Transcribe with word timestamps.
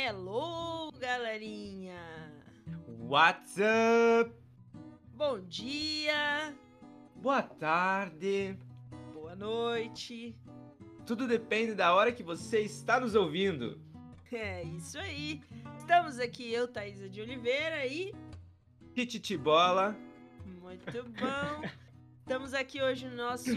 Hello, 0.00 0.92
galerinha! 0.92 1.98
What's 2.86 3.56
up? 3.58 4.32
Bom 5.12 5.40
dia, 5.40 6.54
Boa 7.16 7.42
tarde. 7.42 8.56
boa 9.12 9.34
noite. 9.34 10.36
Tudo 11.04 11.26
depende 11.26 11.74
da 11.74 11.92
hora 11.92 12.12
que 12.12 12.22
você 12.22 12.60
está 12.60 13.00
nos 13.00 13.16
ouvindo. 13.16 13.80
É 14.30 14.62
isso 14.62 14.96
aí. 15.00 15.42
Estamos 15.76 16.20
aqui, 16.20 16.52
eu, 16.52 16.68
Thaisa 16.68 17.08
de 17.08 17.20
Oliveira, 17.20 17.84
e 17.84 18.14
Tititibola. 18.94 19.96
muito 20.62 21.02
bom. 21.02 21.68
Estamos 22.20 22.54
aqui 22.54 22.80
hoje 22.80 23.08
no 23.08 23.16
nosso 23.16 23.50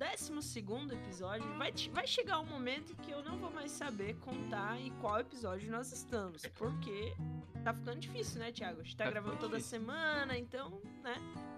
12 0.00 0.94
episódio. 0.94 1.46
Vai, 1.58 1.72
vai 1.92 2.06
chegar 2.06 2.40
um 2.40 2.46
momento 2.46 2.96
que 2.96 3.10
eu 3.10 3.22
não 3.22 3.36
vou 3.36 3.50
mais 3.50 3.70
saber 3.70 4.16
contar 4.16 4.80
em 4.80 4.90
qual 4.92 5.20
episódio 5.20 5.70
nós 5.70 5.92
estamos, 5.92 6.46
porque 6.56 7.14
tá 7.62 7.74
ficando 7.74 8.00
difícil, 8.00 8.40
né, 8.40 8.50
Thiago? 8.50 8.80
A 8.80 8.82
gente 8.82 8.96
tá, 8.96 9.04
Tá 9.04 9.10
gravando 9.10 9.36
toda 9.36 9.58
difícil. 9.58 9.78
semana, 9.78 10.38
então, 10.38 10.80
né? 11.02 11.16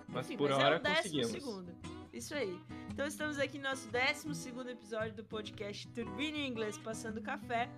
Mas 0.09 0.27
Enfim, 0.27 0.37
por 0.37 0.51
mas 0.51 0.59
hora 0.59 0.75
é 0.75 0.79
o 0.79 0.83
décimo 0.83 1.25
segundo. 1.25 1.73
Isso 2.13 2.35
aí. 2.35 2.61
Então 2.91 3.07
estamos 3.07 3.39
aqui 3.39 3.59
no 3.59 3.69
nosso 3.69 3.89
12 3.89 4.35
segundo 4.35 4.71
episódio 4.71 5.15
do 5.15 5.25
podcast 5.25 5.87
Turbine 5.89 6.41
em 6.41 6.49
Inglês 6.49 6.77
Passando 6.77 7.23
Café. 7.23 7.71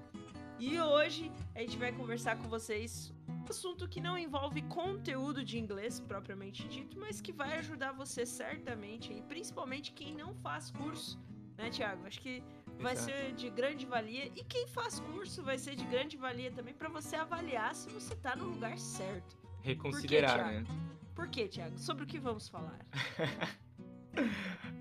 E 0.59 0.81
hoje 0.81 1.31
a 1.55 1.61
gente 1.61 1.77
vai 1.77 1.93
conversar 1.93 2.39
com 2.39 2.49
vocês 2.49 3.13
assunto 3.51 3.89
que 3.89 4.01
não 4.01 4.17
envolve 4.17 4.63
conteúdo 4.63 5.45
de 5.45 5.59
inglês 5.59 6.01
propriamente 6.01 6.67
dito, 6.69 6.99
mas 6.99 7.21
que 7.21 7.33
vai 7.33 7.59
ajudar 7.59 7.93
você 7.93 8.25
certamente, 8.27 9.13
e 9.13 9.23
principalmente 9.23 9.93
quem 9.93 10.15
não 10.15 10.35
faz 10.35 10.71
curso, 10.71 11.19
né, 11.57 11.71
Thiago? 11.71 12.07
Acho 12.07 12.21
que 12.21 12.43
vai 12.79 12.95
Exato. 12.95 13.11
ser 13.11 13.33
de 13.33 13.51
grande 13.51 13.87
valia. 13.87 14.27
E 14.35 14.45
quem 14.45 14.67
faz 14.67 15.01
curso 15.01 15.43
vai 15.43 15.59
ser 15.59 15.75
de 15.75 15.85
grande 15.85 16.17
valia 16.17 16.51
também 16.51 16.75
para 16.75 16.89
você 16.89 17.17
avaliar 17.17 17.75
se 17.75 17.89
você 17.91 18.15
tá 18.17 18.35
no 18.37 18.47
lugar 18.47 18.79
certo. 18.79 19.37
Reconsiderar, 19.63 20.39
Por 20.39 20.45
quê, 20.45 20.53
né? 20.53 20.67
Por 21.15 21.29
quê, 21.29 21.49
Thiago? 21.49 21.79
Sobre 21.79 22.05
o 22.05 22.07
que 22.07 22.19
vamos 22.19 22.49
falar? 22.49 22.79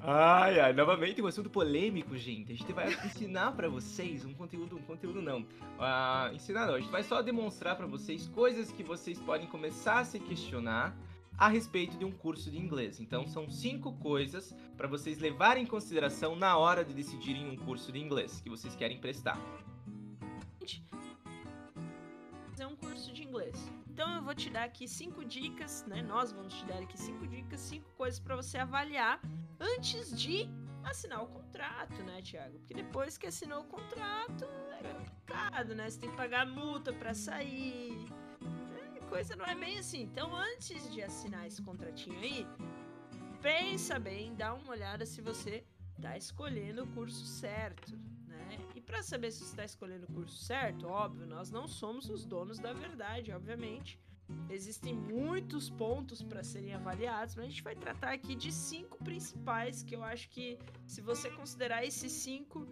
Ai, 0.06 0.60
ai, 0.60 0.74
novamente 0.74 1.22
um 1.22 1.28
assunto 1.28 1.50
polêmico, 1.50 2.18
gente. 2.18 2.52
A 2.52 2.56
gente 2.56 2.74
vai 2.74 2.94
ensinar 3.06 3.54
pra 3.54 3.70
vocês 3.70 4.26
um 4.26 4.34
conteúdo, 4.34 4.76
um 4.76 4.82
conteúdo 4.82 5.22
não. 5.22 5.46
Ah, 5.80 6.30
ensinar 6.34 6.68
não, 6.68 6.76
a 6.76 6.80
gente 6.80 6.92
vai 6.92 7.04
só 7.04 7.22
demonstrar 7.22 7.78
pra 7.78 7.86
vocês 7.86 8.28
coisas 8.28 8.72
que 8.72 8.84
vocês 8.84 9.18
podem 9.20 9.48
começar 9.48 10.00
a 10.00 10.06
se 10.06 10.20
questionar 10.20 10.94
a 11.38 11.48
respeito 11.48 11.98
de 11.98 12.04
um 12.04 12.12
curso 12.12 12.52
de 12.52 12.58
inglês. 12.58 13.00
Então 13.00 13.26
são 13.26 13.50
cinco 13.50 13.94
coisas 13.94 14.54
pra 14.76 14.88
vocês 14.88 15.20
levarem 15.20 15.64
em 15.64 15.68
consideração 15.68 16.36
na 16.36 16.58
hora 16.58 16.84
de 16.84 16.94
decidirem 16.94 17.50
um 17.50 17.56
curso 17.56 17.92
de 17.92 18.00
inglês 18.00 18.42
que 18.42 18.50
vocês 18.50 18.76
querem 18.76 19.00
prestar. 19.00 19.40
fazer 22.50 22.66
um 22.66 22.76
curso 22.76 23.12
de 23.12 23.24
inglês. 23.24 23.72
Então 23.94 24.16
eu 24.16 24.24
vou 24.24 24.34
te 24.34 24.50
dar 24.50 24.64
aqui 24.64 24.88
cinco 24.88 25.24
dicas, 25.24 25.86
né? 25.86 26.02
Nós 26.02 26.32
vamos 26.32 26.52
te 26.56 26.66
dar 26.66 26.80
aqui 26.80 26.98
cinco 27.00 27.28
dicas, 27.28 27.60
cinco 27.60 27.88
coisas 27.92 28.20
para 28.20 28.36
você 28.36 28.58
avaliar 28.58 29.22
antes 29.60 30.18
de 30.20 30.50
assinar 30.84 31.22
o 31.24 31.28
contrato, 31.28 32.02
né, 32.02 32.20
Thiago? 32.24 32.58
Porque 32.58 32.74
depois 32.74 33.20
que 33.20 33.28
assinou 33.28 33.62
o 33.62 33.66
contrato 33.66 34.46
é 34.80 34.94
complicado, 34.94 35.76
né? 35.76 35.88
Você 35.88 36.00
tem 36.00 36.10
que 36.10 36.18
pagar 36.18 36.44
multa 36.48 36.92
para 36.92 37.14
sair. 37.14 38.08
É, 38.96 39.00
coisa 39.06 39.36
não 39.36 39.46
é 39.46 39.54
bem 39.54 39.78
assim. 39.78 40.02
Então 40.02 40.36
antes 40.36 40.92
de 40.92 41.04
assinar 41.04 41.46
esse 41.46 41.62
contratinho 41.62 42.20
aí, 42.20 42.48
pensa 43.44 44.00
bem, 44.00 44.34
dá 44.34 44.56
uma 44.56 44.72
olhada 44.72 45.06
se 45.06 45.22
você 45.22 45.64
tá 46.02 46.18
escolhendo 46.18 46.84
o 46.84 46.88
curso 46.88 47.24
certo, 47.28 47.96
para 48.86 49.02
saber 49.02 49.32
se 49.32 49.40
você 49.40 49.46
está 49.46 49.66
escolhendo 49.66 50.06
o 50.06 50.14
curso 50.14 50.38
certo, 50.44 50.88
óbvio, 50.88 51.26
nós 51.26 51.50
não 51.52 51.68
somos 51.68 52.10
os 52.10 52.26
donos 52.26 52.60
da 52.60 52.74
verdade, 52.74 53.32
obviamente. 53.32 54.00
Existem 54.50 54.94
muitos 54.94 55.70
pontos 55.70 56.22
para 56.22 56.44
serem 56.44 56.74
avaliados, 56.74 57.36
mas 57.36 57.46
a 57.46 57.50
gente 57.50 57.64
vai 57.64 57.76
tratar 57.76 58.14
aqui 58.14 58.36
de 58.36 58.52
cinco 58.52 58.98
principais 59.04 59.84
que 59.84 59.96
eu 59.96 60.04
acho 60.04 60.30
que 60.30 60.58
se 60.88 61.02
você 61.02 61.30
considerar 61.30 61.86
esses 61.86 62.12
cinco 62.12 62.68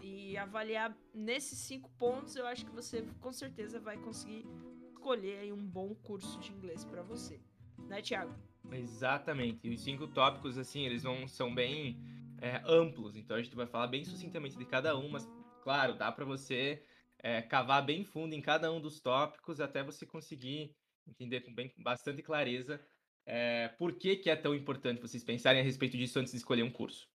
e 0.00 0.36
avaliar 0.36 0.96
nesses 1.14 1.58
cinco 1.58 1.90
pontos, 1.98 2.36
eu 2.36 2.46
acho 2.46 2.64
que 2.64 2.72
você 2.72 3.02
com 3.20 3.32
certeza 3.32 3.78
vai 3.80 3.96
conseguir 3.98 4.46
escolher 4.92 5.52
um 5.52 5.64
bom 5.66 5.94
curso 5.94 6.38
de 6.38 6.52
inglês 6.52 6.84
para 6.84 7.02
você. 7.02 7.40
Né, 7.88 8.00
Thiago? 8.00 8.34
Exatamente. 8.70 9.66
E 9.66 9.74
os 9.74 9.82
cinco 9.82 10.06
tópicos, 10.06 10.56
assim, 10.56 10.86
eles 10.86 11.02
vão, 11.02 11.26
são 11.26 11.52
bem 11.52 11.98
é, 12.40 12.62
amplos. 12.64 13.16
Então 13.16 13.36
a 13.36 13.42
gente 13.42 13.54
vai 13.54 13.66
falar 13.66 13.88
bem 13.88 14.04
sucintamente 14.04 14.56
de 14.56 14.64
cada 14.64 14.96
um, 14.96 15.08
mas, 15.08 15.28
claro, 15.62 15.94
dá 15.94 16.10
pra 16.10 16.24
você 16.24 16.84
é, 17.18 17.40
cavar 17.40 17.84
bem 17.84 18.04
fundo 18.04 18.34
em 18.34 18.42
cada 18.42 18.70
um 18.72 18.80
dos 18.80 19.00
tópicos 19.00 19.60
até 19.60 19.82
você 19.82 20.04
conseguir 20.04 20.76
entender 21.06 21.40
com 21.40 21.54
bem, 21.54 21.72
bastante 21.78 22.22
clareza 22.22 22.84
é, 23.24 23.68
por 23.68 23.96
que, 23.96 24.16
que 24.16 24.28
é 24.28 24.36
tão 24.36 24.54
importante 24.54 25.00
vocês 25.00 25.22
pensarem 25.22 25.60
a 25.60 25.64
respeito 25.64 25.96
disso 25.96 26.18
antes 26.18 26.32
de 26.32 26.38
escolher 26.38 26.62
um 26.62 26.72
curso. 26.72 27.08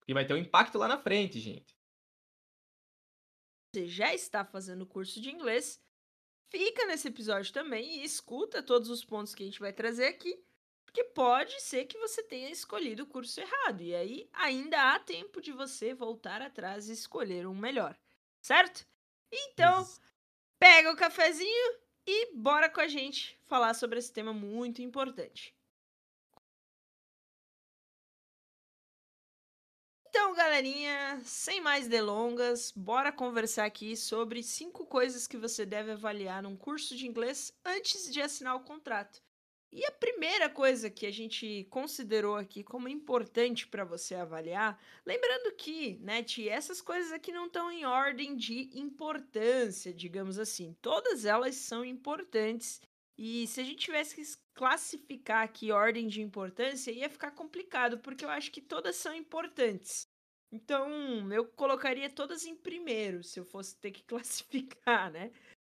Porque 0.00 0.14
vai 0.14 0.26
ter 0.26 0.34
um 0.34 0.38
impacto 0.38 0.78
lá 0.78 0.88
na 0.88 0.98
frente, 0.98 1.38
gente. 1.38 1.76
você 3.72 3.86
já 3.86 4.12
está 4.12 4.44
fazendo 4.44 4.86
curso 4.86 5.20
de 5.20 5.30
inglês, 5.30 5.80
fica 6.50 6.86
nesse 6.86 7.08
episódio 7.08 7.52
também 7.52 8.00
e 8.00 8.04
escuta 8.04 8.62
todos 8.62 8.90
os 8.90 9.04
pontos 9.04 9.34
que 9.34 9.42
a 9.44 9.46
gente 9.46 9.60
vai 9.60 9.72
trazer 9.72 10.06
aqui, 10.06 10.44
porque 10.90 11.04
pode 11.04 11.60
ser 11.62 11.84
que 11.86 11.96
você 11.98 12.20
tenha 12.20 12.50
escolhido 12.50 13.04
o 13.04 13.06
curso 13.06 13.40
errado 13.40 13.80
e 13.80 13.94
aí 13.94 14.28
ainda 14.32 14.92
há 14.92 14.98
tempo 14.98 15.40
de 15.40 15.52
você 15.52 15.94
voltar 15.94 16.42
atrás 16.42 16.88
e 16.88 16.92
escolher 16.92 17.46
um 17.46 17.54
melhor, 17.54 17.96
certo? 18.40 18.84
Então, 19.30 19.82
Ex- 19.82 20.00
pega 20.58 20.92
o 20.92 20.96
cafezinho 20.96 21.78
e 22.06 22.34
bora 22.34 22.68
com 22.68 22.80
a 22.80 22.88
gente 22.88 23.38
falar 23.44 23.74
sobre 23.74 24.00
esse 24.00 24.12
tema 24.12 24.32
muito 24.32 24.82
importante. 24.82 25.54
Então, 30.06 30.34
galerinha, 30.34 31.20
sem 31.24 31.60
mais 31.60 31.88
delongas, 31.88 32.70
bora 32.70 33.10
conversar 33.10 33.64
aqui 33.64 33.96
sobre 33.96 34.42
cinco 34.42 34.84
coisas 34.86 35.26
que 35.26 35.36
você 35.38 35.64
deve 35.64 35.92
avaliar 35.92 36.42
num 36.42 36.56
curso 36.56 36.94
de 36.96 37.06
inglês 37.06 37.52
antes 37.64 38.12
de 38.12 38.20
assinar 38.20 38.54
o 38.56 38.60
contrato. 38.64 39.22
E 39.72 39.84
a 39.84 39.92
primeira 39.92 40.50
coisa 40.50 40.90
que 40.90 41.06
a 41.06 41.12
gente 41.12 41.64
considerou 41.70 42.34
aqui 42.34 42.64
como 42.64 42.88
importante 42.88 43.68
para 43.68 43.84
você 43.84 44.16
avaliar, 44.16 44.80
lembrando 45.06 45.54
que, 45.54 45.96
né, 46.00 46.24
Ti, 46.24 46.48
essas 46.48 46.80
coisas 46.80 47.12
aqui 47.12 47.30
não 47.32 47.46
estão 47.46 47.70
em 47.70 47.84
ordem 47.84 48.34
de 48.36 48.68
importância, 48.74 49.94
digamos 49.94 50.40
assim. 50.40 50.76
Todas 50.82 51.24
elas 51.24 51.54
são 51.54 51.84
importantes. 51.84 52.80
E 53.16 53.46
se 53.46 53.60
a 53.60 53.64
gente 53.64 53.84
tivesse 53.84 54.16
que 54.16 54.22
classificar 54.54 55.44
aqui 55.44 55.70
ordem 55.70 56.08
de 56.08 56.20
importância, 56.20 56.90
ia 56.90 57.08
ficar 57.08 57.30
complicado, 57.30 57.98
porque 57.98 58.24
eu 58.24 58.30
acho 58.30 58.50
que 58.50 58.60
todas 58.60 58.96
são 58.96 59.14
importantes. 59.14 60.08
Então, 60.52 61.32
eu 61.32 61.46
colocaria 61.46 62.10
todas 62.10 62.44
em 62.44 62.56
primeiro, 62.56 63.22
se 63.22 63.38
eu 63.38 63.44
fosse 63.44 63.76
ter 63.76 63.92
que 63.92 64.02
classificar, 64.04 65.12
né? 65.12 65.30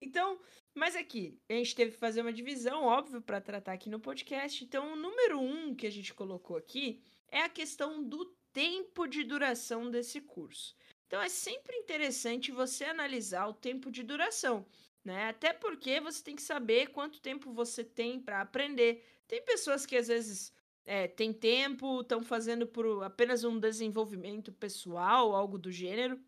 Então, 0.01 0.41
mas 0.75 0.97
aqui, 0.97 1.39
a 1.49 1.53
gente 1.53 1.75
teve 1.75 1.93
que 1.93 1.99
fazer 1.99 2.23
uma 2.23 2.33
divisão, 2.33 2.85
óbvio, 2.85 3.21
para 3.21 3.41
tratar 3.41 3.73
aqui 3.73 3.91
no 3.91 4.01
podcast. 4.01 4.65
Então, 4.65 4.93
o 4.93 4.97
número 4.97 5.39
um 5.39 5.75
que 5.75 5.87
a 5.87 5.91
gente 5.91 6.15
colocou 6.15 6.57
aqui 6.57 7.03
é 7.29 7.43
a 7.43 7.49
questão 7.49 8.03
do 8.03 8.25
tempo 8.53 9.07
de 9.07 9.23
duração 9.23 9.91
desse 9.91 10.21
curso. 10.21 10.75
Então, 11.07 11.21
é 11.21 11.29
sempre 11.29 11.77
interessante 11.77 12.51
você 12.51 12.85
analisar 12.85 13.47
o 13.47 13.55
tempo 13.55 13.91
de 13.91 14.03
duração, 14.03 14.65
né? 15.05 15.29
Até 15.29 15.53
porque 15.53 16.01
você 16.01 16.23
tem 16.23 16.37
que 16.37 16.43
saber 16.43 16.89
quanto 16.89 17.21
tempo 17.21 17.53
você 17.53 17.85
tem 17.85 18.21
para 18.21 18.41
aprender. 18.41 19.05
Tem 19.27 19.45
pessoas 19.45 19.85
que 19.85 19.97
às 19.97 20.09
vezes 20.09 20.53
é, 20.85 21.09
têm 21.09 21.33
tempo, 21.33 22.01
estão 22.01 22.23
fazendo 22.23 22.67
por 22.67 23.03
apenas 23.03 23.45
um 23.45 23.59
desenvolvimento 23.59 24.53
pessoal, 24.53 25.35
algo 25.35 25.59
do 25.59 25.71
gênero. 25.71 26.19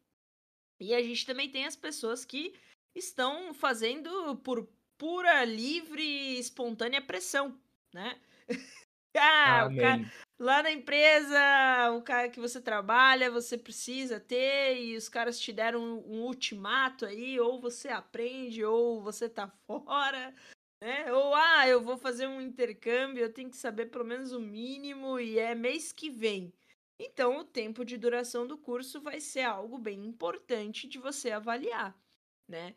E 0.80 0.94
a 0.94 1.02
gente 1.02 1.24
também 1.24 1.48
tem 1.48 1.64
as 1.64 1.76
pessoas 1.76 2.24
que 2.24 2.54
estão 2.94 3.52
fazendo 3.54 4.36
por 4.36 4.68
pura, 4.98 5.44
livre 5.44 6.02
e 6.02 6.38
espontânea 6.38 7.00
pressão, 7.02 7.58
né? 7.92 8.20
ah, 9.16 9.68
o 9.70 9.76
cara, 9.76 10.12
lá 10.38 10.62
na 10.62 10.70
empresa, 10.70 11.90
o 11.96 12.02
cara 12.02 12.28
que 12.28 12.40
você 12.40 12.60
trabalha, 12.60 13.30
você 13.30 13.58
precisa 13.58 14.20
ter, 14.20 14.76
e 14.80 14.96
os 14.96 15.08
caras 15.08 15.38
te 15.40 15.52
deram 15.52 15.82
um, 15.82 16.18
um 16.18 16.22
ultimato 16.22 17.04
aí, 17.04 17.38
ou 17.40 17.60
você 17.60 17.88
aprende, 17.88 18.64
ou 18.64 19.00
você 19.02 19.28
tá 19.28 19.48
fora, 19.66 20.34
né? 20.80 21.12
Ou, 21.12 21.34
ah, 21.34 21.66
eu 21.68 21.80
vou 21.80 21.96
fazer 21.96 22.26
um 22.26 22.40
intercâmbio, 22.40 23.22
eu 23.22 23.32
tenho 23.32 23.50
que 23.50 23.56
saber 23.56 23.86
pelo 23.86 24.04
menos 24.04 24.32
o 24.32 24.40
mínimo, 24.40 25.18
e 25.18 25.38
é 25.38 25.54
mês 25.54 25.92
que 25.92 26.10
vem. 26.10 26.52
Então, 26.98 27.38
o 27.38 27.44
tempo 27.44 27.84
de 27.84 27.96
duração 27.96 28.46
do 28.46 28.56
curso 28.56 29.00
vai 29.00 29.20
ser 29.20 29.42
algo 29.42 29.78
bem 29.78 30.04
importante 30.04 30.86
de 30.86 30.98
você 30.98 31.32
avaliar, 31.32 31.96
né? 32.48 32.74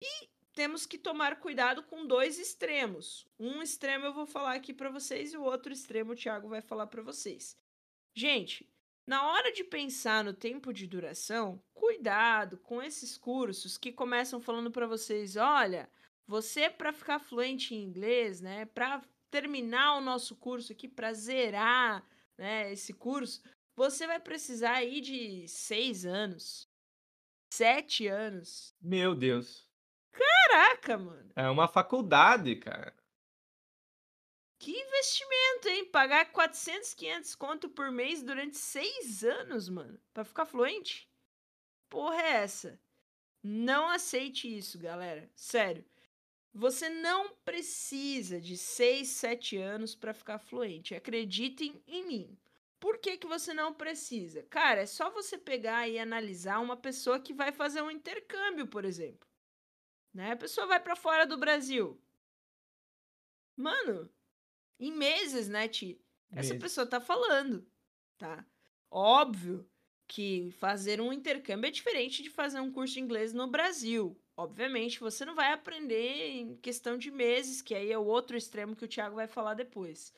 E 0.00 0.28
temos 0.54 0.86
que 0.86 0.98
tomar 0.98 1.38
cuidado 1.40 1.82
com 1.84 2.06
dois 2.06 2.38
extremos. 2.38 3.26
Um 3.38 3.62
extremo 3.62 4.06
eu 4.06 4.12
vou 4.12 4.26
falar 4.26 4.54
aqui 4.54 4.72
para 4.74 4.90
vocês 4.90 5.32
e 5.32 5.36
o 5.36 5.42
outro 5.42 5.72
extremo 5.72 6.12
o 6.12 6.16
Thiago 6.16 6.48
vai 6.48 6.60
falar 6.60 6.86
para 6.88 7.02
vocês. 7.02 7.56
Gente, 8.14 8.66
Na 9.08 9.26
hora 9.26 9.50
de 9.50 9.64
pensar 9.64 10.22
no 10.22 10.34
tempo 10.34 10.70
de 10.70 10.86
duração, 10.86 11.62
cuidado 11.72 12.58
com 12.58 12.82
esses 12.82 13.16
cursos 13.16 13.78
que 13.78 13.90
começam 13.90 14.38
falando 14.38 14.70
para 14.70 14.86
vocês, 14.86 15.34
olha, 15.34 15.88
você 16.26 16.68
para 16.68 16.92
ficar 16.92 17.18
fluente 17.18 17.74
em 17.74 17.82
inglês, 17.84 18.42
né, 18.42 18.66
para 18.66 19.00
terminar 19.30 19.96
o 19.96 20.02
nosso 20.02 20.36
curso 20.36 20.72
aqui, 20.72 20.86
para 20.86 21.14
zerar, 21.14 22.06
né, 22.36 22.70
esse 22.70 22.92
curso, 22.92 23.40
você 23.74 24.06
vai 24.06 24.20
precisar 24.20 24.74
aí 24.74 25.00
de 25.00 25.48
seis 25.48 26.04
anos, 26.04 26.67
sete 27.50 28.06
anos. 28.06 28.74
Meu 28.80 29.14
Deus. 29.14 29.68
Caraca, 30.12 30.98
mano. 30.98 31.30
É 31.36 31.48
uma 31.48 31.68
faculdade, 31.68 32.56
cara. 32.56 32.94
Que 34.58 34.72
investimento, 34.72 35.68
hein? 35.68 35.84
Pagar 35.86 36.32
400, 36.32 36.94
500 36.94 37.34
conto 37.36 37.68
por 37.68 37.92
mês 37.92 38.22
durante 38.22 38.58
seis 38.58 39.22
anos, 39.22 39.68
mano. 39.68 40.00
Pra 40.12 40.24
ficar 40.24 40.46
fluente? 40.46 41.08
Porra 41.88 42.20
é 42.20 42.30
essa? 42.42 42.80
Não 43.42 43.88
aceite 43.88 44.52
isso, 44.52 44.78
galera. 44.78 45.30
Sério. 45.34 45.84
Você 46.52 46.88
não 46.88 47.30
precisa 47.44 48.40
de 48.40 48.56
6, 48.56 49.06
7 49.06 49.56
anos 49.58 49.94
para 49.94 50.12
ficar 50.12 50.38
fluente. 50.38 50.94
Acreditem 50.94 51.80
em 51.86 52.04
mim. 52.04 52.38
Por 52.80 52.98
que, 52.98 53.16
que 53.16 53.26
você 53.26 53.52
não 53.52 53.74
precisa? 53.74 54.42
Cara, 54.44 54.82
é 54.82 54.86
só 54.86 55.10
você 55.10 55.36
pegar 55.36 55.88
e 55.88 55.98
analisar 55.98 56.60
uma 56.60 56.76
pessoa 56.76 57.20
que 57.20 57.34
vai 57.34 57.50
fazer 57.52 57.82
um 57.82 57.90
intercâmbio, 57.90 58.66
por 58.68 58.84
exemplo. 58.84 59.26
Né? 60.14 60.32
A 60.32 60.36
pessoa 60.36 60.66
vai 60.66 60.80
para 60.80 60.96
fora 60.96 61.26
do 61.26 61.36
Brasil. 61.36 62.00
Mano, 63.56 64.08
em 64.78 64.92
meses, 64.92 65.48
né, 65.48 65.66
Ti? 65.68 66.00
Essa 66.30 66.54
Meses. 66.54 66.62
pessoa 66.62 66.86
tá 66.86 67.00
falando, 67.00 67.66
tá? 68.16 68.46
Óbvio 68.90 69.68
que 70.06 70.50
fazer 70.52 71.00
um 71.00 71.12
intercâmbio 71.12 71.68
é 71.68 71.70
diferente 71.70 72.22
de 72.22 72.30
fazer 72.30 72.60
um 72.60 72.70
curso 72.72 72.94
de 72.94 73.00
inglês 73.00 73.32
no 73.32 73.46
Brasil. 73.46 74.16
Obviamente, 74.36 75.00
você 75.00 75.24
não 75.24 75.34
vai 75.34 75.52
aprender 75.52 76.30
em 76.30 76.56
questão 76.58 76.96
de 76.96 77.10
meses, 77.10 77.60
que 77.60 77.74
aí 77.74 77.90
é 77.90 77.98
o 77.98 78.04
outro 78.04 78.36
extremo 78.36 78.76
que 78.76 78.84
o 78.84 78.88
Thiago 78.88 79.16
vai 79.16 79.26
falar 79.26 79.54
depois. 79.54 80.14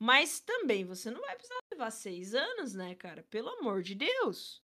Mas 0.00 0.40
também 0.40 0.84
você 0.84 1.10
não 1.10 1.20
vai 1.20 1.36
precisar 1.36 1.60
levar 1.70 1.90
seis 1.90 2.34
anos, 2.34 2.74
né, 2.74 2.94
cara? 2.94 3.22
Pelo 3.24 3.50
amor 3.50 3.82
de 3.82 3.94
Deus. 3.94 4.64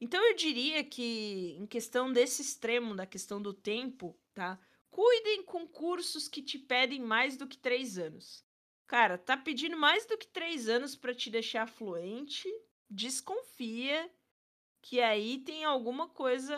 Então 0.00 0.24
eu 0.24 0.36
diria 0.36 0.84
que, 0.84 1.56
em 1.58 1.66
questão 1.66 2.12
desse 2.12 2.42
extremo, 2.42 2.94
da 2.94 3.06
questão 3.06 3.42
do 3.42 3.52
tempo, 3.52 4.18
tá? 4.34 4.60
Cuidem 4.90 5.44
com 5.44 5.66
cursos 5.68 6.28
que 6.28 6.42
te 6.42 6.58
pedem 6.58 7.00
mais 7.00 7.36
do 7.36 7.48
que 7.48 7.58
três 7.58 7.98
anos. 7.98 8.46
Cara, 8.86 9.18
tá 9.18 9.36
pedindo 9.36 9.76
mais 9.76 10.06
do 10.06 10.18
que 10.18 10.26
três 10.28 10.68
anos 10.68 10.96
para 10.96 11.14
te 11.14 11.30
deixar 11.30 11.66
fluente, 11.66 12.48
desconfia 12.88 14.10
que 14.82 15.00
aí 15.00 15.38
tem 15.44 15.64
alguma 15.64 16.08
coisa 16.08 16.56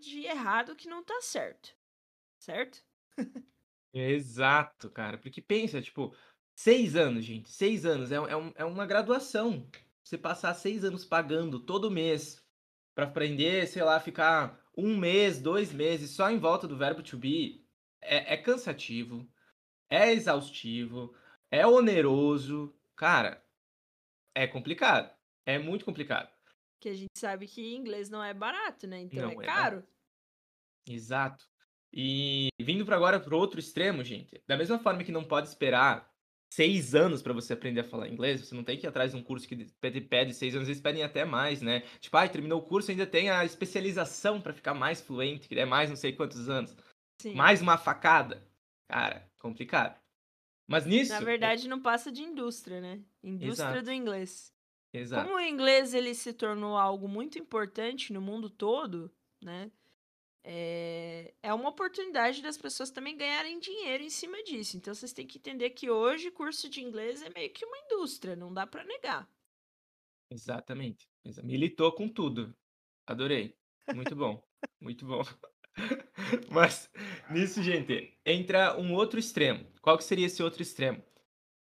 de 0.00 0.24
errado 0.26 0.76
que 0.76 0.88
não 0.88 1.04
tá 1.04 1.20
certo. 1.22 1.76
Certo? 2.38 2.84
Exato, 3.92 4.90
cara. 4.90 5.18
Porque 5.18 5.40
pensa, 5.40 5.80
tipo, 5.80 6.14
seis 6.54 6.96
anos, 6.96 7.24
gente. 7.24 7.50
Seis 7.50 7.84
anos 7.84 8.10
é, 8.12 8.16
é, 8.16 8.36
um- 8.36 8.52
é 8.54 8.64
uma 8.64 8.86
graduação. 8.86 9.68
Você 10.02 10.18
passar 10.18 10.54
seis 10.54 10.84
anos 10.84 11.04
pagando 11.04 11.58
todo 11.60 11.90
mês 11.90 12.44
pra 12.94 13.04
aprender, 13.06 13.66
sei 13.66 13.82
lá, 13.82 13.98
ficar 14.00 14.60
um 14.76 14.96
mês, 14.96 15.40
dois 15.40 15.72
meses 15.72 16.10
só 16.10 16.30
em 16.30 16.38
volta 16.38 16.66
do 16.68 16.76
verbo 16.76 17.02
to 17.02 17.16
be 17.16 17.64
é, 18.00 18.34
é 18.34 18.36
cansativo, 18.36 19.26
é 19.88 20.12
exaustivo, 20.12 21.14
é 21.50 21.66
oneroso. 21.66 22.74
Cara, 22.96 23.42
é 24.34 24.46
complicado. 24.46 25.10
É 25.46 25.58
muito 25.58 25.84
complicado. 25.84 26.30
Que 26.80 26.88
a 26.90 26.94
gente 26.94 27.10
sabe 27.16 27.46
que 27.46 27.74
inglês 27.74 28.10
não 28.10 28.22
é 28.22 28.34
barato, 28.34 28.86
né? 28.86 29.00
Então 29.00 29.30
Não 29.32 29.40
é 29.42 29.44
é 29.44 29.46
caro. 29.46 29.86
Exato. 30.86 31.46
E 31.92 32.48
vindo 32.60 32.84
para 32.84 32.96
agora 32.96 33.20
pro 33.20 33.36
outro 33.38 33.58
extremo, 33.60 34.02
gente, 34.04 34.42
da 34.46 34.56
mesma 34.56 34.78
forma 34.78 35.04
que 35.04 35.12
não 35.12 35.24
pode 35.24 35.48
esperar 35.48 36.13
seis 36.54 36.94
anos 36.94 37.20
para 37.20 37.32
você 37.32 37.52
aprender 37.52 37.80
a 37.80 37.84
falar 37.84 38.08
inglês, 38.08 38.40
você 38.40 38.54
não 38.54 38.62
tem 38.62 38.78
que 38.78 38.86
ir 38.86 38.88
atrás 38.88 39.10
de 39.10 39.16
um 39.16 39.22
curso 39.22 39.48
que 39.48 39.66
pede, 39.80 40.00
pede 40.00 40.32
seis 40.32 40.54
anos, 40.54 40.68
eles 40.68 40.80
pedem 40.80 41.02
até 41.02 41.24
mais, 41.24 41.60
né? 41.60 41.80
Tipo, 41.98 42.16
ai, 42.16 42.28
terminou 42.28 42.60
o 42.60 42.64
curso, 42.64 42.92
ainda 42.92 43.06
tem 43.06 43.28
a 43.28 43.44
especialização 43.44 44.40
para 44.40 44.52
ficar 44.52 44.72
mais 44.72 45.00
fluente, 45.00 45.48
que 45.48 45.58
é 45.58 45.64
mais 45.64 45.88
não 45.88 45.96
sei 45.96 46.12
quantos 46.12 46.48
anos. 46.48 46.76
Sim. 47.20 47.34
Mais 47.34 47.60
uma 47.60 47.76
facada. 47.76 48.46
Cara, 48.88 49.28
complicado. 49.40 50.00
Mas 50.66 50.86
nisso. 50.86 51.12
Na 51.12 51.20
verdade, 51.20 51.68
não 51.68 51.80
passa 51.80 52.12
de 52.12 52.22
indústria, 52.22 52.80
né? 52.80 53.02
Indústria 53.22 53.70
Exato. 53.70 53.84
do 53.84 53.92
inglês. 53.92 54.54
Exato. 54.92 55.26
Como 55.26 55.38
o 55.38 55.40
inglês 55.40 55.92
ele 55.92 56.14
se 56.14 56.32
tornou 56.32 56.76
algo 56.76 57.08
muito 57.08 57.36
importante 57.36 58.12
no 58.12 58.20
mundo 58.20 58.48
todo, 58.48 59.10
né? 59.42 59.72
É, 60.44 61.32
é 61.42 61.54
uma 61.54 61.70
oportunidade 61.70 62.42
das 62.42 62.58
pessoas 62.58 62.90
também 62.90 63.16
ganharem 63.16 63.58
dinheiro 63.58 64.02
em 64.04 64.10
cima 64.10 64.42
disso. 64.44 64.76
Então 64.76 64.94
vocês 64.94 65.12
têm 65.12 65.26
que 65.26 65.38
entender 65.38 65.70
que 65.70 65.90
hoje 65.90 66.30
curso 66.30 66.68
de 66.68 66.82
inglês 66.82 67.22
é 67.22 67.30
meio 67.30 67.50
que 67.52 67.64
uma 67.64 67.78
indústria, 67.78 68.36
não 68.36 68.52
dá 68.52 68.66
pra 68.66 68.84
negar. 68.84 69.28
Exatamente. 70.30 71.08
Exa- 71.24 71.42
Militou 71.42 71.92
com 71.92 72.08
tudo. 72.08 72.54
Adorei. 73.06 73.56
Muito 73.94 74.14
bom. 74.16 74.42
Muito 74.80 75.06
bom. 75.06 75.22
Mas 76.50 76.90
nisso, 77.30 77.62
gente, 77.62 78.18
entra 78.24 78.78
um 78.78 78.92
outro 78.94 79.18
extremo. 79.18 79.66
Qual 79.80 79.96
que 79.98 80.04
seria 80.04 80.26
esse 80.26 80.42
outro 80.42 80.62
extremo? 80.62 81.02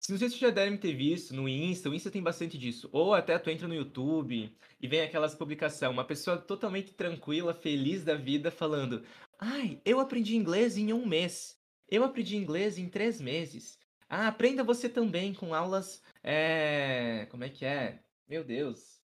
Se 0.04 0.12
não 0.12 0.18
sei 0.18 0.28
se 0.28 0.36
vocês 0.36 0.50
já 0.50 0.54
devem 0.54 0.76
ter 0.76 0.92
visto 0.94 1.34
no 1.34 1.48
Insta, 1.48 1.88
o 1.88 1.94
Insta 1.94 2.10
tem 2.10 2.22
bastante 2.22 2.58
disso. 2.58 2.90
Ou 2.92 3.14
até 3.14 3.38
tu 3.38 3.48
entra 3.48 3.66
no 3.66 3.74
YouTube 3.74 4.54
e 4.78 4.86
vem 4.86 5.00
aquelas 5.00 5.34
publicações, 5.34 5.90
uma 5.90 6.04
pessoa 6.04 6.36
totalmente 6.36 6.92
tranquila, 6.92 7.54
feliz 7.54 8.04
da 8.04 8.14
vida, 8.14 8.50
falando: 8.50 9.02
Ai, 9.38 9.80
eu 9.82 9.98
aprendi 9.98 10.36
inglês 10.36 10.76
em 10.76 10.92
um 10.92 11.06
mês. 11.06 11.58
Eu 11.88 12.04
aprendi 12.04 12.36
inglês 12.36 12.76
em 12.76 12.86
três 12.86 13.18
meses. 13.18 13.78
Ah, 14.06 14.28
aprenda 14.28 14.62
você 14.62 14.90
também 14.90 15.32
com 15.32 15.54
aulas. 15.54 16.02
É... 16.22 17.26
Como 17.30 17.42
é 17.44 17.48
que 17.48 17.64
é? 17.64 18.04
Meu 18.28 18.44
Deus. 18.44 19.00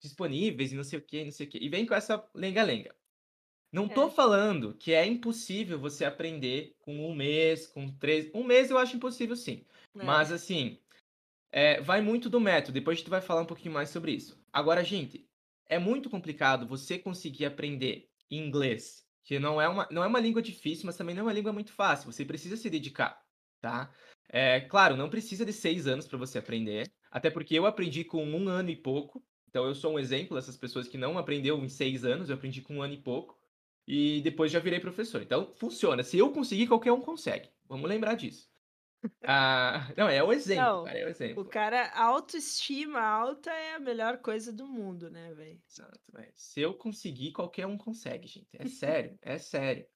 Disponíveis 0.00 0.72
e 0.72 0.76
não 0.76 0.84
sei 0.84 0.98
o 1.00 1.02
que, 1.02 1.22
não 1.22 1.32
sei 1.32 1.46
o 1.46 1.50
que. 1.50 1.58
E 1.58 1.68
vem 1.68 1.84
com 1.84 1.92
essa 1.94 2.26
lenga-lenga. 2.34 2.94
Não 3.72 3.88
tô 3.88 4.08
É. 4.08 4.10
falando 4.10 4.74
que 4.74 4.92
é 4.92 5.06
impossível 5.06 5.78
você 5.78 6.04
aprender 6.04 6.76
com 6.80 6.98
um 7.06 7.14
mês, 7.14 7.66
com 7.66 7.88
três. 7.98 8.30
Um 8.34 8.42
mês 8.42 8.70
eu 8.70 8.78
acho 8.78 8.96
impossível, 8.96 9.36
sim. 9.36 9.64
Mas 9.94 10.30
assim, 10.32 10.78
é, 11.52 11.80
vai 11.80 12.00
muito 12.00 12.30
do 12.30 12.40
método. 12.40 12.72
Depois 12.72 12.96
a 12.96 12.98
gente 12.98 13.10
vai 13.10 13.20
falar 13.20 13.42
um 13.42 13.46
pouquinho 13.46 13.74
mais 13.74 13.90
sobre 13.90 14.12
isso. 14.12 14.42
Agora, 14.52 14.84
gente, 14.84 15.28
é 15.68 15.78
muito 15.78 16.08
complicado 16.10 16.66
você 16.66 16.98
conseguir 16.98 17.44
aprender 17.44 18.08
inglês, 18.30 19.06
que 19.24 19.38
não 19.38 19.60
é 19.60 19.68
uma, 19.68 19.88
não 19.90 20.02
é 20.02 20.06
uma 20.06 20.20
língua 20.20 20.42
difícil, 20.42 20.86
mas 20.86 20.96
também 20.96 21.14
não 21.14 21.22
é 21.22 21.26
uma 21.26 21.32
língua 21.32 21.52
muito 21.52 21.72
fácil. 21.72 22.10
Você 22.10 22.24
precisa 22.24 22.56
se 22.56 22.70
dedicar, 22.70 23.24
tá? 23.60 23.92
É, 24.28 24.60
claro, 24.60 24.96
não 24.96 25.10
precisa 25.10 25.44
de 25.44 25.52
seis 25.52 25.86
anos 25.86 26.06
para 26.06 26.18
você 26.18 26.38
aprender, 26.38 26.90
até 27.10 27.30
porque 27.30 27.54
eu 27.54 27.66
aprendi 27.66 28.04
com 28.04 28.24
um 28.24 28.48
ano 28.48 28.70
e 28.70 28.76
pouco. 28.76 29.24
Então 29.48 29.64
eu 29.66 29.74
sou 29.74 29.94
um 29.94 29.98
exemplo 29.98 30.36
dessas 30.36 30.56
pessoas 30.56 30.86
que 30.86 30.96
não 30.96 31.18
aprendeu 31.18 31.58
em 31.58 31.68
seis 31.68 32.04
anos, 32.04 32.28
eu 32.28 32.36
aprendi 32.36 32.62
com 32.62 32.76
um 32.76 32.82
ano 32.82 32.94
e 32.94 33.02
pouco. 33.02 33.38
E 33.86 34.20
depois 34.22 34.52
já 34.52 34.60
virei 34.60 34.78
professor. 34.78 35.22
Então 35.22 35.52
funciona. 35.54 36.04
Se 36.04 36.18
eu 36.18 36.32
conseguir, 36.32 36.68
qualquer 36.68 36.92
um 36.92 37.00
consegue. 37.00 37.48
Vamos 37.68 37.88
lembrar 37.88 38.14
disso. 38.14 38.49
Ah, 39.22 39.92
não, 39.96 40.08
é 40.08 40.22
o 40.22 40.32
exemplo, 40.32 40.64
Não, 40.64 40.84
cara, 40.84 40.98
é 40.98 41.04
o 41.04 41.08
exemplo. 41.08 41.42
O 41.42 41.44
cara, 41.48 41.86
a 41.88 42.04
autoestima 42.04 43.00
alta 43.00 43.50
é 43.50 43.74
a 43.74 43.80
melhor 43.80 44.18
coisa 44.18 44.52
do 44.52 44.66
mundo, 44.66 45.10
né, 45.10 45.32
velho? 45.34 45.60
Exato, 45.68 46.00
velho. 46.12 46.32
Se 46.34 46.60
eu 46.60 46.74
conseguir, 46.74 47.32
qualquer 47.32 47.66
um 47.66 47.76
consegue, 47.76 48.26
gente. 48.26 48.48
É 48.54 48.66
sério, 48.66 49.18
é 49.22 49.38
sério. 49.38 49.86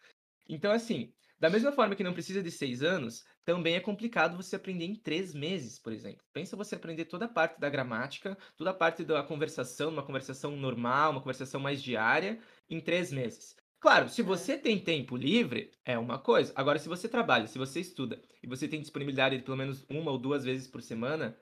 Então, 0.49 0.73
assim, 0.73 1.13
da 1.39 1.51
mesma 1.51 1.73
forma 1.73 1.97
que 1.97 2.05
não 2.05 2.13
precisa 2.13 2.43
de 2.43 2.51
seis 2.51 2.83
anos, 2.83 3.25
também 3.45 3.75
é 3.77 3.81
complicado 3.81 4.37
você 4.37 4.57
aprender 4.57 4.85
em 4.85 4.95
três 4.95 5.35
meses, 5.35 5.79
por 5.79 5.93
exemplo. 5.93 6.25
Pensa 6.33 6.57
você 6.57 6.75
aprender 6.75 7.07
toda 7.07 7.25
a 7.27 7.29
parte 7.29 7.59
da 7.59 7.69
gramática, 7.69 8.37
toda 8.57 8.71
a 8.71 8.75
parte 8.75 9.05
da 9.05 9.23
conversação, 9.23 9.91
uma 9.91 10.05
conversação 10.05 10.57
normal, 10.57 11.13
uma 11.13 11.21
conversação 11.21 11.61
mais 11.61 11.83
diária, 11.83 12.41
em 12.69 12.81
três 12.81 13.11
meses. 13.13 13.57
Claro, 13.85 14.09
se 14.09 14.23
É. 14.23 14.25
você 14.25 14.57
tem 14.57 14.83
tempo 14.83 15.15
livre, 15.15 15.71
é 15.85 15.99
uma 15.99 16.19
coisa. 16.19 16.55
Agora, 16.57 16.79
se 16.79 16.89
você 16.89 17.07
trabalha, 17.07 17.47
se 17.47 17.59
você 17.59 17.81
estuda 17.81 18.19
e 18.43 18.47
você 18.47 18.67
tem 18.67 18.81
disponibilidade 18.81 19.37
de 19.37 19.43
pelo 19.43 19.59
menos 19.59 19.85
uma 19.91 20.11
ou 20.11 20.17
duas 20.17 20.43
vezes 20.43 20.67
por 20.67 20.81
semana 20.81 21.39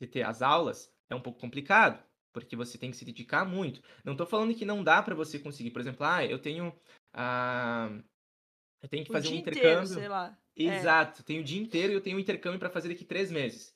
de 0.00 0.06
ter 0.06 0.22
as 0.22 0.42
aulas, 0.42 0.94
é 1.10 1.14
um 1.16 1.20
pouco 1.20 1.40
complicado, 1.40 2.00
porque 2.32 2.54
você 2.54 2.78
tem 2.78 2.92
que 2.92 2.96
se 2.96 3.04
dedicar 3.04 3.44
muito. 3.44 3.82
Não 4.04 4.16
tô 4.16 4.24
falando 4.24 4.54
que 4.54 4.64
não 4.64 4.84
dá 4.84 5.02
para 5.02 5.16
você 5.16 5.40
conseguir, 5.40 5.72
por 5.72 5.80
exemplo, 5.80 6.06
ah, 6.06 6.24
eu 6.24 6.38
tenho 6.38 6.72
ah, 7.12 7.90
eu 8.82 8.88
tenho 8.88 9.04
que 9.04 9.10
O 9.10 9.14
fazer 9.14 9.28
um 9.28 9.32
dia 9.32 9.40
inteiro, 9.40 9.80
intercâmbio. 9.80 9.94
sei 9.98 10.08
lá. 10.08 10.38
É. 10.58 10.64
Exato, 10.64 11.24
tenho 11.24 11.40
o 11.40 11.44
dia 11.44 11.60
inteiro 11.60 11.92
e 11.92 11.96
eu 11.96 12.00
tenho 12.00 12.16
um 12.16 12.20
intercâmbio 12.20 12.60
para 12.60 12.70
fazer 12.70 12.90
daqui 12.90 13.04
três 13.04 13.30
meses. 13.32 13.74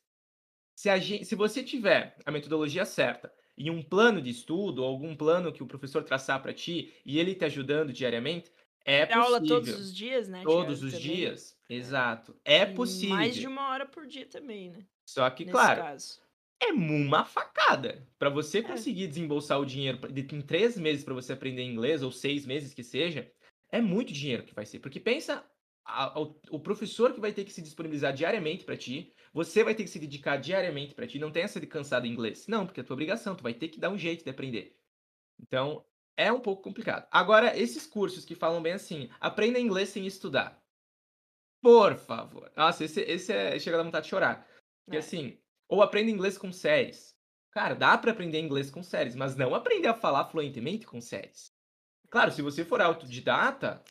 Se, 0.76 0.90
a 0.90 0.98
gen- 0.98 1.24
se 1.24 1.34
você 1.34 1.64
tiver 1.64 2.16
a 2.24 2.30
metodologia 2.30 2.84
certa 2.86 3.32
e 3.56 3.70
um 3.70 3.82
plano 3.82 4.20
de 4.22 4.30
estudo, 4.30 4.84
algum 4.84 5.16
plano 5.16 5.52
que 5.52 5.62
o 5.62 5.66
professor 5.66 6.02
traçar 6.04 6.42
para 6.42 6.52
ti 6.54 6.94
e 7.04 7.18
ele 7.18 7.34
te 7.34 7.44
ajudando 7.44 7.92
diariamente, 7.92 8.52
é 8.84 9.04
Ter 9.06 9.14
aula 9.14 9.40
possível. 9.40 9.46
todos 9.46 9.72
os 9.78 9.94
dias, 9.94 10.28
né, 10.28 10.44
Todos 10.44 10.44
Thiago, 10.46 10.84
os 10.84 10.98
também. 10.98 11.00
dias, 11.00 11.58
exato. 11.68 12.38
É 12.44 12.64
E 12.64 12.66
possível. 12.66 13.06
Mais 13.08 13.36
de 13.36 13.46
uma 13.46 13.68
hora 13.70 13.86
por 13.86 14.06
dia 14.06 14.28
também, 14.28 14.70
né? 14.70 14.86
Só 15.08 15.28
que, 15.30 15.44
Nesse 15.44 15.46
claro, 15.46 15.80
caso. 15.80 16.20
é 16.62 16.72
uma 16.72 17.24
facada. 17.24 18.08
Para 18.18 18.30
você 18.30 18.62
É. 18.62 18.62
conseguir 18.62 19.08
desembolsar 19.08 19.60
o 19.60 19.66
dinheiro 19.66 20.00
em 20.16 20.42
três 20.42 20.78
meses 20.78 21.04
para 21.04 21.14
você 21.14 21.34
aprender 21.34 21.64
inglês, 21.64 22.02
ou 22.02 22.12
seis 22.12 22.46
meses 22.46 22.74
que 22.74 22.84
seja, 22.84 23.32
é 23.70 23.80
muito 23.82 24.12
dinheiro 24.12 24.44
que 24.44 24.54
vai 24.54 24.66
ser. 24.66 24.80
Porque 24.80 25.00
pensa 25.00 25.44
a- 25.84 26.20
o, 26.20 26.40
o 26.52 26.60
professor 26.60 27.14
que 27.14 27.20
vai 27.20 27.32
ter 27.32 27.44
que 27.44 27.52
se 27.52 27.62
disponibilizar 27.62 28.14
diariamente 28.14 28.64
para 28.64 28.76
ti, 28.76 29.14
você 29.36 29.62
vai 29.62 29.74
ter 29.74 29.84
que 29.84 29.90
se 29.90 29.98
dedicar 29.98 30.38
diariamente 30.38 30.94
para 30.94 31.06
ti. 31.06 31.18
Não 31.18 31.30
tem 31.30 31.42
essa 31.42 31.60
de 31.60 31.66
cansar 31.66 32.00
do 32.00 32.06
inglês. 32.06 32.46
Não, 32.48 32.64
porque 32.64 32.80
é 32.80 32.82
tua 32.82 32.94
obrigação, 32.94 33.36
tu 33.36 33.42
vai 33.42 33.52
ter 33.52 33.68
que 33.68 33.78
dar 33.78 33.90
um 33.90 33.98
jeito 33.98 34.24
de 34.24 34.30
aprender. 34.30 34.80
Então, 35.38 35.84
é 36.16 36.32
um 36.32 36.40
pouco 36.40 36.62
complicado. 36.62 37.06
Agora, 37.10 37.54
esses 37.54 37.86
cursos 37.86 38.24
que 38.24 38.34
falam 38.34 38.62
bem 38.62 38.72
assim, 38.72 39.10
aprenda 39.20 39.60
inglês 39.60 39.90
sem 39.90 40.06
estudar. 40.06 40.64
Por 41.62 41.96
favor. 41.96 42.50
Nossa, 42.56 42.84
esse, 42.84 43.02
esse 43.02 43.30
é, 43.30 43.58
chega 43.58 43.76
a 43.76 43.78
dar 43.80 43.84
vontade 43.84 44.04
de 44.04 44.10
chorar. 44.10 44.48
Porque 44.86 44.96
É. 44.96 45.00
assim, 45.00 45.38
ou 45.68 45.82
aprenda 45.82 46.10
inglês 46.10 46.38
com 46.38 46.50
séries. 46.50 47.14
Cara, 47.50 47.74
dá 47.74 47.98
pra 47.98 48.12
aprender 48.12 48.40
inglês 48.40 48.70
com 48.70 48.82
séries, 48.82 49.14
mas 49.14 49.36
não 49.36 49.54
aprender 49.54 49.88
a 49.88 49.94
falar 49.94 50.24
fluentemente 50.30 50.86
com 50.86 50.98
séries. 51.00 51.52
Claro, 52.08 52.32
se 52.32 52.40
você 52.40 52.64
for 52.64 52.80
autodidata, 52.80 53.84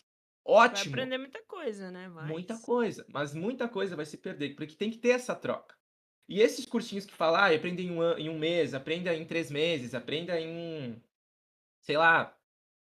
Vai 0.45 0.55
ótimo. 0.67 0.93
aprender 0.93 1.17
muita 1.17 1.43
coisa, 1.43 1.89
né? 1.91 2.07
Mas... 2.07 2.27
Muita 2.27 2.57
coisa, 2.59 3.05
mas 3.09 3.33
muita 3.33 3.67
coisa 3.67 3.95
vai 3.95 4.05
se 4.05 4.17
perder, 4.17 4.55
porque 4.55 4.75
tem 4.75 4.91
que 4.91 4.99
ter 4.99 5.09
essa 5.09 5.35
troca. 5.35 5.75
E 6.27 6.41
esses 6.41 6.65
cursinhos 6.65 7.05
que 7.05 7.13
falam, 7.13 7.39
ah, 7.39 7.53
aprenda 7.53 7.81
em 7.81 7.91
um, 7.91 8.01
an- 8.01 8.19
em 8.19 8.29
um 8.29 8.37
mês, 8.37 8.73
aprenda 8.73 9.15
em 9.15 9.25
três 9.25 9.51
meses, 9.51 9.93
aprenda 9.93 10.39
em, 10.39 11.01
sei 11.81 11.97
lá, 11.97 12.35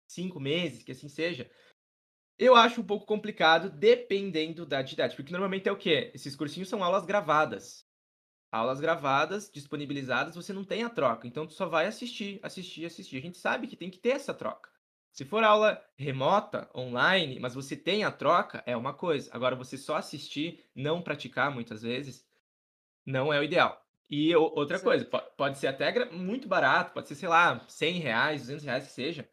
cinco 0.09 0.41
meses, 0.41 0.83
que 0.83 0.93
assim 0.93 1.09
seja. 1.09 1.51
Eu 2.39 2.55
acho 2.55 2.81
um 2.81 2.87
pouco 2.87 3.05
complicado, 3.05 3.69
dependendo 3.69 4.65
da 4.65 4.81
didática. 4.81 5.21
Porque 5.21 5.33
normalmente 5.33 5.69
é 5.69 5.73
o 5.73 5.77
quê? 5.77 6.13
Esses 6.15 6.37
cursinhos 6.37 6.69
são 6.69 6.83
aulas 6.85 7.05
gravadas. 7.05 7.87
Aulas 8.51 8.81
gravadas, 8.81 9.51
disponibilizadas, 9.51 10.35
você 10.35 10.53
não 10.53 10.65
tem 10.65 10.85
a 10.85 10.91
troca. 10.91 11.27
Então 11.27 11.47
tu 11.47 11.53
só 11.53 11.67
vai 11.69 11.87
assistir, 11.87 12.39
assistir, 12.43 12.87
assistir. 12.87 13.19
A 13.19 13.21
gente 13.21 13.39
sabe 13.39 13.67
que 13.67 13.77
tem 13.77 13.91
que 13.91 13.99
ter 13.99 14.11
essa 14.11 14.33
troca. 14.33 14.71
Se 15.19 15.25
for 15.25 15.43
aula 15.43 15.85
remota, 15.97 16.71
online, 16.73 17.41
mas 17.41 17.53
você 17.53 17.77
tem 17.77 18.05
a 18.05 18.13
troca, 18.13 18.63
é 18.65 18.77
uma 18.77 18.95
coisa. 18.95 19.29
Agora, 19.35 19.57
você 19.57 19.77
só 19.77 19.97
assistir, 19.97 20.65
não 20.77 21.03
praticar 21.03 21.51
muitas 21.51 21.83
vezes, 21.83 22.25
não 23.07 23.33
é 23.33 23.41
o 23.41 23.43
ideal. 23.43 23.85
E 24.09 24.37
outra 24.37 24.77
Exato. 24.77 24.85
coisa, 24.85 25.05
po- 25.05 25.23
pode 25.37 25.59
ser 25.59 25.69
até 25.69 26.11
muito 26.13 26.49
barato, 26.49 26.93
pode 26.95 27.09
ser, 27.09 27.17
sei 27.17 27.29
lá, 27.29 27.67
100 27.69 27.99
reais, 28.01 28.43
200 28.43 28.65
reais 28.65 28.87
que 28.87 28.93
seja, 28.93 29.29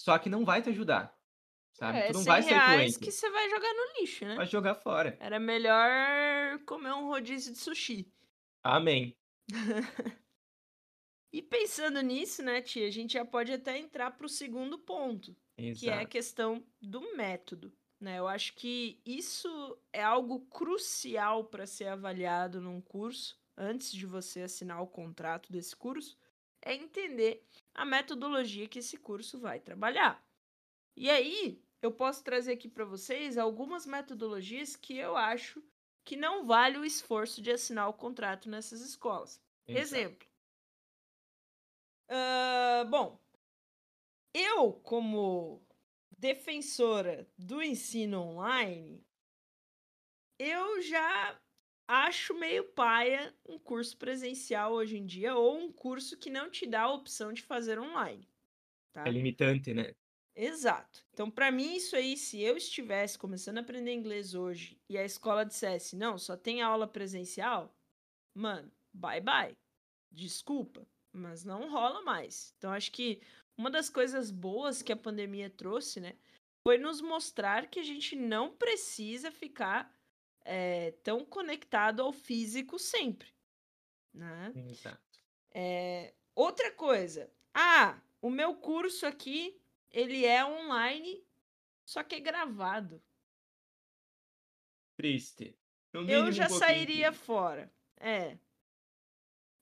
só 0.00 0.18
que 0.18 0.30
não 0.30 0.44
vai 0.44 0.62
te 0.62 0.70
ajudar, 0.70 1.18
sabe? 1.72 1.98
É, 1.98 2.06
tu 2.06 2.14
não 2.14 2.22
100 2.22 2.24
vai 2.24 2.42
reais 2.42 2.60
fluente, 2.60 2.98
que 2.98 3.10
você 3.10 3.30
vai 3.30 3.50
jogar 3.50 3.72
no 3.74 4.00
lixo, 4.00 4.24
né? 4.24 4.36
vai 4.36 4.46
jogar 4.46 4.74
fora. 4.76 5.18
Era 5.18 5.40
melhor 5.40 6.58
comer 6.66 6.92
um 6.92 7.06
rodízio 7.06 7.52
de 7.52 7.58
sushi. 7.58 8.12
Amém. 8.62 9.16
E 11.32 11.42
pensando 11.42 12.00
nisso, 12.00 12.42
né, 12.42 12.62
tia, 12.62 12.86
a 12.86 12.90
gente 12.90 13.14
já 13.14 13.24
pode 13.24 13.52
até 13.52 13.76
entrar 13.78 14.10
para 14.12 14.26
o 14.26 14.28
segundo 14.28 14.78
ponto, 14.78 15.36
que 15.74 15.90
é 15.90 15.98
a 15.98 16.02
Exato. 16.02 16.08
questão 16.08 16.64
do 16.80 17.16
método. 17.16 17.72
Né? 18.00 18.18
Eu 18.18 18.28
acho 18.28 18.54
que 18.54 19.00
isso 19.04 19.78
é 19.92 20.02
algo 20.02 20.40
crucial 20.46 21.44
para 21.44 21.66
ser 21.66 21.88
avaliado 21.88 22.60
num 22.60 22.80
curso, 22.80 23.38
antes 23.56 23.92
de 23.92 24.06
você 24.06 24.42
assinar 24.42 24.82
o 24.82 24.86
contrato 24.86 25.50
desse 25.50 25.74
curso, 25.74 26.18
é 26.62 26.74
entender 26.74 27.46
a 27.74 27.84
metodologia 27.84 28.68
que 28.68 28.78
esse 28.78 28.96
curso 28.96 29.38
vai 29.38 29.60
trabalhar. 29.60 30.24
E 30.96 31.10
aí, 31.10 31.62
eu 31.82 31.92
posso 31.92 32.24
trazer 32.24 32.52
aqui 32.52 32.68
para 32.68 32.84
vocês 32.84 33.38
algumas 33.38 33.86
metodologias 33.86 34.76
que 34.76 34.96
eu 34.96 35.16
acho 35.16 35.62
que 36.04 36.16
não 36.16 36.44
vale 36.46 36.78
o 36.78 36.84
esforço 36.84 37.42
de 37.42 37.50
assinar 37.50 37.88
o 37.88 37.94
contrato 37.94 38.48
nessas 38.48 38.80
escolas. 38.80 39.40
Exato. 39.66 39.80
Exemplo. 39.96 40.28
Ah, 42.08 42.84
bom, 42.90 43.20
eu, 44.34 44.72
como 44.84 45.66
defensora 46.18 47.28
do 47.36 47.62
ensino 47.62 48.20
online, 48.20 49.04
eu 50.38 50.82
já 50.82 51.40
acho 51.88 52.34
meio 52.34 52.64
paia 52.72 53.34
um 53.46 53.58
curso 53.58 53.96
presencial 53.96 54.72
hoje 54.72 54.96
em 54.98 55.06
dia 55.06 55.34
ou 55.34 55.56
um 55.56 55.72
curso 55.72 56.16
que 56.16 56.30
não 56.30 56.50
te 56.50 56.66
dá 56.66 56.82
a 56.82 56.92
opção 56.92 57.32
de 57.32 57.42
fazer 57.42 57.78
online. 57.78 58.28
Tá? 58.92 59.04
É 59.06 59.10
limitante, 59.10 59.72
né? 59.74 59.92
Exato. 60.34 61.02
Então, 61.12 61.30
para 61.30 61.50
mim, 61.50 61.76
isso 61.76 61.96
aí, 61.96 62.16
se 62.16 62.40
eu 62.42 62.56
estivesse 62.56 63.18
começando 63.18 63.58
a 63.58 63.60
aprender 63.62 63.92
inglês 63.92 64.34
hoje 64.34 64.78
e 64.88 64.98
a 64.98 65.04
escola 65.04 65.44
dissesse, 65.46 65.96
não, 65.96 66.18
só 66.18 66.36
tem 66.36 66.60
aula 66.60 66.86
presencial, 66.86 67.74
mano, 68.34 68.70
bye 68.92 69.20
bye. 69.20 69.56
Desculpa, 70.12 70.86
mas 71.16 71.44
não 71.44 71.70
rola 71.70 72.02
mais. 72.02 72.54
Então, 72.58 72.72
acho 72.72 72.92
que 72.92 73.20
uma 73.56 73.70
das 73.70 73.88
coisas 73.88 74.30
boas 74.30 74.82
que 74.82 74.92
a 74.92 74.96
pandemia 74.96 75.48
trouxe, 75.48 76.00
né, 76.00 76.14
foi 76.62 76.78
nos 76.78 77.00
mostrar 77.00 77.68
que 77.68 77.80
a 77.80 77.82
gente 77.82 78.14
não 78.16 78.54
precisa 78.54 79.30
ficar 79.30 79.94
é, 80.44 80.92
tão 81.02 81.24
conectado 81.24 82.02
ao 82.02 82.12
físico 82.12 82.78
sempre, 82.78 83.28
né? 84.12 84.52
Exato. 84.70 85.20
É, 85.52 86.12
outra 86.34 86.70
coisa. 86.70 87.30
Ah, 87.54 88.00
o 88.20 88.30
meu 88.30 88.54
curso 88.56 89.06
aqui, 89.06 89.60
ele 89.90 90.24
é 90.24 90.44
online, 90.44 91.24
só 91.84 92.02
que 92.02 92.16
é 92.16 92.20
gravado. 92.20 93.02
Triste. 94.96 95.56
Eu 95.92 96.24
um 96.24 96.32
já 96.32 96.48
sairia 96.48 97.12
fora. 97.12 97.72
É. 97.98 98.36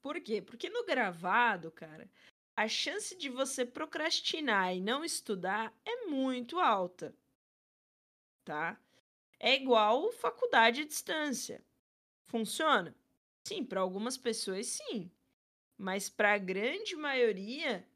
Por 0.05 0.21
quê? 0.21 0.43
Porque 0.43 0.69
no 0.69 0.85
gravado, 0.85 1.71
cara, 1.71 2.11
a 2.55 2.69
chance 2.69 3.17
de 3.17 3.31
você 3.31 3.65
procrastinar 3.65 4.77
e 4.77 4.79
não 4.79 5.03
estudar 5.03 5.75
é 5.83 6.05
muito 6.05 6.61
alta. 6.61 7.17
Tá? 8.45 8.79
É 9.41 9.55
igual 9.55 10.13
faculdade 10.13 10.83
à 10.83 10.87
distância. 10.87 11.65
Funciona? 12.27 12.95
Sim, 13.49 13.65
para 13.65 13.81
algumas 13.81 14.19
pessoas 14.19 14.67
sim. 14.67 15.11
Mas 15.79 16.11
para 16.11 16.35
a 16.35 16.39
grande 16.39 16.95
maioria 16.97 17.89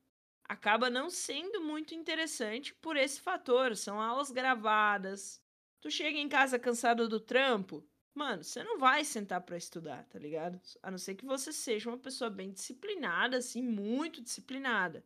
acaba 0.44 0.88
não 0.88 1.10
sendo 1.10 1.60
muito 1.60 1.94
interessante 1.94 2.72
por 2.76 2.96
esse 2.96 3.20
fator. 3.20 3.76
São 3.76 4.00
aulas 4.00 4.30
gravadas. 4.30 5.42
Tu 5.78 5.90
chega 5.90 6.16
em 6.16 6.26
casa 6.26 6.58
cansado 6.58 7.06
do 7.06 7.20
trampo, 7.20 7.86
mano, 8.14 8.42
você 8.42 8.62
não 8.62 8.78
vai 8.78 9.04
sentar 9.04 9.40
para 9.40 9.56
estudar, 9.56 10.04
tá 10.04 10.18
ligado? 10.18 10.60
A 10.82 10.90
não 10.90 10.98
ser 10.98 11.14
que 11.14 11.24
você 11.24 11.52
seja 11.52 11.88
uma 11.88 11.98
pessoa 11.98 12.28
bem 12.28 12.50
disciplinada, 12.50 13.36
assim, 13.36 13.62
muito 13.62 14.20
disciplinada. 14.20 15.04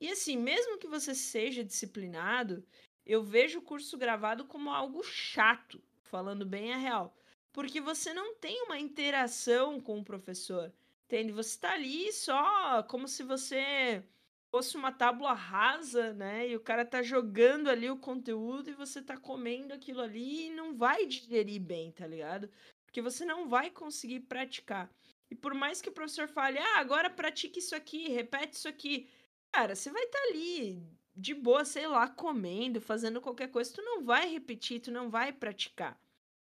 E 0.00 0.08
assim, 0.10 0.36
mesmo 0.36 0.78
que 0.78 0.86
você 0.86 1.14
seja 1.14 1.64
disciplinado, 1.64 2.64
eu 3.04 3.22
vejo 3.22 3.58
o 3.58 3.62
curso 3.62 3.98
gravado 3.98 4.44
como 4.44 4.70
algo 4.70 5.02
chato, 5.02 5.82
falando 6.02 6.46
bem 6.46 6.72
a 6.72 6.76
real. 6.76 7.16
Porque 7.52 7.80
você 7.80 8.12
não 8.12 8.34
tem 8.36 8.62
uma 8.62 8.78
interação 8.78 9.80
com 9.80 9.98
o 9.98 10.04
professor. 10.04 10.72
Entende? 11.06 11.32
Você 11.32 11.50
está 11.50 11.72
ali 11.72 12.12
só 12.12 12.82
como 12.84 13.08
se 13.08 13.22
você 13.22 14.04
fosse 14.50 14.76
uma 14.76 14.92
tábua 14.92 15.32
rasa, 15.32 16.12
né? 16.14 16.48
E 16.48 16.56
o 16.56 16.60
cara 16.60 16.84
tá 16.84 17.02
jogando 17.02 17.68
ali 17.68 17.90
o 17.90 17.98
conteúdo 17.98 18.70
e 18.70 18.74
você 18.74 19.02
tá 19.02 19.16
comendo 19.16 19.74
aquilo 19.74 20.00
ali 20.00 20.46
e 20.46 20.50
não 20.50 20.76
vai 20.76 21.06
digerir 21.06 21.60
bem, 21.60 21.92
tá 21.92 22.06
ligado? 22.06 22.50
Porque 22.84 23.02
você 23.02 23.24
não 23.24 23.48
vai 23.48 23.70
conseguir 23.70 24.20
praticar. 24.20 24.90
E 25.30 25.34
por 25.34 25.52
mais 25.54 25.82
que 25.82 25.90
o 25.90 25.92
professor 25.92 26.28
fale, 26.28 26.58
ah, 26.58 26.78
agora 26.78 27.10
pratique 27.10 27.58
isso 27.58 27.74
aqui, 27.74 28.08
repete 28.08 28.56
isso 28.56 28.68
aqui. 28.68 29.08
Cara, 29.52 29.74
você 29.74 29.90
vai 29.90 30.02
estar 30.04 30.18
tá 30.18 30.28
ali 30.28 30.82
de 31.14 31.34
boa, 31.34 31.64
sei 31.64 31.86
lá, 31.86 32.08
comendo, 32.08 32.80
fazendo 32.80 33.20
qualquer 33.20 33.50
coisa, 33.50 33.74
tu 33.74 33.82
não 33.82 34.04
vai 34.04 34.30
repetir, 34.30 34.80
tu 34.80 34.90
não 34.90 35.10
vai 35.10 35.32
praticar. 35.32 36.00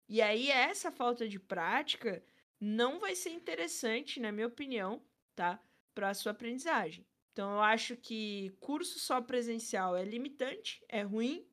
E 0.09 0.21
aí 0.21 0.49
essa 0.49 0.91
falta 0.91 1.27
de 1.27 1.39
prática 1.39 2.23
não 2.59 2.99
vai 2.99 3.15
ser 3.15 3.29
interessante, 3.29 4.19
na 4.19 4.31
minha 4.31 4.47
opinião, 4.47 5.01
tá? 5.35 5.59
Para 5.93 6.09
a 6.09 6.13
sua 6.13 6.31
aprendizagem. 6.31 7.05
Então 7.35 7.51
eu 7.51 7.59
acho 7.59 7.97
que 7.97 8.55
curso 8.61 8.97
só 8.97 9.19
presencial 9.21 9.93
é 9.93 10.05
limitante, 10.05 10.81
é 10.87 11.01
ruim, 11.01 11.45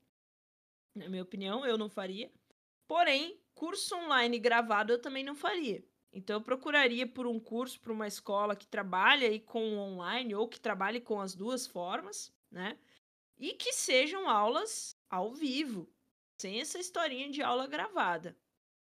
na 0.95 1.09
minha 1.09 1.25
opinião, 1.25 1.67
eu 1.67 1.77
não 1.77 1.91
faria. 1.91 2.31
Porém, 2.87 3.37
curso 3.53 3.97
online 3.97 4.39
gravado 4.39 4.93
eu 4.93 5.01
também 5.01 5.25
não 5.25 5.35
faria. 5.35 5.85
Então 6.13 6.37
eu 6.37 6.41
procuraria 6.41 7.05
por 7.05 7.27
um 7.27 7.41
curso, 7.41 7.81
por 7.81 7.91
uma 7.91 8.07
escola 8.07 8.55
que 8.55 8.65
trabalhe 8.65 9.27
aí 9.27 9.41
com 9.41 9.77
online 9.77 10.37
ou 10.37 10.47
que 10.47 10.61
trabalhe 10.61 11.01
com 11.01 11.21
as 11.21 11.35
duas 11.35 11.67
formas, 11.67 12.33
né? 12.49 12.79
E 13.37 13.53
que 13.55 13.73
sejam 13.73 14.29
aulas 14.29 14.97
ao 15.11 15.35
vivo, 15.35 15.93
sem 16.39 16.61
essa 16.61 16.79
historinha 16.79 17.29
de 17.29 17.43
aula 17.43 17.67
gravada. 17.67 18.39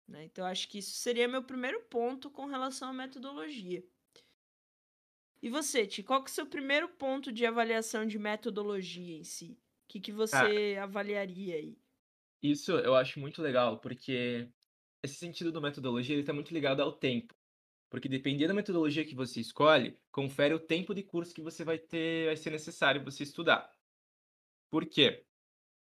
Né? 0.06 0.24
Então, 0.24 0.44
acho 0.44 0.68
que 0.68 0.80
isso 0.80 0.90
seria 0.90 1.26
meu 1.26 1.42
primeiro 1.42 1.80
ponto 1.84 2.30
com 2.30 2.44
relação 2.44 2.90
à 2.90 2.92
metodologia. 2.92 3.82
E 5.44 5.50
você, 5.50 5.86
Ti, 5.86 6.02
qual 6.02 6.24
que 6.24 6.30
é 6.30 6.32
o 6.32 6.34
seu 6.34 6.46
primeiro 6.46 6.88
ponto 6.88 7.30
de 7.30 7.44
avaliação 7.44 8.06
de 8.06 8.18
metodologia 8.18 9.18
em 9.18 9.24
si? 9.24 9.50
O 9.50 9.88
que, 9.88 10.00
que 10.00 10.10
você 10.10 10.74
ah, 10.78 10.84
avaliaria 10.84 11.56
aí? 11.56 11.76
Isso 12.42 12.72
eu 12.72 12.94
acho 12.94 13.20
muito 13.20 13.42
legal, 13.42 13.78
porque 13.78 14.48
esse 15.02 15.16
sentido 15.16 15.52
do 15.52 15.60
metodologia 15.60 16.18
está 16.18 16.32
muito 16.32 16.54
ligado 16.54 16.80
ao 16.80 16.90
tempo. 16.90 17.34
Porque 17.90 18.08
dependendo 18.08 18.48
da 18.48 18.54
metodologia 18.54 19.04
que 19.04 19.14
você 19.14 19.38
escolhe, 19.38 19.94
confere 20.10 20.54
o 20.54 20.58
tempo 20.58 20.94
de 20.94 21.02
curso 21.02 21.34
que 21.34 21.42
você 21.42 21.62
vai 21.62 21.78
ter 21.78 22.24
vai 22.24 22.38
ser 22.38 22.48
necessário 22.48 23.04
você 23.04 23.22
estudar. 23.22 23.70
Por 24.70 24.86
quê? 24.86 25.26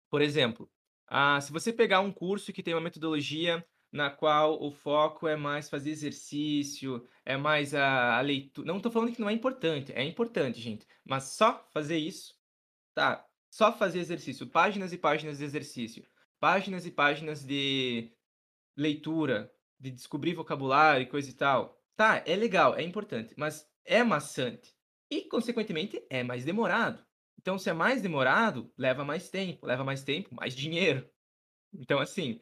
Por 0.10 0.24
exemplo, 0.24 0.68
ah, 1.06 1.40
se 1.40 1.52
você 1.52 1.72
pegar 1.72 2.00
um 2.00 2.12
curso 2.12 2.52
que 2.52 2.64
tem 2.64 2.74
uma 2.74 2.82
metodologia 2.82 3.64
na 3.94 4.10
qual 4.10 4.60
o 4.60 4.72
foco 4.72 5.28
é 5.28 5.36
mais 5.36 5.70
fazer 5.70 5.92
exercício, 5.92 7.08
é 7.24 7.38
mais 7.38 7.76
a, 7.76 8.18
a 8.18 8.22
leitura. 8.22 8.68
Não 8.68 8.78
estou 8.78 8.92
falando 8.92 9.14
que 9.14 9.22
não 9.22 9.30
é 9.30 9.34
importante, 9.34 9.94
é 9.94 10.04
importante, 10.04 10.60
gente. 10.60 10.88
Mas 11.06 11.26
só 11.26 11.64
fazer 11.72 11.98
isso, 11.98 12.36
tá? 12.96 13.24
Só 13.52 13.72
fazer 13.72 14.00
exercício, 14.00 14.48
páginas 14.48 14.92
e 14.94 14.98
páginas 14.98 15.38
de 15.38 15.44
exercício, 15.46 16.04
páginas 16.40 16.88
e 16.88 16.92
páginas 16.92 17.46
de 17.46 18.12
leitura, 18.76 19.54
de 19.80 19.92
descobrir 19.92 20.34
vocabulário 20.34 21.04
e 21.04 21.08
coisa 21.08 21.30
e 21.30 21.34
tal. 21.34 21.80
Tá, 21.96 22.24
é 22.26 22.36
legal, 22.36 22.76
é 22.76 22.82
importante, 22.82 23.36
mas 23.38 23.70
é 23.86 24.04
maçante. 24.04 24.76
E, 25.08 25.22
consequentemente, 25.26 26.04
é 26.10 26.24
mais 26.24 26.44
demorado. 26.44 27.06
Então, 27.40 27.60
se 27.60 27.70
é 27.70 27.74
mais 27.74 28.02
demorado, 28.02 28.74
leva 28.76 29.06
mais 29.06 29.30
tempo. 29.30 29.68
Leva 29.68 29.84
mais 29.84 30.04
tempo, 30.04 30.34
mais 30.34 30.56
dinheiro. 30.56 31.08
Então, 31.72 32.00
assim, 32.00 32.40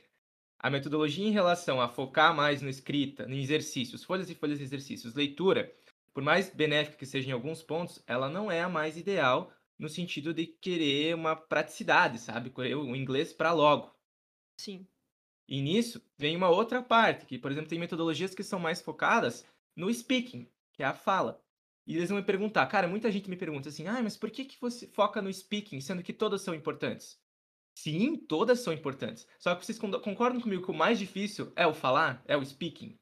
a 0.61 0.69
metodologia 0.69 1.25
em 1.25 1.31
relação 1.31 1.81
a 1.81 1.89
focar 1.89 2.35
mais 2.35 2.61
no 2.61 2.69
escrita, 2.69 3.25
no 3.25 3.33
exercícios, 3.33 4.03
folhas 4.03 4.29
e 4.29 4.35
folhas 4.35 4.59
de 4.59 4.63
exercícios, 4.63 5.15
leitura, 5.15 5.73
por 6.13 6.21
mais 6.21 6.53
benéfica 6.53 6.97
que 6.97 7.05
seja 7.05 7.29
em 7.29 7.33
alguns 7.33 7.63
pontos, 7.63 8.03
ela 8.05 8.29
não 8.29 8.51
é 8.51 8.61
a 8.61 8.69
mais 8.69 8.95
ideal 8.95 9.51
no 9.79 9.89
sentido 9.89 10.35
de 10.35 10.45
querer 10.45 11.15
uma 11.15 11.35
praticidade, 11.35 12.19
sabe? 12.19 12.51
Querer 12.51 12.75
o 12.75 12.95
inglês 12.95 13.33
para 13.33 13.51
logo. 13.51 13.91
Sim. 14.55 14.85
E 15.47 15.59
nisso 15.61 15.99
vem 16.15 16.37
uma 16.37 16.49
outra 16.49 16.83
parte, 16.83 17.25
que, 17.25 17.39
por 17.39 17.51
exemplo, 17.51 17.69
tem 17.69 17.79
metodologias 17.79 18.35
que 18.35 18.43
são 18.43 18.59
mais 18.59 18.81
focadas 18.81 19.43
no 19.75 19.91
speaking, 19.91 20.47
que 20.73 20.83
é 20.83 20.85
a 20.85 20.93
fala. 20.93 21.43
E 21.87 21.97
eles 21.97 22.09
vão 22.09 22.19
me 22.19 22.23
perguntar, 22.23 22.67
cara, 22.67 22.87
muita 22.87 23.11
gente 23.11 23.29
me 23.29 23.35
pergunta 23.35 23.69
assim, 23.69 23.87
ah, 23.87 24.01
mas 24.03 24.15
por 24.15 24.29
que, 24.29 24.45
que 24.45 24.61
você 24.61 24.85
foca 24.85 25.23
no 25.23 25.33
speaking, 25.33 25.81
sendo 25.81 26.03
que 26.03 26.13
todas 26.13 26.43
são 26.43 26.53
importantes? 26.53 27.19
Sim, 27.75 28.15
todas 28.15 28.59
são 28.59 28.73
importantes. 28.73 29.27
Só 29.39 29.55
que 29.55 29.65
vocês 29.65 29.79
concordam 29.79 30.41
comigo 30.41 30.63
que 30.63 30.71
o 30.71 30.75
mais 30.75 30.99
difícil 30.99 31.51
é 31.55 31.65
o 31.65 31.73
falar, 31.73 32.23
é 32.27 32.35
o 32.35 32.45
speaking? 32.45 32.99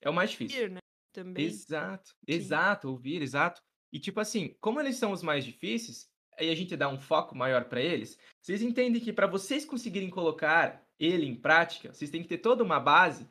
É 0.00 0.10
o 0.10 0.14
mais 0.14 0.30
difícil. 0.30 0.62
Ouvir, 0.62 0.74
né? 0.74 0.80
Também. 1.12 1.44
Exato, 1.44 2.10
Sim. 2.10 2.16
exato, 2.26 2.88
ouvir, 2.88 3.22
exato. 3.22 3.62
E 3.92 3.98
tipo 3.98 4.20
assim, 4.20 4.54
como 4.60 4.80
eles 4.80 4.96
são 4.96 5.12
os 5.12 5.22
mais 5.22 5.44
difíceis, 5.44 6.08
aí 6.38 6.50
a 6.50 6.54
gente 6.54 6.76
dá 6.76 6.88
um 6.88 6.98
foco 6.98 7.34
maior 7.34 7.64
para 7.64 7.80
eles, 7.80 8.18
vocês 8.40 8.62
entendem 8.62 9.00
que 9.00 9.12
para 9.12 9.26
vocês 9.26 9.64
conseguirem 9.64 10.10
colocar 10.10 10.86
ele 10.98 11.26
em 11.26 11.34
prática, 11.34 11.92
vocês 11.92 12.10
têm 12.10 12.22
que 12.22 12.28
ter 12.28 12.38
toda 12.38 12.62
uma 12.62 12.78
base. 12.78 13.28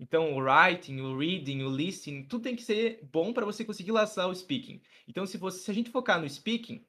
Então, 0.00 0.32
o 0.34 0.40
writing, 0.40 1.00
o 1.00 1.18
reading, 1.18 1.62
o 1.62 1.68
listening, 1.68 2.24
tudo 2.24 2.44
tem 2.44 2.54
que 2.54 2.62
ser 2.62 3.04
bom 3.10 3.32
para 3.32 3.44
você 3.44 3.64
conseguir 3.64 3.90
laçar 3.90 4.28
o 4.28 4.34
speaking. 4.34 4.80
Então, 5.08 5.26
se, 5.26 5.36
você, 5.36 5.58
se 5.58 5.70
a 5.70 5.74
gente 5.74 5.90
focar 5.90 6.20
no 6.20 6.28
speaking, 6.28 6.86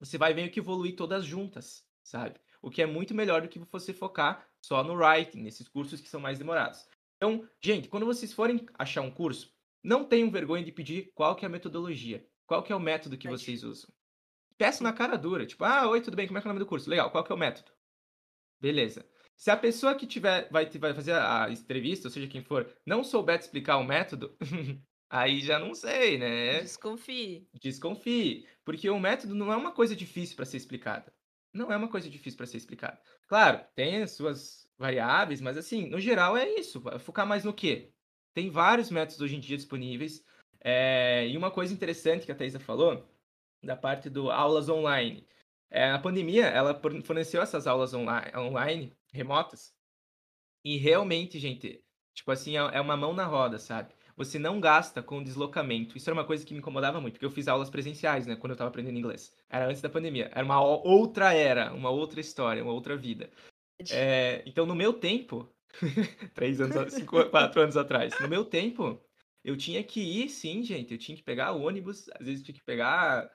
você 0.00 0.18
vai 0.18 0.34
meio 0.34 0.50
que 0.50 0.58
evoluir 0.58 0.96
todas 0.96 1.24
juntas, 1.24 1.86
sabe? 2.04 2.38
O 2.62 2.70
que 2.70 2.82
é 2.82 2.86
muito 2.86 3.14
melhor 3.14 3.42
do 3.42 3.48
que 3.48 3.58
você 3.58 3.92
focar 3.92 4.46
só 4.62 4.84
no 4.84 4.94
writing, 4.94 5.42
nesses 5.42 5.68
cursos 5.68 6.00
que 6.00 6.08
são 6.08 6.20
mais 6.20 6.38
demorados. 6.38 6.86
Então, 7.16 7.48
gente, 7.62 7.88
quando 7.88 8.06
vocês 8.06 8.32
forem 8.32 8.64
achar 8.78 9.00
um 9.00 9.10
curso, 9.10 9.52
não 9.82 10.04
tenham 10.04 10.30
vergonha 10.30 10.64
de 10.64 10.72
pedir 10.72 11.10
qual 11.14 11.34
que 11.34 11.44
é 11.44 11.48
a 11.48 11.50
metodologia, 11.50 12.26
qual 12.46 12.62
que 12.62 12.72
é 12.72 12.76
o 12.76 12.80
método 12.80 13.18
que 13.18 13.28
vocês 13.28 13.64
usam. 13.64 13.90
Peça 14.56 14.84
na 14.84 14.92
cara 14.92 15.16
dura, 15.16 15.46
tipo, 15.46 15.64
ah, 15.64 15.88
oi, 15.88 16.00
tudo 16.00 16.16
bem, 16.16 16.26
como 16.26 16.38
é 16.38 16.40
que 16.40 16.46
é 16.46 16.50
o 16.50 16.52
nome 16.54 16.64
do 16.64 16.68
curso? 16.68 16.88
Legal, 16.88 17.10
qual 17.10 17.24
que 17.24 17.32
é 17.32 17.34
o 17.34 17.38
método? 17.38 17.72
Beleza. 18.60 19.06
Se 19.36 19.50
a 19.50 19.56
pessoa 19.56 19.94
que 19.94 20.06
tiver 20.06 20.48
vai, 20.50 20.66
vai 20.66 20.94
fazer 20.94 21.12
a 21.12 21.50
entrevista, 21.50 22.08
ou 22.08 22.10
seja, 22.10 22.28
quem 22.28 22.42
for, 22.42 22.72
não 22.86 23.02
souber 23.02 23.38
te 23.38 23.42
explicar 23.42 23.76
o 23.78 23.84
método, 23.84 24.36
aí 25.10 25.40
já 25.40 25.58
não 25.58 25.74
sei, 25.74 26.18
né? 26.18 26.60
Desconfie. 26.60 27.48
Desconfie. 27.54 28.46
Porque 28.64 28.88
o 28.88 28.98
método 28.98 29.34
não 29.34 29.52
é 29.52 29.56
uma 29.56 29.72
coisa 29.72 29.94
difícil 29.94 30.36
para 30.36 30.44
ser 30.44 30.56
explicada. 30.56 31.13
Não 31.54 31.72
é 31.72 31.76
uma 31.76 31.88
coisa 31.88 32.10
difícil 32.10 32.36
para 32.36 32.46
ser 32.46 32.56
explicada. 32.56 33.00
Claro, 33.28 33.64
tem 33.74 34.02
as 34.02 34.10
suas 34.10 34.68
variáveis, 34.76 35.40
mas 35.40 35.56
assim, 35.56 35.88
no 35.88 36.00
geral 36.00 36.36
é 36.36 36.48
isso. 36.48 36.82
Focar 36.98 37.26
mais 37.26 37.44
no 37.44 37.54
quê? 37.54 37.92
Tem 38.34 38.50
vários 38.50 38.90
métodos 38.90 39.20
hoje 39.20 39.36
em 39.36 39.40
dia 39.40 39.56
disponíveis. 39.56 40.24
É... 40.60 41.28
E 41.28 41.36
uma 41.36 41.50
coisa 41.50 41.72
interessante 41.72 42.26
que 42.26 42.32
a 42.32 42.34
Thaisa 42.34 42.58
falou, 42.58 43.08
da 43.62 43.76
parte 43.76 44.10
do 44.10 44.30
aulas 44.30 44.68
online. 44.68 45.26
É, 45.70 45.90
a 45.90 45.98
pandemia, 45.98 46.46
ela 46.46 46.80
forneceu 47.04 47.42
essas 47.42 47.66
aulas 47.66 47.94
online, 47.94 48.30
online, 48.36 48.92
remotas, 49.12 49.74
e 50.64 50.76
realmente, 50.76 51.38
gente, 51.38 51.84
tipo 52.14 52.30
assim, 52.30 52.56
é, 52.56 52.60
é 52.60 52.80
uma 52.80 52.96
mão 52.96 53.12
na 53.12 53.26
roda, 53.26 53.58
sabe? 53.58 53.92
Você 54.16 54.38
não 54.38 54.60
gasta 54.60 55.02
com 55.02 55.22
deslocamento. 55.22 55.96
Isso 55.96 56.08
era 56.08 56.14
uma 56.18 56.24
coisa 56.24 56.44
que 56.46 56.54
me 56.54 56.60
incomodava 56.60 57.00
muito, 57.00 57.14
porque 57.14 57.26
eu 57.26 57.30
fiz 57.30 57.48
aulas 57.48 57.68
presenciais, 57.70 58.26
né, 58.26 58.36
quando 58.36 58.52
eu 58.52 58.56
tava 58.56 58.68
aprendendo 58.68 58.98
inglês. 58.98 59.34
Era 59.48 59.66
antes 59.68 59.82
da 59.82 59.88
pandemia. 59.88 60.30
Era 60.32 60.44
uma 60.44 60.60
outra 60.62 61.32
era, 61.32 61.72
uma 61.74 61.90
outra 61.90 62.20
história, 62.20 62.62
uma 62.62 62.72
outra 62.72 62.96
vida. 62.96 63.30
É, 63.90 64.42
então, 64.46 64.66
no 64.66 64.74
meu 64.74 64.92
tempo, 64.92 65.52
três 66.34 66.60
anos, 66.60 66.92
cinco, 66.92 67.24
quatro 67.30 67.60
anos 67.60 67.76
atrás, 67.76 68.18
no 68.20 68.28
meu 68.28 68.44
tempo, 68.44 69.00
eu 69.42 69.56
tinha 69.56 69.82
que 69.82 70.00
ir, 70.00 70.28
sim, 70.28 70.62
gente. 70.62 70.92
Eu 70.92 70.98
tinha 70.98 71.16
que 71.16 71.22
pegar 71.22 71.52
ônibus, 71.52 72.08
às 72.18 72.26
vezes 72.26 72.44
tinha 72.44 72.54
que 72.54 72.62
pegar 72.62 73.30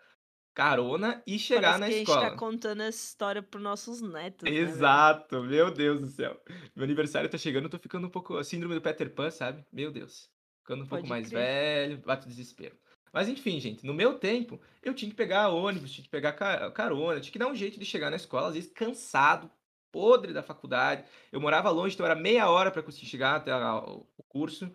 carona 0.54 1.24
e 1.26 1.38
chegar 1.40 1.74
Parece 1.74 1.80
na 1.80 1.88
que 1.88 1.94
escola. 2.02 2.20
a 2.20 2.22
gente 2.24 2.32
tá 2.32 2.38
contando 2.38 2.82
essa 2.82 2.98
história 3.06 3.42
pros 3.42 3.64
nossos 3.64 4.02
netos, 4.02 4.50
né, 4.50 4.58
Exato, 4.58 5.42
meu 5.44 5.72
Deus 5.72 6.02
do 6.02 6.08
céu. 6.08 6.42
Meu 6.76 6.84
aniversário 6.84 7.30
tá 7.30 7.38
chegando, 7.38 7.66
eu 7.66 7.70
tô 7.70 7.80
ficando 7.80 8.08
um 8.08 8.10
pouco. 8.10 8.38
A 8.38 8.44
síndrome 8.44 8.76
do 8.76 8.82
Peter 8.82 9.14
Pan, 9.14 9.32
sabe? 9.32 9.66
Meu 9.72 9.92
Deus. 9.92 10.30
Ficando 10.70 10.84
um 10.84 10.88
pouco 10.88 11.04
Pode 11.04 11.10
mais 11.10 11.28
crer. 11.28 11.40
velho, 11.40 11.98
bate 11.98 12.28
o 12.28 12.30
desespero. 12.30 12.78
Mas 13.12 13.28
enfim, 13.28 13.60
gente, 13.60 13.84
no 13.84 13.92
meu 13.92 14.20
tempo, 14.20 14.62
eu 14.84 14.94
tinha 14.94 15.10
que 15.10 15.18
pegar 15.18 15.50
ônibus, 15.50 15.92
tinha 15.92 16.04
que 16.04 16.12
pegar 16.12 16.34
ca- 16.34 16.70
carona, 16.70 17.20
tinha 17.20 17.32
que 17.34 17.40
dar 17.40 17.48
um 17.48 17.56
jeito 17.56 17.80
de 17.80 17.86
chegar 17.86 18.12
na 18.12 18.18
escola, 18.18 18.50
às 18.50 18.54
vezes 18.54 18.72
cansado, 18.72 19.50
podre 19.92 20.32
da 20.32 20.44
faculdade. 20.44 21.06
Eu 21.32 21.42
morava 21.42 21.72
longe, 21.72 21.96
então 21.96 22.06
era 22.06 22.14
meia 22.14 22.48
hora 22.52 22.70
para 22.70 22.84
conseguir 22.84 23.08
chegar 23.08 23.38
até 23.38 23.52
o 23.52 24.06
curso. 24.28 24.72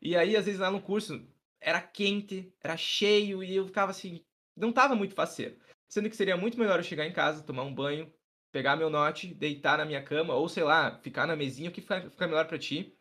E 0.00 0.16
aí, 0.16 0.34
às 0.34 0.46
vezes, 0.46 0.58
lá 0.60 0.70
no 0.70 0.80
curso, 0.80 1.28
era 1.60 1.82
quente, 1.82 2.50
era 2.62 2.74
cheio, 2.74 3.44
e 3.44 3.54
eu 3.54 3.66
ficava 3.66 3.90
assim, 3.90 4.24
não 4.56 4.72
tava 4.72 4.94
muito 4.94 5.14
faceiro. 5.14 5.58
Sendo 5.86 6.08
que 6.08 6.16
seria 6.16 6.38
muito 6.38 6.58
melhor 6.58 6.78
eu 6.78 6.84
chegar 6.84 7.04
em 7.06 7.12
casa, 7.12 7.42
tomar 7.42 7.64
um 7.64 7.74
banho, 7.74 8.10
pegar 8.50 8.76
meu 8.76 8.88
note, 8.88 9.34
deitar 9.34 9.76
na 9.76 9.84
minha 9.84 10.02
cama, 10.02 10.34
ou 10.34 10.48
sei 10.48 10.64
lá, 10.64 10.98
ficar 11.02 11.26
na 11.26 11.36
mesinha, 11.36 11.68
o 11.68 11.72
que 11.72 11.82
fica 11.82 12.26
melhor 12.26 12.46
para 12.48 12.58
ti, 12.58 12.96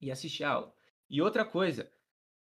e 0.00 0.10
assistir 0.10 0.44
a 0.44 0.50
aula. 0.50 0.73
E 1.14 1.22
outra 1.22 1.44
coisa, 1.44 1.88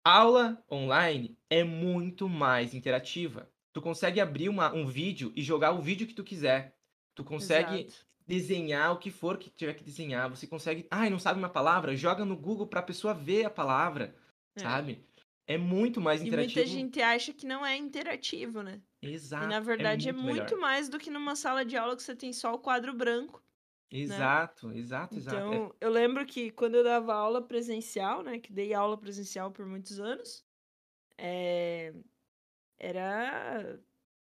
aula 0.01 0.63
online 0.71 1.37
é 1.49 1.61
muito 1.61 2.29
mais 2.29 2.73
interativa. 2.73 3.51
Tu 3.73 3.81
consegue 3.81 4.21
abrir 4.21 4.47
uma, 4.47 4.73
um 4.73 4.87
vídeo 4.87 5.33
e 5.35 5.41
jogar 5.43 5.73
o 5.73 5.81
vídeo 5.81 6.07
que 6.07 6.13
tu 6.13 6.23
quiser. 6.23 6.77
Tu 7.13 7.21
consegue 7.21 7.81
Exato. 7.81 8.05
desenhar 8.25 8.93
o 8.93 8.97
que 8.97 9.11
for 9.11 9.37
que 9.37 9.49
tiver 9.49 9.73
que 9.73 9.83
desenhar. 9.83 10.29
Você 10.29 10.47
consegue. 10.47 10.87
Ai, 10.89 11.09
não 11.09 11.19
sabe 11.19 11.37
uma 11.37 11.49
palavra? 11.49 11.97
Joga 11.97 12.23
no 12.23 12.37
Google 12.37 12.65
pra 12.65 12.81
pessoa 12.81 13.13
ver 13.13 13.43
a 13.43 13.49
palavra, 13.49 14.15
É. 14.55 14.61
sabe? 14.61 15.03
É 15.45 15.57
muito 15.57 15.99
mais 15.99 16.21
E 16.21 16.27
interativo. 16.27 16.55
muita 16.61 16.71
gente 16.71 17.01
acha 17.01 17.33
que 17.33 17.45
não 17.45 17.65
é 17.65 17.75
interativo, 17.75 18.61
né? 18.63 18.81
Exato. 19.01 19.43
E 19.43 19.47
na 19.49 19.59
verdade 19.59 20.07
é 20.07 20.13
muito, 20.13 20.55
melhor. 20.55 20.59
mais 20.61 20.87
do 20.87 20.97
que 20.97 21.09
numa 21.09 21.35
sala 21.35 21.65
de 21.65 21.75
aula 21.75 21.93
que 21.97 22.03
você 22.03 22.15
tem 22.15 22.31
só 22.31 22.53
o 22.53 22.59
quadro 22.59 22.93
branco. 22.93 23.43
Exato, 23.91 24.71
exato, 24.71 25.19
exato. 25.19 25.53
É- 25.53 25.59
Então, 25.59 25.75
eu 25.81 25.89
lembro 25.89 26.25
que 26.25 26.51
quando 26.51 26.75
eu 26.75 26.83
dava 26.83 27.13
aula 27.13 27.45
presencial, 27.45 28.23
né? 28.23 28.39
Que 28.39 28.51
dei 28.53 28.73
aula 28.73 28.97
presencial 28.99 29.51
por 29.51 29.65
muitos 29.65 29.99
anos, 29.99 30.47
é, 31.17 31.93
era 32.79 33.83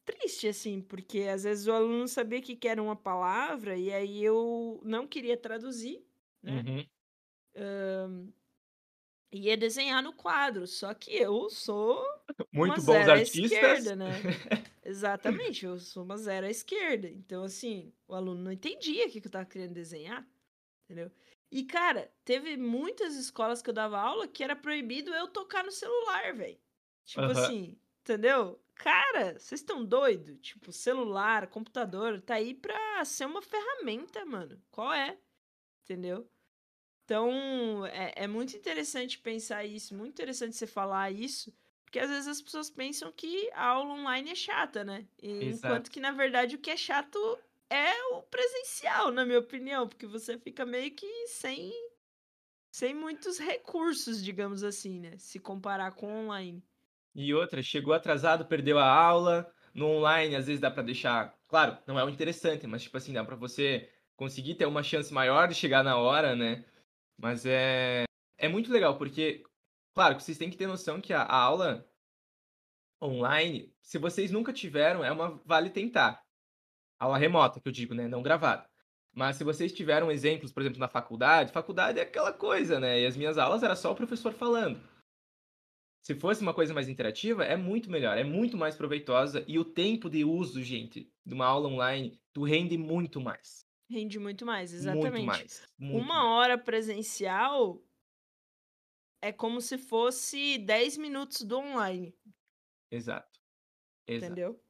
triste, 0.05 0.49
assim, 0.49 0.83
porque 0.83 1.21
às 1.23 1.45
vezes 1.45 1.67
o 1.69 1.73
aluno 1.73 2.09
sabia 2.09 2.43
que 2.43 2.59
era 2.69 2.83
uma 2.83 2.97
palavra 2.97 3.77
e 3.79 3.93
aí 3.93 4.23
eu 4.25 4.81
não 4.85 5.07
queria 5.09 5.37
traduzir, 5.38 6.07
né? 6.43 6.67
Uhum. 6.67 6.87
E 7.55 8.33
ia 9.33 9.57
desenhar 9.57 10.03
no 10.03 10.12
quadro. 10.14 10.66
Só 10.66 10.95
que 10.95 11.12
eu 11.14 11.49
sou 11.51 12.05
uma 12.57 12.77
Muito 12.77 12.83
bons 12.83 13.07
zero 13.07 13.12
à 13.12 13.18
artistas. 13.18 13.21
esquerda, 13.21 13.97
né? 13.97 14.27
Exatamente, 14.85 15.64
eu 15.66 15.79
sou 15.79 16.05
uma 16.05 16.16
zero 16.18 16.47
à 16.47 16.51
esquerda. 16.51 17.09
Então, 17.09 17.45
assim, 17.45 17.92
o 18.07 18.14
aluno 18.14 18.42
não 18.42 18.53
entendia 18.53 19.07
o 19.07 19.11
que 19.11 19.18
eu 19.25 19.31
tava 19.31 19.47
querendo 19.47 19.75
desenhar, 19.75 20.29
entendeu? 20.85 21.12
E, 21.51 21.64
cara, 21.64 22.12
teve 22.25 22.57
muitas 22.57 23.14
escolas 23.16 23.62
que 23.62 23.71
eu 23.71 23.75
dava 23.75 23.99
aula 24.01 24.29
que 24.29 24.42
era 24.45 24.57
proibido 24.57 25.12
eu 25.14 25.29
tocar 25.29 25.64
no 25.64 25.73
celular, 25.73 26.35
velho. 26.35 26.61
Tipo 27.05 27.31
Aham. 27.31 27.33
assim, 27.33 27.81
entendeu? 28.01 28.62
Cara, 28.75 29.38
vocês 29.38 29.61
estão 29.61 29.85
doidos? 29.85 30.38
Tipo, 30.40 30.73
celular, 30.73 31.49
computador, 31.49 32.21
tá 32.23 32.35
aí 32.37 32.55
pra 32.55 33.05
ser 33.05 33.27
uma 33.27 33.42
ferramenta, 33.42 34.25
mano. 34.25 34.62
Qual 34.71 34.92
é? 34.92 35.18
Entendeu? 35.85 36.31
Então, 37.12 37.85
é, 37.88 38.14
é 38.25 38.27
muito 38.27 38.57
interessante 38.57 39.18
pensar 39.18 39.66
isso, 39.66 39.94
muito 39.94 40.12
interessante 40.14 40.57
você 40.57 40.66
falar 40.66 41.11
isso, 41.11 41.55
porque 41.85 41.98
às 41.98 42.09
vezes 42.09 42.27
as 42.27 42.40
pessoas 42.40 42.70
pensam 42.70 43.12
que 43.12 43.51
a 43.53 43.66
aula 43.66 43.92
online 43.92 44.31
é 44.31 44.35
chata, 44.35 44.83
né? 44.83 45.07
E 45.22 45.51
enquanto 45.51 45.90
que, 45.90 46.01
na 46.01 46.12
verdade, 46.12 46.57
o 46.57 46.59
que 46.59 46.70
é 46.70 46.77
chato 46.77 47.18
é 47.68 47.92
o 48.14 48.22
presencial, 48.22 49.12
na 49.12 49.27
minha 49.27 49.40
opinião, 49.40 49.87
porque 49.87 50.07
você 50.07 50.38
fica 50.38 50.64
meio 50.64 50.90
que 50.94 51.27
sem 51.27 51.70
sem 52.72 52.94
muitos 52.94 53.38
recursos, 53.38 54.22
digamos 54.25 54.64
assim, 54.64 55.01
né? 55.01 55.18
Se 55.18 55.38
comparar 55.38 55.92
com 55.92 56.09
online. 56.12 56.62
E 57.14 57.33
outra, 57.35 57.62
chegou 57.62 57.92
atrasado, 57.94 58.46
perdeu 58.46 58.79
a 58.79 58.87
aula. 58.88 59.53
No 59.75 59.87
online, 59.87 60.37
às 60.37 60.46
vezes 60.46 60.61
dá 60.61 60.70
para 60.70 60.83
deixar. 60.83 61.38
Claro, 61.48 61.79
não 61.87 61.98
é 61.98 62.05
o 62.05 62.09
interessante, 62.09 62.66
mas 62.66 62.83
tipo 62.83 62.96
assim, 62.96 63.12
dá 63.12 63.25
para 63.25 63.37
você 63.37 63.90
conseguir 64.16 64.55
ter 64.57 64.66
uma 64.66 64.83
chance 64.83 65.12
maior 65.12 65.48
de 65.48 65.55
chegar 65.55 65.83
na 65.83 65.96
hora, 65.96 66.37
né? 66.37 66.64
Mas 67.18 67.46
é, 67.46 68.05
é 68.38 68.48
muito 68.48 68.72
legal, 68.72 68.98
porque, 68.98 69.44
claro, 69.94 70.18
vocês 70.18 70.38
têm 70.38 70.51
que 70.51 70.57
ter 70.57 70.66
noção 70.66 71.01
que 71.01 71.12
a, 71.12 71.25
aula 71.25 71.87
online, 73.03 73.75
se 73.83 73.98
vocês 73.98 74.31
nunca 74.31 74.53
tiveram, 74.53 75.05
é 75.05 75.11
uma 75.11 75.40
vale 75.44 75.70
tentar. 75.70 76.22
Aula 76.98 77.18
remota, 77.18 77.61
que 77.61 77.68
eu 77.68 77.72
digo, 77.72 77.94
né? 77.94 78.07
Não 78.07 78.22
gravada. 78.22 78.68
Mas 79.12 79.37
se 79.37 79.44
vocês 79.44 79.72
tiveram 79.72 80.11
exemplos, 80.11 80.53
por 80.53 80.62
exemplo, 80.62 80.79
na 80.79 80.88
faculdade, 80.88 81.53
faculdade 81.53 81.98
é 81.98 82.03
aquela 82.03 82.33
coisa, 82.33 82.81
né? 82.81 83.01
E 83.01 83.07
as 83.07 83.16
minhas 83.16 83.37
aulas 83.37 83.62
era 83.62 83.77
só 83.77 83.92
o 83.92 83.96
professor 83.96 84.33
falando. 84.33 84.81
Se 86.03 86.14
fosse 86.14 86.42
uma 86.42 86.55
coisa 86.55 86.75
mais 86.75 86.88
interativa, 86.88 87.44
é 87.44 87.57
muito 87.57 87.90
melhor, 87.90 88.18
é 88.18 88.25
muito 88.25 88.57
mais 88.57 88.75
proveitosa 88.75 89.44
e 89.46 89.59
o 89.59 89.64
tempo 89.64 90.11
de 90.11 90.25
uso, 90.25 90.62
gente, 90.62 91.12
de 91.25 91.35
uma 91.35 91.46
aula 91.46 91.68
online, 91.68 92.20
tu 92.33 92.42
rende 92.42 92.77
muito 92.77 93.20
mais. 93.20 93.64
Rende 93.92 94.18
muito 94.18 94.46
mais, 94.46 94.72
exatamente. 94.72 95.12
Muito 95.12 95.26
mais. 95.26 95.68
Muito 95.78 96.02
uma 96.02 96.14
mais. 96.14 96.26
hora 96.26 96.59
presencial 96.59 97.78
é 99.20 99.31
como 99.31 99.61
se 99.61 99.76
fosse 99.76 100.57
10 100.57 100.96
minutos 100.96 101.42
do 101.42 101.59
online. 101.59 102.16
Exato. 102.90 103.38
Exato. 104.09 104.33
Entendeu? 104.33 104.64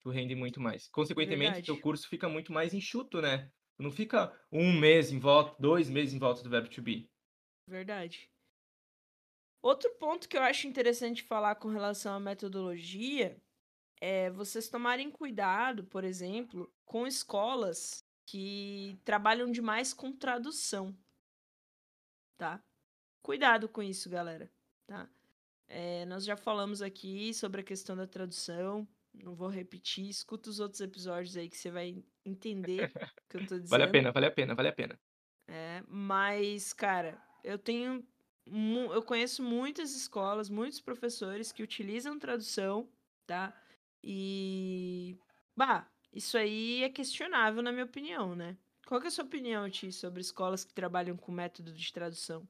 Tu 0.00 0.10
rende 0.10 0.34
muito 0.34 0.60
mais. 0.60 0.88
Consequentemente, 0.88 1.52
Verdade. 1.52 1.66
teu 1.66 1.80
curso 1.80 2.08
fica 2.08 2.28
muito 2.28 2.52
mais 2.52 2.74
enxuto, 2.74 3.22
né? 3.22 3.48
Tu 3.76 3.82
não 3.84 3.92
fica 3.92 4.36
um 4.50 4.72
mês 4.72 5.12
em 5.12 5.20
volta, 5.20 5.54
dois 5.60 5.88
meses 5.88 6.12
em 6.12 6.18
volta 6.18 6.42
do 6.42 6.50
verbo 6.50 6.68
to 6.68 6.82
be. 6.82 7.08
Verdade. 7.68 8.28
Outro 9.62 9.88
ponto 10.00 10.28
que 10.28 10.36
eu 10.36 10.42
acho 10.42 10.66
interessante 10.66 11.22
falar 11.22 11.54
com 11.54 11.68
relação 11.68 12.16
à 12.16 12.18
metodologia 12.18 13.40
é 14.00 14.28
vocês 14.30 14.68
tomarem 14.68 15.12
cuidado, 15.12 15.84
por 15.84 16.02
exemplo, 16.02 16.68
com 16.84 17.06
escolas 17.06 18.04
que 18.32 18.98
trabalham 19.04 19.52
demais 19.52 19.92
com 19.92 20.10
tradução, 20.10 20.96
tá? 22.38 22.64
Cuidado 23.20 23.68
com 23.68 23.82
isso, 23.82 24.08
galera, 24.08 24.50
tá? 24.86 25.06
É, 25.68 26.06
nós 26.06 26.24
já 26.24 26.34
falamos 26.34 26.80
aqui 26.80 27.34
sobre 27.34 27.60
a 27.60 27.64
questão 27.64 27.94
da 27.94 28.06
tradução, 28.06 28.88
não 29.12 29.34
vou 29.34 29.48
repetir, 29.48 30.08
escuta 30.08 30.48
os 30.48 30.60
outros 30.60 30.80
episódios 30.80 31.36
aí 31.36 31.46
que 31.46 31.58
você 31.58 31.70
vai 31.70 32.02
entender 32.24 32.90
o 33.20 33.28
que 33.28 33.36
eu 33.36 33.46
tô 33.46 33.58
dizendo. 33.58 33.68
Vale 33.68 33.84
a 33.84 33.90
pena, 33.90 34.10
vale 34.10 34.26
a 34.26 34.30
pena, 34.30 34.54
vale 34.54 34.68
a 34.68 34.72
pena. 34.72 34.98
É, 35.46 35.84
mas, 35.86 36.72
cara, 36.72 37.22
eu 37.44 37.58
tenho. 37.58 38.02
Eu 38.46 39.02
conheço 39.02 39.42
muitas 39.42 39.94
escolas, 39.94 40.48
muitos 40.48 40.80
professores 40.80 41.52
que 41.52 41.62
utilizam 41.62 42.18
tradução, 42.18 42.88
tá? 43.26 43.54
E. 44.02 45.18
Bah, 45.54 45.91
isso 46.12 46.36
aí 46.36 46.82
é 46.82 46.88
questionável, 46.88 47.62
na 47.62 47.72
minha 47.72 47.84
opinião, 47.84 48.36
né? 48.36 48.56
Qual 48.86 49.00
é 49.00 49.06
a 49.06 49.10
sua 49.10 49.24
opinião, 49.24 49.68
Ti, 49.70 49.90
sobre 49.92 50.20
escolas 50.20 50.64
que 50.64 50.74
trabalham 50.74 51.16
com 51.16 51.32
método 51.32 51.72
de 51.72 51.92
tradução? 51.92 52.46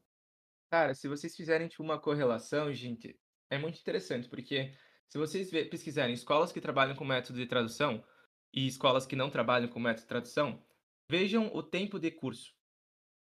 Cara, 0.70 0.94
se 0.94 1.06
vocês 1.06 1.36
fizerem 1.36 1.68
tipo, 1.68 1.82
uma 1.82 1.98
correlação, 1.98 2.72
gente, 2.72 3.18
é 3.50 3.58
muito 3.58 3.78
interessante, 3.78 4.28
porque 4.28 4.74
se 5.06 5.18
vocês 5.18 5.50
pesquisarem 5.68 6.14
escolas 6.14 6.50
que 6.50 6.60
trabalham 6.60 6.96
com 6.96 7.04
método 7.04 7.38
de 7.38 7.46
tradução 7.46 8.02
e 8.52 8.66
escolas 8.66 9.06
que 9.06 9.14
não 9.14 9.30
trabalham 9.30 9.68
com 9.68 9.78
método 9.78 10.02
de 10.02 10.08
tradução, 10.08 10.64
vejam 11.08 11.54
o 11.54 11.62
tempo 11.62 11.98
de 11.98 12.10
curso. 12.10 12.54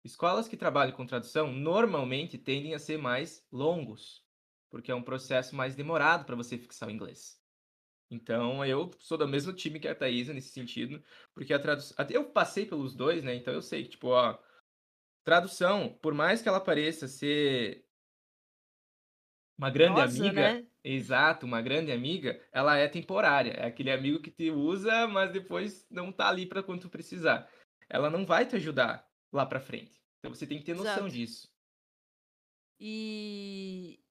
Escolas 0.02 0.48
que 0.48 0.56
trabalham 0.56 0.96
com 0.96 1.04
tradução 1.04 1.52
normalmente 1.52 2.38
tendem 2.38 2.74
a 2.74 2.78
ser 2.78 2.96
mais 2.96 3.46
longos, 3.52 4.24
porque 4.70 4.90
é 4.90 4.94
um 4.94 5.02
processo 5.02 5.54
mais 5.54 5.74
demorado 5.74 6.24
para 6.24 6.36
você 6.36 6.56
fixar 6.56 6.88
o 6.88 6.92
inglês. 6.92 7.38
Então, 8.10 8.64
eu 8.64 8.90
sou 9.00 9.18
do 9.18 9.26
mesmo 9.26 9.52
time 9.52 9.80
que 9.80 9.88
a 9.88 9.94
Thaisa 9.94 10.32
nesse 10.32 10.50
sentido, 10.50 11.02
porque 11.34 11.52
a 11.52 11.58
tradução. 11.58 11.96
Eu 12.10 12.30
passei 12.30 12.64
pelos 12.66 12.94
dois, 12.94 13.24
né? 13.24 13.34
Então 13.34 13.52
eu 13.52 13.62
sei 13.62 13.82
que, 13.82 13.90
tipo, 13.90 14.08
ó, 14.08 14.38
tradução, 15.24 15.98
por 16.02 16.14
mais 16.14 16.42
que 16.42 16.48
ela 16.48 16.60
pareça 16.60 17.08
ser 17.08 17.86
uma 19.58 19.70
grande 19.70 20.00
Rosa, 20.00 20.24
amiga, 20.24 20.32
né? 20.32 20.66
exato, 20.84 21.46
uma 21.46 21.60
grande 21.62 21.90
amiga, 21.90 22.40
ela 22.52 22.76
é 22.76 22.88
temporária. 22.88 23.52
É 23.52 23.66
aquele 23.66 23.90
amigo 23.90 24.20
que 24.20 24.30
te 24.30 24.50
usa, 24.50 25.06
mas 25.08 25.32
depois 25.32 25.86
não 25.90 26.12
tá 26.12 26.28
ali 26.28 26.46
para 26.46 26.62
quando 26.62 26.82
tu 26.82 26.90
precisar. 26.90 27.50
Ela 27.88 28.10
não 28.10 28.24
vai 28.26 28.46
te 28.46 28.56
ajudar 28.56 29.08
lá 29.32 29.46
pra 29.46 29.60
frente. 29.60 30.00
Então 30.18 30.34
você 30.34 30.46
tem 30.46 30.58
que 30.58 30.64
ter 30.64 30.74
noção 30.74 31.04
Exato. 31.04 31.14
disso. 31.14 31.48
E. 32.78 34.05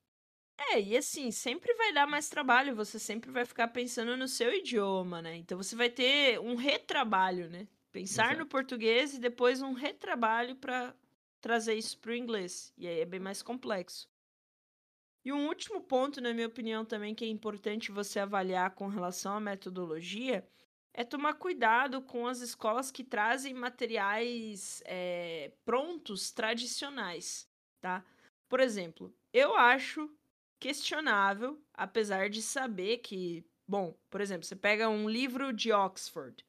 É, 0.58 0.82
e 0.82 0.96
assim, 0.98 1.32
sempre 1.32 1.74
vai 1.76 1.94
dar 1.94 2.08
mais 2.08 2.30
trabalho, 2.30 2.76
você 2.76 2.98
sempre 2.98 3.30
vai 3.30 3.46
ficar 3.46 3.68
pensando 3.68 4.16
no 4.16 4.28
seu 4.28 4.54
idioma, 4.54 5.22
né? 5.22 5.36
Então 5.36 5.58
você 5.58 5.76
vai 5.76 5.90
ter 5.90 6.40
um 6.40 6.56
retrabalho, 6.56 7.50
né? 7.50 7.68
Pensar 7.92 8.30
no 8.30 8.42
Exato. 8.42 8.48
português 8.48 9.14
e 9.14 9.20
depois 9.20 9.62
um 9.62 9.74
retrabalho 9.74 10.56
para 10.56 10.96
trazer 11.42 11.76
isso 11.76 11.98
para 12.00 12.12
o 12.12 12.16
inglês. 12.16 12.74
E 12.78 12.88
aí 12.88 13.00
é 13.02 13.06
bem 13.06 13.20
mais 13.20 13.42
complexo. 13.42 14.10
E 15.24 15.34
um 15.34 15.48
último 15.48 15.82
ponto, 15.82 16.22
na 16.22 16.34
minha 16.34 16.48
opinião, 16.48 16.86
também 16.86 17.16
que 17.16 17.26
é 17.26 17.28
importante 17.28 17.92
você 17.92 18.20
avaliar 18.20 18.76
com 18.76 18.88
relação 18.88 19.36
à 19.36 19.40
metodologia 19.40 20.48
é 20.94 21.04
tomar 21.04 21.34
cuidado 21.34 22.02
com 22.02 22.26
as 22.26 22.40
escolas 22.40 22.90
que 22.90 23.04
trazem 23.04 23.54
materiais 23.54 24.82
é, 24.86 25.52
prontos 25.66 26.32
tradicionais, 26.32 27.50
tá? 27.82 28.06
Por 28.48 28.62
exemplo, 28.62 29.14
eu 29.34 29.56
acho 29.56 30.10
questionável, 30.60 31.62
apesar 31.74 32.30
de 32.30 32.42
saber 32.42 32.98
que, 33.00 33.46
bom, 33.68 33.94
por 34.10 34.22
exemplo, 34.22 34.46
você 34.46 34.56
pega 34.56 34.90
um 34.90 35.10
livro 35.10 35.54
de 35.54 35.72
Oxford. 35.72 36.46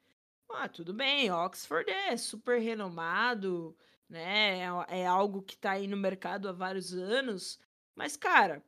Ah, 0.49 0.67
tudo 0.69 0.93
bem, 0.93 1.31
Oxford 1.31 1.89
é 1.91 2.17
super 2.17 2.59
renomado, 2.61 3.77
né? 4.09 4.59
É, 4.89 5.01
é 5.01 5.07
algo 5.07 5.41
que 5.41 5.57
tá 5.57 5.71
aí 5.71 5.87
no 5.87 5.97
mercado 5.97 6.47
há 6.49 6.51
vários 6.53 6.93
anos. 6.93 7.59
Mas, 7.95 8.15
cara, 8.17 8.63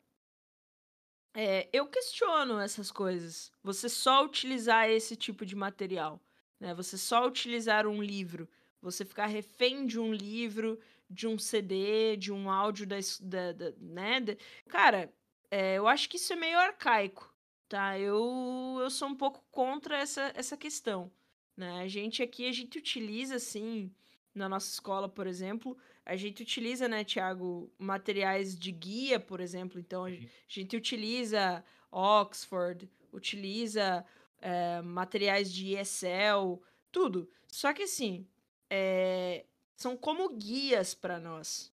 é, 1.33 1.69
eu 1.71 1.87
questiono 1.87 2.59
essas 2.59 2.91
coisas. 2.91 3.51
Você 3.63 3.87
só 3.89 4.23
utilizar 4.25 4.89
esse 4.89 5.15
tipo 5.15 5.45
de 5.45 5.55
material, 5.55 6.21
né? 6.59 6.73
Você 6.73 6.97
só 6.97 7.25
utilizar 7.27 7.87
um 7.87 8.01
livro, 8.01 8.49
você 8.81 9.05
ficar 9.05 9.27
refém 9.27 9.85
de 9.85 9.99
um 9.99 10.13
livro, 10.13 10.79
de 11.09 11.27
um 11.27 11.37
CD, 11.37 12.17
de 12.17 12.31
um 12.31 12.49
áudio 12.49 12.85
da, 12.87 12.97
da- 13.21 13.51
da- 13.53 13.71
né? 13.77 14.19
Cara, 14.67 15.13
é, 15.51 15.75
eu 15.77 15.87
acho 15.87 16.09
que 16.09 16.17
isso 16.17 16.33
é 16.33 16.35
meio 16.35 16.57
arcaico, 16.57 17.33
tá? 17.67 17.97
Eu, 17.99 18.77
eu 18.81 18.89
sou 18.89 19.07
um 19.07 19.15
pouco 19.15 19.43
contra 19.51 19.97
essa, 19.97 20.31
essa 20.35 20.55
questão, 20.57 21.11
né? 21.55 21.81
A 21.81 21.87
gente 21.87 22.21
aqui, 22.23 22.47
a 22.47 22.51
gente 22.51 22.77
utiliza, 22.77 23.35
assim, 23.35 23.91
na 24.33 24.47
nossa 24.47 24.71
escola, 24.71 25.09
por 25.09 25.27
exemplo, 25.27 25.77
a 26.05 26.15
gente 26.15 26.41
utiliza, 26.41 26.87
né, 26.87 27.03
Tiago, 27.03 27.71
materiais 27.77 28.57
de 28.57 28.71
guia, 28.71 29.19
por 29.19 29.39
exemplo. 29.39 29.79
Então, 29.79 30.05
a 30.05 30.09
Uhum. 30.09 30.27
gente 30.47 30.75
utiliza 30.75 31.63
Oxford, 31.91 32.89
utiliza 33.11 34.05
é, 34.41 34.81
materiais 34.81 35.51
de 35.51 35.75
ESL, 35.75 36.61
tudo. 36.91 37.29
Só 37.47 37.73
que, 37.73 37.83
assim, 37.83 38.25
é, 38.69 39.45
são 39.75 39.97
como 39.97 40.29
guias 40.35 40.93
para 40.93 41.19
nós. 41.19 41.71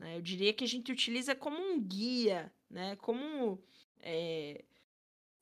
Né? 0.00 0.16
Eu 0.16 0.22
diria 0.22 0.52
que 0.54 0.64
a 0.64 0.66
gente 0.66 0.90
utiliza 0.90 1.34
como 1.34 1.58
um 1.58 1.78
guia, 1.78 2.50
né? 2.70 2.96
Como 2.96 3.62
é, 4.00 4.64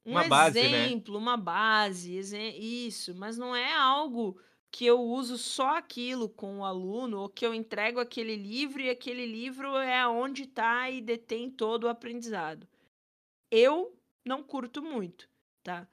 um 0.05 0.11
Uma 0.11 0.25
base, 0.25 0.61
né? 0.61 0.87
exemplo, 0.87 1.17
uma 1.17 1.37
base, 1.37 2.19
isso. 2.59 3.15
Mas 3.15 3.39
não 3.39 3.55
é 3.55 3.73
algo 3.73 4.41
que 4.71 4.85
eu 4.85 5.01
uso 5.01 5.39
só 5.39 5.77
aquilo 5.79 6.29
com 6.29 6.59
o 6.59 6.65
aluno, 6.65 7.21
ou 7.21 7.29
que 7.29 7.47
eu 7.47 7.55
entrego 7.55 8.01
aquele 8.01 8.35
livro 8.35 8.83
e 8.83 8.91
aquele 8.91 9.25
livro 9.25 9.77
é 9.77 10.07
onde 10.07 10.43
está 10.43 10.91
e 10.91 11.01
detém 11.01 11.49
todo 11.51 11.85
o 11.85 11.89
aprendizado. 11.89 12.69
Eu 13.51 13.97
não 14.25 14.43
curto 14.43 14.83
muito, 14.83 15.29
tá? 15.63 15.89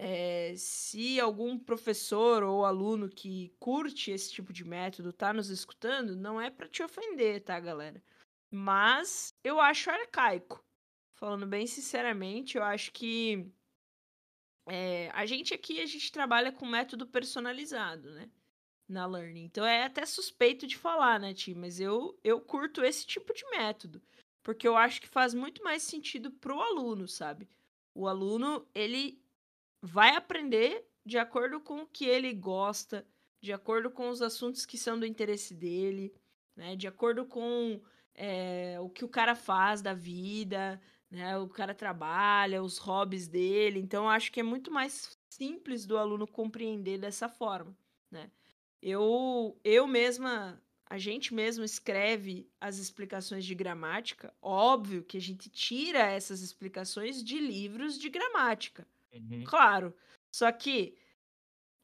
É, 0.00 0.54
se 0.56 1.18
algum 1.18 1.58
professor 1.58 2.44
ou 2.44 2.64
aluno 2.64 3.08
que 3.08 3.52
curte 3.58 4.12
esse 4.12 4.32
tipo 4.32 4.52
de 4.52 4.64
método 4.64 5.12
tá 5.12 5.32
nos 5.32 5.50
escutando, 5.50 6.14
não 6.14 6.40
é 6.40 6.50
para 6.50 6.68
te 6.68 6.82
ofender, 6.84 7.42
tá, 7.42 7.58
galera? 7.58 8.00
Mas 8.50 9.34
eu 9.42 9.60
acho 9.60 9.90
arcaico. 9.90 10.64
Falando 11.14 11.46
bem 11.46 11.66
sinceramente, 11.66 12.56
eu 12.56 12.62
acho 12.62 12.92
que 12.92 13.50
é, 14.68 15.10
a 15.14 15.26
gente 15.26 15.52
aqui 15.52 15.80
a 15.80 15.86
gente 15.86 16.12
trabalha 16.12 16.52
com 16.52 16.64
método 16.64 17.06
personalizado, 17.06 18.10
né? 18.12 18.30
Na 18.88 19.04
Learning. 19.04 19.44
Então 19.44 19.66
é 19.66 19.84
até 19.84 20.06
suspeito 20.06 20.66
de 20.66 20.76
falar, 20.76 21.18
né, 21.18 21.34
Ti? 21.34 21.54
Mas 21.54 21.80
eu, 21.80 22.18
eu 22.22 22.40
curto 22.40 22.84
esse 22.84 23.04
tipo 23.04 23.34
de 23.34 23.44
método. 23.50 24.00
Porque 24.42 24.66
eu 24.66 24.76
acho 24.76 25.00
que 25.00 25.08
faz 25.08 25.34
muito 25.34 25.62
mais 25.64 25.82
sentido 25.82 26.30
pro 26.30 26.60
aluno, 26.60 27.08
sabe? 27.08 27.48
O 27.94 28.06
aluno, 28.06 28.66
ele 28.74 29.20
vai 29.82 30.14
aprender 30.16 30.86
de 31.04 31.18
acordo 31.18 31.60
com 31.60 31.82
o 31.82 31.86
que 31.86 32.04
ele 32.04 32.32
gosta, 32.32 33.06
de 33.40 33.52
acordo 33.52 33.90
com 33.90 34.08
os 34.10 34.20
assuntos 34.20 34.66
que 34.66 34.76
são 34.76 34.98
do 34.98 35.06
interesse 35.06 35.54
dele, 35.54 36.12
né? 36.54 36.76
De 36.76 36.86
acordo 36.86 37.24
com 37.24 37.80
é, 38.14 38.78
o 38.80 38.90
que 38.90 39.04
o 39.04 39.08
cara 39.08 39.34
faz 39.34 39.80
da 39.80 39.94
vida, 39.94 40.80
né? 41.10 41.38
O 41.38 41.48
cara 41.48 41.74
trabalha, 41.74 42.62
os 42.62 42.78
hobbies 42.78 43.28
dele. 43.28 43.78
Então, 43.78 44.08
acho 44.08 44.30
que 44.32 44.40
é 44.40 44.42
muito 44.42 44.70
mais 44.70 45.16
simples 45.30 45.86
do 45.86 45.96
aluno 45.96 46.26
compreender 46.26 46.98
dessa 46.98 47.28
forma, 47.28 47.76
né? 48.10 48.30
Eu, 48.82 49.58
eu 49.64 49.86
mesma, 49.86 50.60
a 50.86 50.98
gente 50.98 51.34
mesmo 51.34 51.64
escreve 51.64 52.48
as 52.60 52.78
explicações 52.78 53.44
de 53.44 53.54
gramática. 53.54 54.32
Óbvio 54.42 55.02
que 55.02 55.16
a 55.16 55.20
gente 55.20 55.48
tira 55.48 56.00
essas 56.00 56.42
explicações 56.42 57.22
de 57.22 57.40
livros 57.40 57.98
de 57.98 58.08
gramática. 58.08 58.86
Uhum. 59.12 59.44
Claro. 59.44 59.94
Só 60.30 60.50
que 60.52 60.96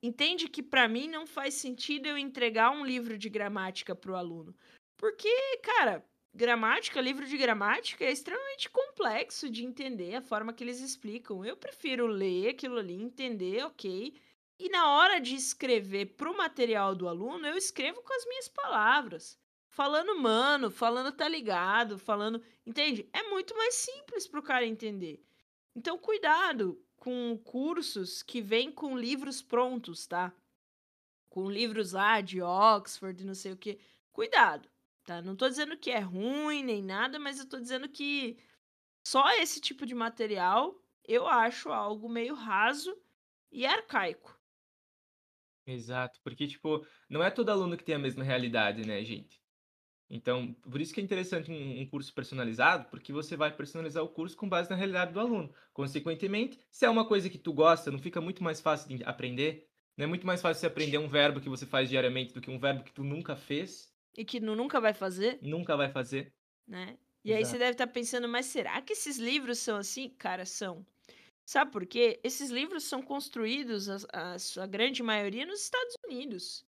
entende 0.02 0.48
que 0.48 0.62
para 0.62 0.88
mim 0.88 1.08
não 1.08 1.26
faz 1.26 1.54
sentido 1.54 2.06
eu 2.06 2.18
entregar 2.18 2.70
um 2.70 2.84
livro 2.84 3.16
de 3.18 3.28
gramática 3.28 3.94
para 3.94 4.12
o 4.12 4.16
aluno. 4.16 4.54
Porque, 4.96 5.28
cara, 5.62 6.04
gramática, 6.34 7.00
livro 7.00 7.26
de 7.26 7.36
gramática 7.36 8.04
é 8.04 8.12
extremamente 8.12 8.68
complexo 8.70 9.50
de 9.50 9.64
entender 9.64 10.14
a 10.16 10.22
forma 10.22 10.52
que 10.52 10.62
eles 10.64 10.80
explicam. 10.80 11.44
Eu 11.44 11.56
prefiro 11.56 12.06
ler 12.06 12.50
aquilo 12.50 12.78
ali, 12.78 12.94
entender, 12.94 13.64
ok. 13.64 14.14
E 14.58 14.68
na 14.68 14.90
hora 14.90 15.20
de 15.20 15.34
escrever 15.34 16.14
para 16.16 16.30
o 16.30 16.36
material 16.36 16.94
do 16.94 17.08
aluno, 17.08 17.46
eu 17.46 17.56
escrevo 17.56 18.02
com 18.02 18.14
as 18.14 18.24
minhas 18.26 18.48
palavras. 18.48 19.38
Falando 19.68 20.16
mano, 20.20 20.70
falando 20.70 21.10
tá 21.10 21.28
ligado, 21.28 21.98
falando. 21.98 22.40
Entende? 22.64 23.08
É 23.12 23.24
muito 23.24 23.56
mais 23.56 23.74
simples 23.74 24.28
para 24.28 24.38
o 24.38 24.42
cara 24.42 24.64
entender. 24.64 25.20
Então, 25.74 25.98
cuidado 25.98 26.80
com 27.04 27.38
cursos 27.38 28.22
que 28.22 28.40
vêm 28.40 28.72
com 28.72 28.98
livros 28.98 29.42
prontos, 29.42 30.06
tá? 30.06 30.32
Com 31.28 31.50
livros 31.50 31.92
lá 31.92 32.20
de 32.20 32.40
Oxford, 32.40 33.24
não 33.24 33.34
sei 33.34 33.52
o 33.52 33.56
que. 33.56 33.78
Cuidado 34.12 34.68
tá? 35.04 35.20
Não 35.22 35.36
tô 35.36 35.48
dizendo 35.48 35.76
que 35.76 35.90
é 35.90 36.00
ruim 36.00 36.64
nem 36.64 36.82
nada, 36.82 37.18
mas 37.18 37.38
eu 37.38 37.48
tô 37.48 37.60
dizendo 37.60 37.88
que 37.88 38.38
só 39.06 39.30
esse 39.32 39.60
tipo 39.60 39.86
de 39.86 39.94
material 39.94 40.74
eu 41.06 41.26
acho 41.26 41.70
algo 41.70 42.08
meio 42.08 42.34
raso 42.34 42.96
e 43.52 43.66
arcaico. 43.66 44.40
Exato, 45.66 46.18
porque, 46.22 46.46
tipo, 46.46 46.86
não 47.08 47.22
é 47.22 47.30
todo 47.30 47.50
aluno 47.50 47.76
que 47.76 47.84
tem 47.84 47.94
a 47.94 47.98
mesma 47.98 48.24
realidade, 48.24 48.86
né, 48.86 49.02
gente? 49.04 49.43
Então, 50.14 50.54
por 50.70 50.80
isso 50.80 50.94
que 50.94 51.00
é 51.00 51.02
interessante 51.02 51.50
um, 51.50 51.84
curso 51.86 52.14
personalizado, 52.14 52.88
porque 52.88 53.12
você 53.12 53.36
vai 53.36 53.50
personalizar 53.50 54.00
o 54.00 54.08
curso 54.08 54.36
com 54.36 54.48
base 54.48 54.70
na 54.70 54.76
realidade 54.76 55.12
do 55.12 55.18
aluno. 55.18 55.52
Consequentemente, 55.72 56.56
se 56.70 56.86
é 56.86 56.88
uma 56.88 57.04
coisa 57.04 57.28
que 57.28 57.36
tu 57.36 57.52
gosta, 57.52 57.90
não 57.90 57.98
fica 57.98 58.20
muito 58.20 58.40
mais 58.40 58.60
fácil 58.60 58.96
de 58.96 59.02
aprender? 59.02 59.68
Não 59.96 60.04
é 60.04 60.06
muito 60.06 60.24
mais 60.24 60.40
fácil 60.40 60.60
você 60.60 60.66
aprender 60.68 60.98
um 60.98 61.08
verbo 61.08 61.40
que 61.40 61.48
você 61.48 61.66
faz 61.66 61.88
diariamente 61.88 62.32
do 62.32 62.40
que 62.40 62.48
um 62.48 62.60
verbo 62.60 62.84
que 62.84 62.92
tu 62.92 63.02
nunca 63.02 63.34
fez? 63.34 63.92
E 64.16 64.24
que 64.24 64.38
nunca 64.38 64.80
vai 64.80 64.94
fazer. 64.94 65.40
Nunca 65.42 65.76
vai 65.76 65.90
fazer. 65.90 66.32
Né? 66.64 66.96
E 67.24 67.32
Exato. 67.32 67.38
aí 67.38 67.44
você 67.44 67.58
deve 67.58 67.72
estar 67.72 67.86
tá 67.88 67.92
pensando, 67.92 68.28
mas 68.28 68.46
será 68.46 68.80
que 68.82 68.92
esses 68.92 69.18
livros 69.18 69.58
são 69.58 69.78
assim? 69.78 70.10
Cara, 70.10 70.46
são. 70.46 70.86
Sabe 71.44 71.72
por 71.72 71.84
quê? 71.86 72.20
Esses 72.22 72.50
livros 72.50 72.84
são 72.84 73.02
construídos, 73.02 73.88
a, 73.88 74.34
a 74.34 74.38
sua 74.38 74.64
grande 74.64 75.02
maioria, 75.02 75.44
nos 75.44 75.60
Estados 75.60 75.96
Unidos. 76.06 76.64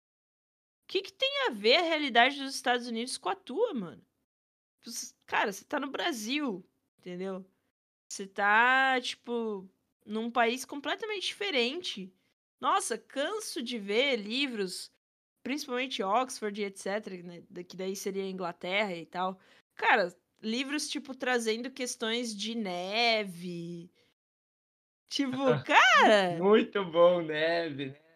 O 0.87 0.89
que, 0.89 1.01
que 1.01 1.11
tem 1.11 1.47
a 1.47 1.49
ver 1.51 1.75
a 1.75 1.83
realidade 1.83 2.41
dos 2.41 2.55
Estados 2.55 2.87
Unidos 2.87 3.17
com 3.17 3.27
a 3.27 3.35
tua, 3.35 3.73
mano? 3.73 4.01
Cara, 5.25 5.51
você 5.51 5.65
tá 5.65 5.81
no 5.81 5.91
Brasil, 5.91 6.65
entendeu? 6.97 7.45
Você 8.07 8.25
tá, 8.25 8.97
tipo, 9.01 9.69
num 10.05 10.31
país 10.31 10.63
completamente 10.63 11.27
diferente. 11.27 12.09
Nossa, 12.57 12.97
canso 12.97 13.61
de 13.61 13.77
ver 13.77 14.15
livros 14.15 14.89
principalmente 15.43 16.01
Oxford 16.01 16.61
e 16.61 16.65
etc, 16.65 17.23
né, 17.23 17.63
que 17.67 17.75
daí 17.75 17.95
seria 17.95 18.23
a 18.23 18.29
Inglaterra 18.29 18.95
e 18.95 19.05
tal. 19.05 19.37
Cara, 19.75 20.15
livros 20.41 20.87
tipo 20.87 21.13
trazendo 21.13 21.69
questões 21.69 22.33
de 22.33 22.55
neve. 22.55 23.91
Tipo, 25.09 25.35
cara, 25.67 26.37
Muito 26.37 26.83
bom, 26.85 27.21
neve, 27.21 27.87
né? 27.87 28.06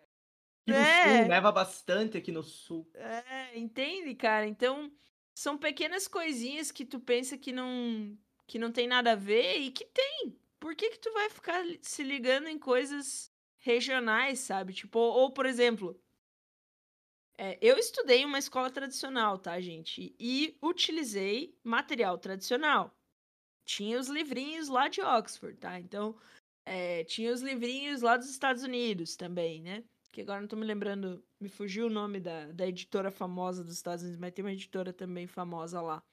Aqui 0.63 0.73
no 0.73 0.83
É. 0.83 0.85
sul, 0.85 1.25
neva 1.27 1.51
bastante 1.51 2.17
aqui 2.17 2.31
no 2.31 2.43
sul. 2.43 2.91
é, 2.93 3.57
entende, 3.57 4.13
cara? 4.15 4.45
Então, 4.47 4.91
são 5.33 5.57
pequenas 5.57 6.07
coisinhas 6.07 6.71
que 6.71 6.85
tu 6.85 6.99
pensa 6.99 7.37
que 7.37 7.51
não 7.51 8.17
que 8.47 8.59
não 8.59 8.71
tem 8.71 8.85
nada 8.87 9.13
a 9.13 9.15
ver 9.15 9.57
e 9.59 9.71
que 9.71 9.85
tem. 9.85 10.37
Por 10.59 10.75
que 10.75 10.89
que 10.91 10.99
tu 10.99 11.11
vai 11.13 11.29
ficar 11.29 11.63
se 11.81 12.03
ligando 12.03 12.47
em 12.49 12.59
coisas 12.59 13.33
regionais, 13.57 14.39
sabe? 14.39 14.73
Tipo, 14.73 14.99
ou, 14.99 15.31
por 15.31 15.45
exemplo, 15.45 16.01
é, 17.37 17.57
eu 17.61 17.77
estudei 17.77 18.19
em 18.19 18.25
uma 18.25 18.37
escola 18.39 18.69
tradicional, 18.69 19.37
tá, 19.39 19.59
gente? 19.59 20.15
E 20.19 20.57
utilizei 20.61 21.57
material 21.63 22.17
tradicional. 22.17 22.95
Tinha 23.65 23.99
os 23.99 24.07
livrinhos 24.09 24.69
lá 24.69 24.87
de 24.89 25.01
Oxford, 25.01 25.57
tá? 25.59 25.79
Então, 25.79 26.17
é, 26.65 27.03
tinha 27.05 27.31
os 27.33 27.41
livrinhos 27.41 28.01
lá 28.01 28.17
dos 28.17 28.29
Estados 28.29 28.63
Unidos 28.63 29.15
também, 29.17 29.61
né? 29.61 29.85
Que 30.11 30.21
agora 30.21 30.41
não 30.41 30.47
tô 30.47 30.55
me 30.57 30.65
lembrando, 30.65 31.23
me 31.39 31.47
fugiu 31.47 31.87
o 31.87 31.89
nome 31.89 32.19
da, 32.19 32.47
da 32.51 32.67
editora 32.67 33.09
famosa 33.09 33.63
dos 33.63 33.73
Estados 33.75 34.03
Unidos, 34.03 34.19
mas 34.19 34.33
tem 34.33 34.43
uma 34.43 34.51
editora 34.51 34.91
também 34.91 35.25
famosa 35.25 35.81
lá. 35.81 36.03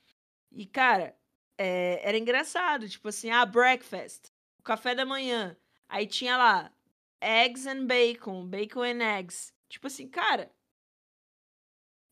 E, 0.52 0.64
cara, 0.66 1.18
é, 1.58 2.00
era 2.08 2.16
engraçado, 2.16 2.88
tipo 2.88 3.08
assim, 3.08 3.30
ah, 3.30 3.44
breakfast, 3.44 4.26
o 4.58 4.62
café 4.62 4.94
da 4.94 5.04
manhã. 5.04 5.56
Aí 5.88 6.06
tinha 6.06 6.36
lá, 6.36 6.72
eggs 7.20 7.66
and 7.68 7.86
bacon, 7.86 8.46
bacon 8.46 8.82
and 8.82 9.02
eggs. 9.02 9.52
Tipo 9.68 9.88
assim, 9.88 10.08
cara, 10.08 10.50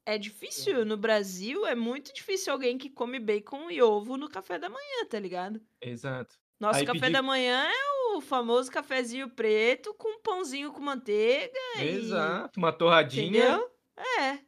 é 0.04 0.18
difícil 0.18 0.84
no 0.84 0.96
Brasil, 0.96 1.66
é 1.66 1.74
muito 1.74 2.12
difícil 2.12 2.52
alguém 2.52 2.76
que 2.78 2.90
come 2.90 3.18
bacon 3.20 3.70
e 3.70 3.80
ovo 3.80 4.16
no 4.16 4.28
café 4.28 4.58
da 4.58 4.68
manhã, 4.68 5.06
tá 5.08 5.18
ligado? 5.18 5.60
Exato. 5.80 6.36
Nosso 6.58 6.80
Aí 6.80 6.86
café 6.86 7.00
pedi- 7.00 7.12
da 7.12 7.22
manhã 7.22 7.64
é 7.68 7.95
o 8.16 8.20
famoso 8.20 8.70
cafezinho 8.70 9.30
preto 9.30 9.94
com 9.94 10.20
pãozinho 10.20 10.72
com 10.72 10.80
manteiga 10.80 11.58
e. 11.78 11.82
Exato, 11.82 12.58
uma 12.58 12.72
torradinha. 12.72 13.56
Entendeu? 13.56 13.70
É. 14.20 14.44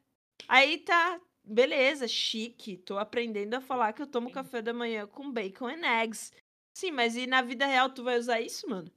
Aí 0.47 0.79
tá, 0.79 1.21
beleza, 1.45 2.09
chique. 2.09 2.77
Tô 2.77 2.99
aprendendo 2.99 3.55
a 3.55 3.61
falar 3.61 3.93
que 3.93 4.03
eu 4.03 4.07
tomo 4.07 4.31
café 4.31 4.63
da 4.63 4.73
manhã 4.73 5.07
com 5.07 5.31
bacon 5.31 5.69
and 5.69 5.87
eggs. 6.03 6.33
Sim, 6.77 6.93
mas 6.93 7.17
e 7.17 7.27
na 7.27 7.43
vida 7.43 7.67
real 7.67 7.93
tu 7.93 8.05
vai 8.05 8.19
usar 8.19 8.41
isso, 8.41 8.69
mano? 8.69 8.91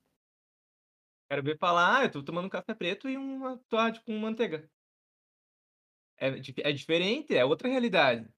Quero 1.30 1.44
ver 1.44 1.58
falar, 1.58 2.00
ah, 2.00 2.04
eu 2.04 2.12
tô 2.12 2.24
tomando 2.24 2.46
um 2.46 2.50
café 2.50 2.74
preto 2.74 3.10
e 3.10 3.18
uma 3.18 3.58
torrada 3.70 4.00
com 4.02 4.18
manteiga. 4.18 4.70
É, 6.18 6.28
é 6.70 6.72
diferente, 6.72 7.36
é 7.36 7.44
outra 7.44 7.68
realidade. 7.68 8.30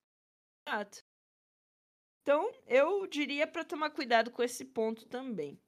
Exato. 0.68 1.04
Então, 2.22 2.50
eu 2.66 3.06
diria 3.06 3.46
pra 3.46 3.66
tomar 3.66 3.90
cuidado 3.90 4.32
com 4.32 4.42
esse 4.42 4.64
ponto 4.64 5.06
também. 5.08 5.60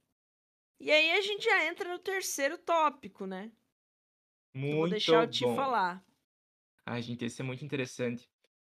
E 0.79 0.89
aí 0.91 1.11
a 1.11 1.19
gente 1.21 1.43
já 1.43 1.65
entra 1.65 1.89
no 1.91 1.99
terceiro 1.99 2.57
tópico, 2.57 3.25
né? 3.25 3.51
Eu 4.69 4.77
vou 4.77 4.87
Muito 4.87 4.87
deixar 4.87 5.23
eu 5.23 5.27
te 5.27 5.47
bom. 5.47 5.55
falar. 5.55 6.05
Ai, 6.85 7.01
gente, 7.01 7.25
esse 7.25 7.41
é 7.41 7.45
muito 7.45 7.65
interessante. 7.65 8.29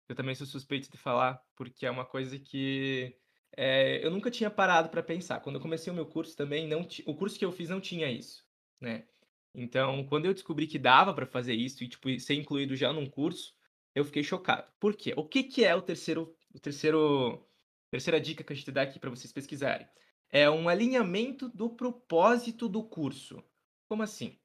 Eu 0.08 0.16
também 0.16 0.36
sou 0.36 0.46
suspeito 0.46 0.90
de 0.90 0.98
falar, 0.98 1.42
porque 1.56 1.86
é 1.86 1.92
uma 1.92 2.06
coisa 2.06 2.38
que 2.40 3.18
é, 3.56 4.06
eu 4.06 4.12
nunca 4.12 4.30
tinha 4.30 4.52
parado 4.52 4.90
para 4.90 5.02
pensar. 5.04 5.40
Quando 5.42 5.56
eu 5.56 5.62
comecei 5.62 5.92
o 5.92 5.96
meu 5.96 6.06
curso 6.06 6.36
também, 6.36 6.68
não 6.68 6.88
o 7.06 7.16
curso 7.16 7.40
que 7.40 7.46
eu 7.46 7.52
fiz 7.52 7.70
não 7.70 7.82
tinha 7.82 8.10
isso, 8.12 8.46
né? 8.80 9.08
Então, 9.54 10.06
quando 10.08 10.26
eu 10.26 10.34
descobri 10.34 10.68
que 10.68 10.80
dava 10.80 11.14
para 11.14 11.26
fazer 11.26 11.54
isso 11.54 11.84
e 11.84 11.88
tipo 11.90 12.20
ser 12.20 12.36
incluído 12.36 12.76
já 12.76 12.92
num 12.94 13.10
curso, 13.10 13.54
eu 13.96 14.04
fiquei 14.06 14.24
chocado. 14.24 14.72
Por 14.80 14.96
quê? 14.96 15.14
O 15.18 15.28
que 15.28 15.44
que 15.44 15.64
é 15.64 15.76
o 15.76 15.82
terceiro, 15.82 16.36
o 16.54 16.60
terceiro, 16.60 17.48
terceira 17.90 18.20
dica 18.20 18.44
que 18.44 18.54
a 18.54 18.56
gente 18.56 18.72
dá 18.72 18.82
aqui 18.84 19.00
para 19.00 19.10
vocês 19.10 19.32
pesquisarem? 19.32 19.88
É 20.36 20.50
um 20.50 20.68
alinhamento 20.68 21.48
do 21.48 21.70
propósito 21.70 22.68
do 22.68 22.84
curso. 22.84 23.44
Como 23.88 24.02
assim? 24.02 24.40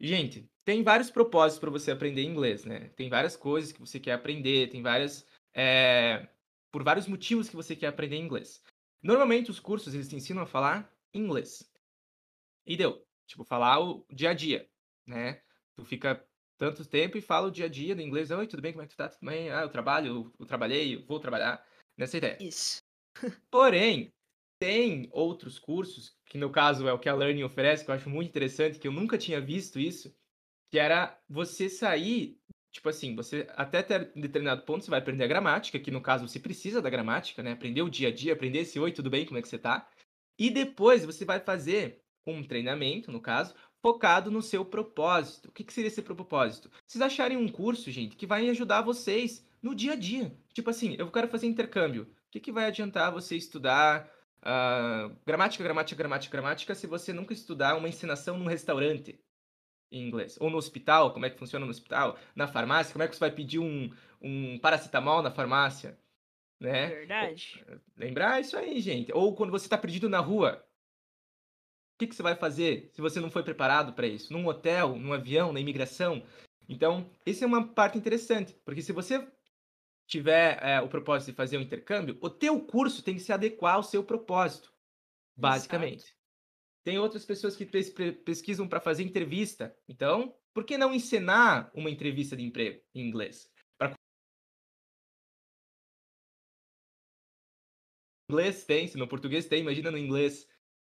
Gente, 0.00 0.50
tem 0.64 0.82
vários 0.82 1.10
propósitos 1.10 1.60
para 1.60 1.70
você 1.70 1.90
aprender 1.90 2.22
inglês, 2.22 2.64
né? 2.64 2.88
Tem 2.96 3.10
várias 3.10 3.36
coisas 3.36 3.70
que 3.70 3.78
você 3.78 4.00
quer 4.00 4.12
aprender, 4.12 4.70
tem 4.70 4.80
várias. 4.80 5.26
é, 5.52 6.26
por 6.72 6.82
vários 6.82 7.06
motivos 7.06 7.46
que 7.46 7.54
você 7.54 7.76
quer 7.76 7.88
aprender 7.88 8.16
inglês. 8.16 8.64
Normalmente 9.02 9.50
os 9.50 9.60
cursos 9.60 9.92
eles 9.92 10.08
te 10.08 10.16
ensinam 10.16 10.42
a 10.42 10.46
falar 10.46 10.90
inglês. 11.12 11.70
E 12.66 12.74
deu. 12.74 13.06
Tipo, 13.26 13.44
falar 13.44 13.80
o 13.80 14.06
dia 14.10 14.30
a 14.30 14.34
dia, 14.34 14.66
né? 15.06 15.42
Tu 15.76 15.84
fica 15.84 16.26
tanto 16.56 16.86
tempo 16.86 17.18
e 17.18 17.20
fala 17.20 17.48
o 17.48 17.50
dia 17.50 17.66
a 17.66 17.68
dia 17.68 17.94
do 17.94 18.00
inglês. 18.00 18.30
Oi, 18.30 18.46
tudo 18.46 18.62
bem? 18.62 18.72
Como 18.72 18.82
é 18.82 18.86
que 18.86 18.94
tu 18.94 18.96
tá? 18.96 19.10
Tudo 19.10 19.26
bem? 19.26 19.50
Ah, 19.50 19.60
eu 19.60 19.68
trabalho, 19.68 20.06
eu, 20.06 20.32
eu 20.40 20.46
trabalhei, 20.46 20.96
eu 20.96 21.04
vou 21.04 21.20
trabalhar. 21.20 21.62
Nessa 21.98 22.16
ideia. 22.16 22.38
Isso. 22.40 22.82
Porém, 23.50 24.12
tem 24.58 25.08
outros 25.12 25.58
cursos, 25.58 26.16
que 26.26 26.38
no 26.38 26.50
caso 26.50 26.88
é 26.88 26.92
o 26.92 26.98
que 26.98 27.08
a 27.08 27.14
Learning 27.14 27.42
oferece, 27.42 27.84
que 27.84 27.90
eu 27.90 27.94
acho 27.94 28.08
muito 28.08 28.28
interessante, 28.28 28.78
que 28.78 28.88
eu 28.88 28.92
nunca 28.92 29.18
tinha 29.18 29.40
visto 29.40 29.78
isso, 29.78 30.14
que 30.70 30.78
era 30.78 31.18
você 31.28 31.68
sair, 31.68 32.38
tipo 32.72 32.88
assim, 32.88 33.14
você 33.14 33.46
até 33.50 33.82
ter 33.82 34.12
determinado 34.14 34.62
ponto 34.62 34.84
você 34.84 34.90
vai 34.90 35.00
aprender 35.00 35.24
a 35.24 35.28
gramática, 35.28 35.78
que 35.78 35.90
no 35.90 36.00
caso 36.00 36.26
você 36.26 36.40
precisa 36.40 36.82
da 36.82 36.90
gramática, 36.90 37.42
né? 37.42 37.52
Aprender 37.52 37.82
o 37.82 37.90
dia 37.90 38.08
a 38.08 38.12
dia, 38.12 38.32
aprender 38.32 38.60
esse 38.60 38.78
oi, 38.78 38.90
tudo 38.92 39.10
bem, 39.10 39.24
como 39.24 39.38
é 39.38 39.42
que 39.42 39.48
você 39.48 39.58
tá? 39.58 39.88
E 40.38 40.50
depois 40.50 41.04
você 41.04 41.24
vai 41.24 41.40
fazer 41.40 42.02
um 42.26 42.42
treinamento, 42.42 43.12
no 43.12 43.20
caso, 43.20 43.54
focado 43.82 44.30
no 44.30 44.42
seu 44.42 44.64
propósito. 44.64 45.48
O 45.48 45.52
que, 45.52 45.62
que 45.62 45.72
seria 45.72 45.88
esse 45.88 46.02
propósito? 46.02 46.70
Vocês 46.86 47.02
acharem 47.02 47.36
um 47.36 47.48
curso, 47.48 47.90
gente, 47.90 48.16
que 48.16 48.26
vai 48.26 48.48
ajudar 48.48 48.82
vocês 48.82 49.46
no 49.62 49.74
dia 49.74 49.92
a 49.92 49.96
dia. 49.96 50.36
Tipo 50.52 50.70
assim, 50.70 50.96
eu 50.98 51.10
quero 51.10 51.28
fazer 51.28 51.46
intercâmbio. 51.46 52.04
O 52.04 52.08
que, 52.30 52.40
que 52.40 52.52
vai 52.52 52.64
adiantar 52.64 53.12
você 53.12 53.36
estudar 53.36 54.10
uh, 54.44 55.16
gramática, 55.26 55.64
gramática, 55.64 55.96
gramática, 55.96 56.32
gramática 56.32 56.74
se 56.74 56.86
você 56.86 57.12
nunca 57.12 57.32
estudar 57.32 57.76
uma 57.76 57.88
ensinação 57.88 58.38
num 58.38 58.46
restaurante 58.46 59.18
em 59.90 60.06
inglês? 60.06 60.36
Ou 60.40 60.50
no 60.50 60.58
hospital, 60.58 61.12
como 61.12 61.26
é 61.26 61.30
que 61.30 61.38
funciona 61.38 61.64
no 61.64 61.70
hospital? 61.70 62.18
Na 62.34 62.46
farmácia, 62.46 62.92
como 62.92 63.02
é 63.02 63.08
que 63.08 63.14
você 63.14 63.20
vai 63.20 63.30
pedir 63.30 63.58
um, 63.58 63.90
um 64.20 64.58
paracetamol 64.58 65.22
na 65.22 65.30
farmácia? 65.30 65.98
Né? 66.60 66.86
Verdade. 66.86 67.64
Lembrar 67.96 68.40
isso 68.40 68.56
aí, 68.56 68.80
gente. 68.80 69.12
Ou 69.12 69.34
quando 69.34 69.50
você 69.50 69.66
está 69.66 69.76
perdido 69.76 70.08
na 70.08 70.20
rua, 70.20 70.64
o 71.94 71.98
que, 71.98 72.06
que, 72.06 72.14
você 72.14 72.22
vai 72.22 72.34
fazer 72.34 72.90
se 72.92 73.00
você 73.00 73.20
não 73.20 73.30
foi 73.30 73.42
preparado 73.42 73.92
para 73.92 74.06
isso? 74.06 74.32
Num 74.32 74.46
hotel, 74.46 74.96
num 74.96 75.12
avião, 75.12 75.52
na 75.52 75.60
imigração? 75.60 76.22
Então, 76.68 77.08
essa 77.26 77.44
é 77.44 77.46
uma 77.46 77.68
parte 77.68 77.98
interessante, 77.98 78.56
porque 78.64 78.82
se 78.82 78.92
você 78.92 79.26
tiver 80.06 80.58
é, 80.62 80.80
o 80.80 80.88
propósito 80.88 81.30
de 81.30 81.36
fazer 81.36 81.58
um 81.58 81.62
intercâmbio, 81.62 82.18
o 82.20 82.30
teu 82.30 82.60
curso 82.60 83.02
tem 83.02 83.14
que 83.14 83.20
se 83.20 83.32
adequar 83.32 83.76
ao 83.76 83.82
seu 83.82 84.04
propósito, 84.04 84.72
basicamente. 85.36 86.04
Exato. 86.04 86.24
Tem 86.84 86.98
outras 86.98 87.24
pessoas 87.24 87.56
que 87.56 87.64
pesquisam 87.64 88.68
para 88.68 88.80
fazer 88.80 89.02
entrevista. 89.02 89.74
Então, 89.88 90.36
por 90.52 90.64
que 90.64 90.76
não 90.76 90.94
ensinar 90.94 91.70
uma 91.74 91.88
entrevista 91.88 92.36
de 92.36 92.44
emprego 92.44 92.82
em 92.94 93.08
inglês? 93.08 93.50
Inglês 98.30 98.64
tem, 98.64 98.88
se 98.88 98.96
no 98.96 99.06
português 99.06 99.46
tem, 99.46 99.60
imagina 99.60 99.90
no 99.90 99.98
inglês. 99.98 100.46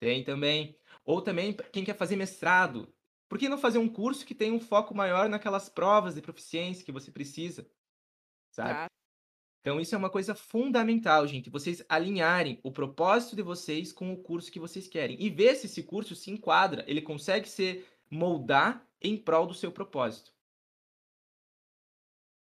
Tem 0.01 0.25
também. 0.25 0.79
Ou 1.05 1.21
também 1.21 1.55
quem 1.73 1.85
quer 1.85 1.97
fazer 1.97 2.17
mestrado. 2.17 2.93
Por 3.29 3.39
que 3.39 3.49
não 3.49 3.59
fazer 3.59 3.79
um 3.79 3.89
curso 3.89 4.25
que 4.25 4.35
tem 4.35 4.53
um 4.53 4.61
foco 4.61 4.95
maior 4.95 5.29
naquelas 5.29 5.69
provas 5.69 6.15
de 6.15 6.23
proficiência 6.23 6.85
que 6.85 6.93
você 6.93 7.11
precisa? 7.11 7.69
Sabe? 8.55 8.71
Tá. 8.71 8.87
Então, 9.61 9.81
isso 9.81 9.95
é 9.95 9.99
uma 9.99 10.11
coisa 10.11 10.35
fundamental, 10.35 11.27
gente. 11.27 11.51
Vocês 11.51 11.85
alinharem 11.89 12.61
o 12.63 12.71
propósito 12.71 13.35
de 13.35 13.43
vocês 13.43 13.93
com 13.93 14.13
o 14.13 14.23
curso 14.23 14.53
que 14.53 14.61
vocês 14.61 14.87
querem. 14.87 15.21
E 15.21 15.29
ver 15.29 15.57
se 15.57 15.67
esse 15.67 15.83
curso 15.83 16.15
se 16.15 16.31
enquadra, 16.31 16.85
ele 16.87 17.03
consegue 17.03 17.49
se 17.49 17.85
moldar 18.09 18.87
em 19.01 19.17
prol 19.17 19.47
do 19.47 19.55
seu 19.55 19.73
propósito. 19.73 20.33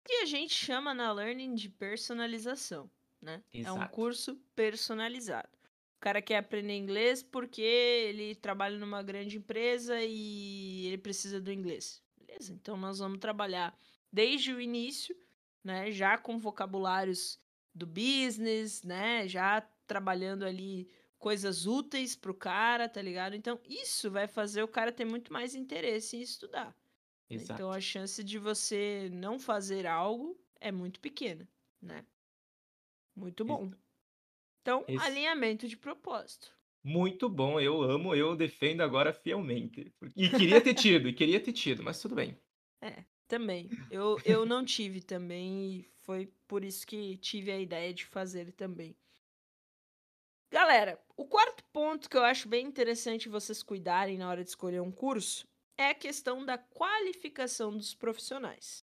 Que 0.04 0.14
a 0.16 0.26
gente 0.26 0.54
chama 0.54 0.92
na 0.92 1.12
Learning 1.12 1.54
de 1.54 1.68
personalização, 1.68 2.90
né? 3.22 3.42
Exato. 3.52 3.80
É 3.80 3.84
um 3.84 3.88
curso 3.88 4.36
personalizado. 4.54 5.48
O 5.96 6.00
cara 6.00 6.20
quer 6.20 6.38
aprender 6.38 6.76
inglês 6.76 7.22
porque 7.22 7.62
ele 7.62 8.34
trabalha 8.34 8.78
numa 8.78 9.02
grande 9.02 9.38
empresa 9.38 10.02
e 10.02 10.86
ele 10.86 10.98
precisa 10.98 11.40
do 11.40 11.50
inglês. 11.50 12.02
Beleza, 12.16 12.52
então 12.52 12.76
nós 12.76 12.98
vamos 12.98 13.18
trabalhar 13.18 13.76
desde 14.12 14.52
o 14.52 14.60
início 14.60 15.16
né? 15.66 15.90
Já 15.90 16.16
com 16.16 16.38
vocabulários 16.38 17.38
do 17.74 17.86
business, 17.86 18.82
né? 18.82 19.26
Já 19.28 19.60
trabalhando 19.86 20.44
ali 20.44 20.88
coisas 21.18 21.66
úteis 21.66 22.14
pro 22.14 22.32
cara, 22.32 22.88
tá 22.88 23.02
ligado? 23.02 23.34
Então, 23.34 23.60
isso 23.68 24.10
vai 24.10 24.26
fazer 24.26 24.62
o 24.62 24.68
cara 24.68 24.92
ter 24.92 25.04
muito 25.04 25.32
mais 25.32 25.54
interesse 25.54 26.16
em 26.16 26.22
estudar. 26.22 26.68
Né? 27.28 27.36
Exato. 27.36 27.52
Então, 27.54 27.72
a 27.72 27.80
chance 27.80 28.22
de 28.22 28.38
você 28.38 29.10
não 29.12 29.38
fazer 29.38 29.86
algo 29.86 30.38
é 30.60 30.70
muito 30.70 31.00
pequena, 31.00 31.48
né? 31.82 32.04
Muito 33.14 33.44
bom. 33.44 33.70
Então, 34.62 34.84
Esse... 34.86 35.04
alinhamento 35.04 35.66
de 35.66 35.76
propósito. 35.76 36.54
Muito 36.84 37.28
bom, 37.28 37.58
eu 37.58 37.82
amo, 37.82 38.14
eu 38.14 38.36
defendo 38.36 38.82
agora 38.82 39.12
fielmente. 39.12 39.92
E 40.14 40.28
queria 40.28 40.60
ter 40.60 40.74
tido, 40.74 41.08
e 41.08 41.12
queria 41.12 41.40
ter 41.40 41.52
tido, 41.52 41.82
mas 41.82 42.00
tudo 42.00 42.14
bem. 42.14 42.38
É. 42.80 43.04
Também. 43.28 43.68
Eu, 43.90 44.18
eu 44.24 44.46
não 44.46 44.64
tive 44.64 45.00
também, 45.00 45.78
e 45.78 45.90
foi 46.02 46.26
por 46.46 46.64
isso 46.64 46.86
que 46.86 47.16
tive 47.16 47.50
a 47.50 47.58
ideia 47.58 47.92
de 47.92 48.04
fazer 48.06 48.52
também. 48.52 48.96
Galera, 50.50 51.02
o 51.16 51.26
quarto 51.26 51.64
ponto 51.72 52.08
que 52.08 52.16
eu 52.16 52.22
acho 52.22 52.48
bem 52.48 52.66
interessante 52.66 53.28
vocês 53.28 53.62
cuidarem 53.62 54.16
na 54.16 54.28
hora 54.28 54.44
de 54.44 54.50
escolher 54.50 54.80
um 54.80 54.92
curso 54.92 55.46
é 55.76 55.90
a 55.90 55.94
questão 55.94 56.44
da 56.44 56.56
qualificação 56.56 57.76
dos 57.76 57.94
profissionais, 57.94 58.84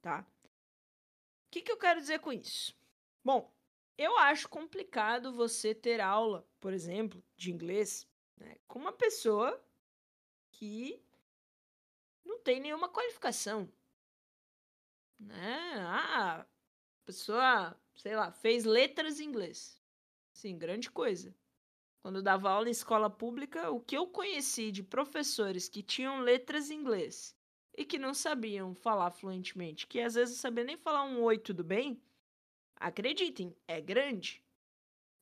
tá? 0.00 0.26
O 0.42 1.50
que, 1.50 1.60
que 1.60 1.70
eu 1.70 1.76
quero 1.76 2.00
dizer 2.00 2.20
com 2.20 2.32
isso? 2.32 2.74
Bom, 3.22 3.52
eu 3.98 4.16
acho 4.18 4.48
complicado 4.48 5.32
você 5.32 5.74
ter 5.74 6.00
aula, 6.00 6.48
por 6.58 6.72
exemplo, 6.72 7.22
de 7.36 7.52
inglês 7.52 8.08
né, 8.36 8.56
com 8.66 8.78
uma 8.78 8.92
pessoa 8.92 9.62
que 10.50 11.03
não 12.24 12.38
tem 12.38 12.60
nenhuma 12.60 12.88
qualificação. 12.88 13.70
Né? 15.18 15.74
Ah, 15.78 16.40
a 16.40 16.46
pessoa, 17.04 17.80
sei 17.94 18.16
lá, 18.16 18.32
fez 18.32 18.64
letras 18.64 19.20
em 19.20 19.24
inglês. 19.24 19.80
Sim, 20.32 20.58
grande 20.58 20.90
coisa. 20.90 21.34
Quando 22.02 22.16
eu 22.16 22.22
dava 22.22 22.50
aula 22.50 22.68
em 22.68 22.72
escola 22.72 23.08
pública, 23.08 23.70
o 23.70 23.80
que 23.80 23.96
eu 23.96 24.06
conheci 24.06 24.70
de 24.70 24.82
professores 24.82 25.68
que 25.68 25.82
tinham 25.82 26.20
letras 26.20 26.70
em 26.70 26.74
inglês 26.74 27.34
e 27.76 27.84
que 27.84 27.98
não 27.98 28.12
sabiam 28.12 28.74
falar 28.74 29.10
fluentemente, 29.10 29.86
que 29.86 30.00
às 30.00 30.14
vezes 30.14 30.34
não 30.34 30.40
sabiam 30.40 30.66
nem 30.66 30.76
falar 30.76 31.04
um 31.04 31.22
oi, 31.22 31.38
tudo 31.38 31.64
bem, 31.64 32.00
acreditem, 32.76 33.56
é 33.66 33.80
grande. 33.80 34.44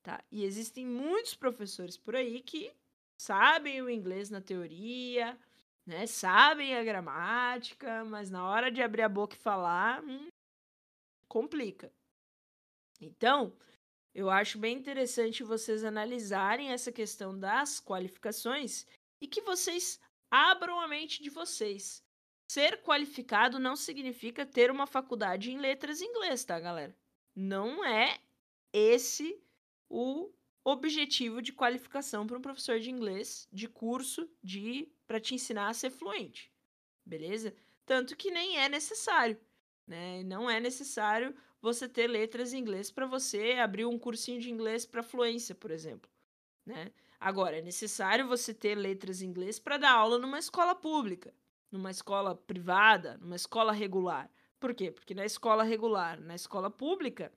Tá? 0.02 0.24
E 0.30 0.44
existem 0.44 0.84
muitos 0.84 1.34
professores 1.34 1.96
por 1.96 2.16
aí 2.16 2.40
que 2.40 2.74
sabem 3.16 3.80
o 3.80 3.88
inglês 3.88 4.28
na 4.28 4.40
teoria, 4.40 5.38
né? 5.86 6.06
Sabem 6.06 6.76
a 6.76 6.84
gramática, 6.84 8.04
mas 8.04 8.30
na 8.30 8.46
hora 8.48 8.70
de 8.70 8.82
abrir 8.82 9.02
a 9.02 9.08
boca 9.08 9.34
e 9.34 9.38
falar, 9.38 10.02
hum, 10.02 10.28
complica. 11.28 11.92
Então, 13.00 13.56
eu 14.14 14.30
acho 14.30 14.58
bem 14.58 14.76
interessante 14.76 15.42
vocês 15.42 15.84
analisarem 15.84 16.70
essa 16.70 16.92
questão 16.92 17.38
das 17.38 17.80
qualificações 17.80 18.86
e 19.20 19.26
que 19.26 19.40
vocês 19.40 20.00
abram 20.30 20.80
a 20.80 20.86
mente 20.86 21.22
de 21.22 21.30
vocês. 21.30 22.02
Ser 22.50 22.82
qualificado 22.82 23.58
não 23.58 23.74
significa 23.74 24.44
ter 24.44 24.70
uma 24.70 24.86
faculdade 24.86 25.50
em 25.50 25.58
letras 25.58 26.02
em 26.02 26.06
inglês, 26.06 26.44
tá, 26.44 26.60
galera? 26.60 26.94
Não 27.34 27.82
é 27.84 28.18
esse 28.72 29.42
o 29.88 30.30
objetivo 30.64 31.42
de 31.42 31.52
qualificação 31.52 32.26
para 32.26 32.38
um 32.38 32.42
professor 32.42 32.78
de 32.78 32.90
inglês 32.90 33.48
de 33.52 33.68
curso 33.68 34.28
de 34.42 34.88
para 35.06 35.20
te 35.20 35.34
ensinar 35.34 35.68
a 35.68 35.74
ser 35.74 35.90
fluente. 35.90 36.52
Beleza? 37.04 37.54
Tanto 37.84 38.16
que 38.16 38.30
nem 38.30 38.58
é 38.58 38.68
necessário, 38.68 39.38
né? 39.86 40.22
Não 40.22 40.48
é 40.48 40.60
necessário 40.60 41.34
você 41.60 41.88
ter 41.88 42.06
letras 42.06 42.52
em 42.52 42.58
inglês 42.58 42.90
para 42.90 43.06
você 43.06 43.52
abrir 43.52 43.84
um 43.84 43.98
cursinho 43.98 44.40
de 44.40 44.50
inglês 44.50 44.86
para 44.86 45.02
fluência, 45.02 45.54
por 45.54 45.70
exemplo, 45.70 46.10
né? 46.64 46.92
Agora, 47.18 47.58
é 47.58 47.62
necessário 47.62 48.26
você 48.26 48.52
ter 48.52 48.74
letras 48.74 49.22
em 49.22 49.26
inglês 49.26 49.58
para 49.58 49.76
dar 49.76 49.92
aula 49.92 50.18
numa 50.18 50.40
escola 50.40 50.74
pública, 50.74 51.32
numa 51.70 51.90
escola 51.90 52.34
privada, 52.34 53.16
numa 53.18 53.36
escola 53.36 53.72
regular. 53.72 54.28
Por 54.58 54.74
quê? 54.74 54.90
Porque 54.90 55.14
na 55.14 55.24
escola 55.24 55.62
regular, 55.62 56.20
na 56.20 56.34
escola 56.34 56.68
pública, 56.68 57.32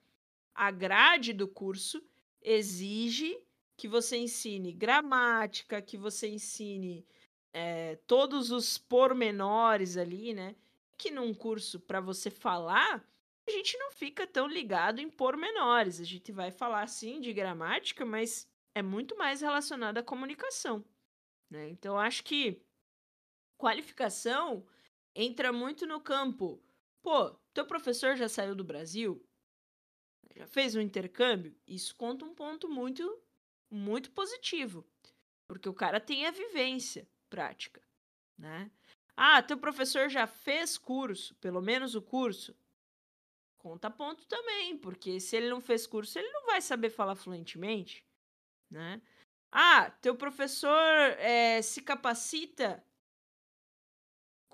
a 0.52 0.70
grade 0.72 1.32
do 1.32 1.46
curso 1.46 2.02
exige 2.46 3.42
que 3.76 3.88
você 3.88 4.16
ensine 4.16 4.72
gramática, 4.72 5.82
que 5.82 5.96
você 5.96 6.28
ensine 6.28 7.04
é, 7.52 7.96
todos 8.06 8.52
os 8.52 8.78
pormenores 8.78 9.96
ali, 9.96 10.32
né? 10.32 10.54
Que 10.96 11.10
num 11.10 11.34
curso 11.34 11.80
para 11.80 12.00
você 12.00 12.30
falar, 12.30 13.04
a 13.46 13.50
gente 13.50 13.76
não 13.76 13.90
fica 13.90 14.26
tão 14.26 14.46
ligado 14.46 15.00
em 15.00 15.10
pormenores. 15.10 16.00
A 16.00 16.04
gente 16.04 16.30
vai 16.30 16.52
falar 16.52 16.86
sim 16.86 17.20
de 17.20 17.32
gramática, 17.32 18.06
mas 18.06 18.48
é 18.74 18.80
muito 18.80 19.16
mais 19.18 19.40
relacionado 19.40 19.98
à 19.98 20.02
comunicação. 20.02 20.84
Né? 21.50 21.68
Então, 21.68 21.98
acho 21.98 22.22
que 22.22 22.62
qualificação 23.58 24.64
entra 25.14 25.52
muito 25.52 25.84
no 25.86 26.00
campo. 26.00 26.62
Pô, 27.02 27.30
teu 27.52 27.66
professor 27.66 28.16
já 28.16 28.28
saiu 28.28 28.54
do 28.54 28.64
Brasil? 28.64 29.25
Já 30.36 30.46
fez 30.46 30.74
um 30.74 30.80
intercâmbio, 30.80 31.56
isso 31.66 31.96
conta 31.96 32.24
um 32.24 32.34
ponto 32.34 32.68
muito, 32.68 33.22
muito 33.70 34.10
positivo. 34.10 34.86
Porque 35.48 35.68
o 35.68 35.74
cara 35.74 35.98
tem 35.98 36.26
a 36.26 36.30
vivência 36.30 37.08
prática, 37.30 37.82
né? 38.36 38.70
Ah, 39.16 39.42
teu 39.42 39.56
professor 39.56 40.10
já 40.10 40.26
fez 40.26 40.76
curso, 40.76 41.34
pelo 41.36 41.62
menos 41.62 41.94
o 41.94 42.02
curso. 42.02 42.54
Conta 43.56 43.90
ponto 43.90 44.26
também, 44.26 44.76
porque 44.76 45.18
se 45.18 45.36
ele 45.36 45.48
não 45.48 45.60
fez 45.60 45.86
curso, 45.86 46.18
ele 46.18 46.30
não 46.30 46.44
vai 46.44 46.60
saber 46.60 46.90
falar 46.90 47.16
fluentemente, 47.16 48.04
né? 48.70 49.00
Ah, 49.50 49.90
teu 49.90 50.14
professor 50.14 50.86
é, 51.18 51.62
se 51.62 51.80
capacita 51.80 52.84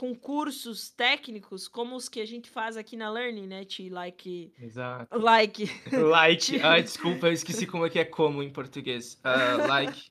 com 0.02 0.16
cursos 0.16 0.90
técnicos 0.90 1.68
como 1.68 1.94
os 1.94 2.08
que 2.08 2.20
a 2.20 2.26
gente 2.26 2.50
faz 2.50 2.76
aqui 2.76 2.96
na 2.96 3.08
Learning, 3.08 3.46
né? 3.46 3.64
Te 3.64 3.88
like. 3.88 4.52
Exato. 4.60 5.16
Like. 5.16 5.66
Like. 5.96 6.58
Ah, 6.60 6.80
desculpa, 6.80 7.28
eu 7.28 7.32
esqueci 7.32 7.68
como 7.68 7.86
é 7.86 7.88
que 7.88 8.00
é 8.00 8.04
como 8.04 8.42
em 8.42 8.50
português. 8.50 9.14
Uh, 9.24 9.68
like. 9.68 10.10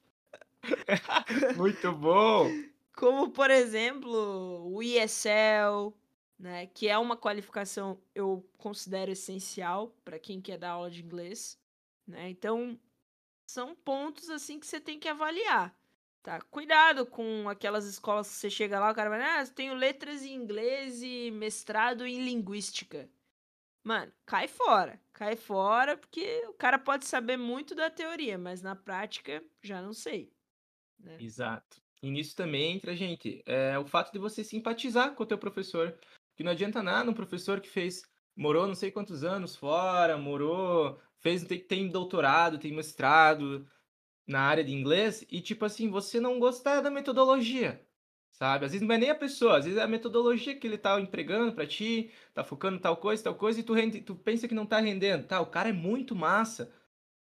Muito 1.57 1.91
bom! 1.91 2.49
Como, 2.95 3.31
por 3.31 3.51
exemplo, 3.51 4.65
o 4.73 4.81
ESL, 4.81 5.93
né? 6.39 6.67
Que 6.67 6.87
é 6.87 6.97
uma 6.97 7.17
qualificação 7.17 7.99
eu 8.15 8.49
considero 8.57 9.11
essencial 9.11 9.93
para 10.05 10.17
quem 10.17 10.39
quer 10.39 10.57
dar 10.57 10.69
aula 10.69 10.89
de 10.89 11.03
inglês, 11.03 11.59
né? 12.07 12.29
Então, 12.29 12.79
são 13.45 13.75
pontos 13.75 14.29
assim 14.29 14.57
que 14.57 14.65
você 14.65 14.79
tem 14.79 14.97
que 14.97 15.09
avaliar. 15.09 15.75
Tá, 16.23 16.39
cuidado 16.39 17.05
com 17.05 17.49
aquelas 17.49 17.85
escolas 17.85 18.27
que 18.29 18.35
você 18.35 18.49
chega 18.49 18.79
lá, 18.79 18.91
o 18.91 18.95
cara 18.95 19.09
vai, 19.09 19.21
ah, 19.21 19.45
tenho 19.47 19.73
letras 19.73 20.21
em 20.21 20.35
inglês 20.35 21.01
e 21.01 21.31
mestrado 21.31 22.05
em 22.05 22.23
linguística. 22.23 23.09
Mano, 23.83 24.11
cai 24.25 24.47
fora. 24.47 25.01
Cai 25.11 25.35
fora, 25.35 25.97
porque 25.97 26.45
o 26.47 26.53
cara 26.53 26.77
pode 26.77 27.05
saber 27.05 27.37
muito 27.37 27.73
da 27.73 27.89
teoria, 27.89 28.37
mas 28.37 28.61
na 28.61 28.75
prática 28.75 29.43
já 29.63 29.81
não 29.81 29.93
sei. 29.93 30.31
Né? 30.99 31.17
Exato. 31.19 31.81
E 32.03 32.09
nisso 32.09 32.35
também 32.35 32.73
entra, 32.73 32.95
gente, 32.95 33.41
é 33.45 33.77
o 33.77 33.85
fato 33.85 34.11
de 34.11 34.19
você 34.19 34.43
simpatizar 34.43 35.15
com 35.15 35.23
o 35.23 35.25
teu 35.25 35.37
professor. 35.37 35.97
Que 36.35 36.43
não 36.43 36.51
adianta 36.51 36.83
nada 36.83 37.09
um 37.09 37.15
professor 37.15 37.59
que 37.59 37.69
fez, 37.69 38.03
morou 38.35 38.67
não 38.67 38.75
sei 38.75 38.91
quantos 38.91 39.23
anos 39.23 39.55
fora, 39.55 40.17
morou, 40.17 40.99
fez, 41.19 41.43
tem, 41.43 41.59
tem 41.59 41.89
doutorado, 41.89 42.59
tem 42.59 42.71
mestrado, 42.71 43.67
na 44.31 44.41
área 44.41 44.63
de 44.63 44.73
inglês 44.73 45.25
e, 45.29 45.41
tipo 45.41 45.65
assim, 45.65 45.89
você 45.89 46.19
não 46.19 46.39
gostar 46.39 46.81
da 46.81 46.89
metodologia, 46.89 47.85
sabe? 48.31 48.65
Às 48.65 48.71
vezes 48.71 48.87
não 48.87 48.95
é 48.95 48.97
nem 48.97 49.09
a 49.09 49.15
pessoa, 49.15 49.57
às 49.57 49.65
vezes 49.65 49.79
é 49.79 49.83
a 49.83 49.87
metodologia 49.87 50.55
que 50.55 50.65
ele 50.65 50.77
tá 50.77 50.99
empregando 50.99 51.53
para 51.53 51.67
ti, 51.67 52.11
tá 52.33 52.43
focando 52.43 52.79
tal 52.79 52.97
coisa, 52.97 53.23
tal 53.23 53.35
coisa, 53.35 53.59
e 53.59 53.63
tu, 53.63 53.73
rende, 53.73 54.01
tu 54.01 54.15
pensa 54.15 54.47
que 54.47 54.55
não 54.55 54.65
tá 54.65 54.79
rendendo. 54.79 55.27
Tá, 55.27 55.41
o 55.41 55.45
cara 55.45 55.69
é 55.69 55.73
muito 55.73 56.15
massa, 56.15 56.73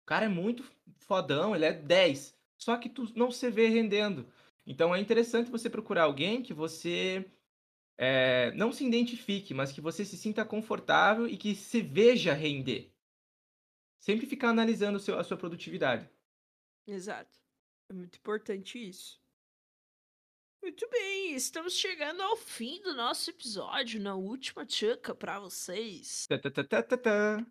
o 0.02 0.06
cara 0.06 0.26
é 0.26 0.28
muito 0.28 0.64
fodão, 0.98 1.54
ele 1.54 1.64
é 1.64 1.72
10, 1.72 2.36
só 2.58 2.76
que 2.76 2.88
tu 2.88 3.10
não 3.16 3.30
se 3.30 3.48
vê 3.50 3.68
rendendo. 3.68 4.26
Então 4.66 4.94
é 4.94 5.00
interessante 5.00 5.50
você 5.50 5.70
procurar 5.70 6.04
alguém 6.04 6.42
que 6.42 6.52
você 6.52 7.24
é, 7.98 8.52
não 8.52 8.72
se 8.72 8.84
identifique, 8.84 9.54
mas 9.54 9.72
que 9.72 9.80
você 9.80 10.04
se 10.04 10.16
sinta 10.16 10.44
confortável 10.44 11.26
e 11.26 11.36
que 11.36 11.54
se 11.54 11.80
veja 11.80 12.32
render. 12.32 12.92
Sempre 13.98 14.26
ficar 14.26 14.50
analisando 14.50 14.98
a 14.98 15.24
sua 15.24 15.36
produtividade. 15.36 16.08
Exato. 16.86 17.38
É 17.90 17.92
muito 17.92 18.16
importante 18.18 18.78
isso. 18.78 19.20
Muito 20.62 20.88
bem, 20.90 21.34
estamos 21.34 21.74
chegando 21.74 22.22
ao 22.22 22.36
fim 22.36 22.80
do 22.82 22.94
nosso 22.94 23.30
episódio, 23.30 24.00
na 24.00 24.14
última 24.14 24.66
tchuca 24.66 25.14
para 25.14 25.38
vocês. 25.38 26.26
Tá, 26.26 26.38
tá, 26.38 26.98
tá, 26.98 27.46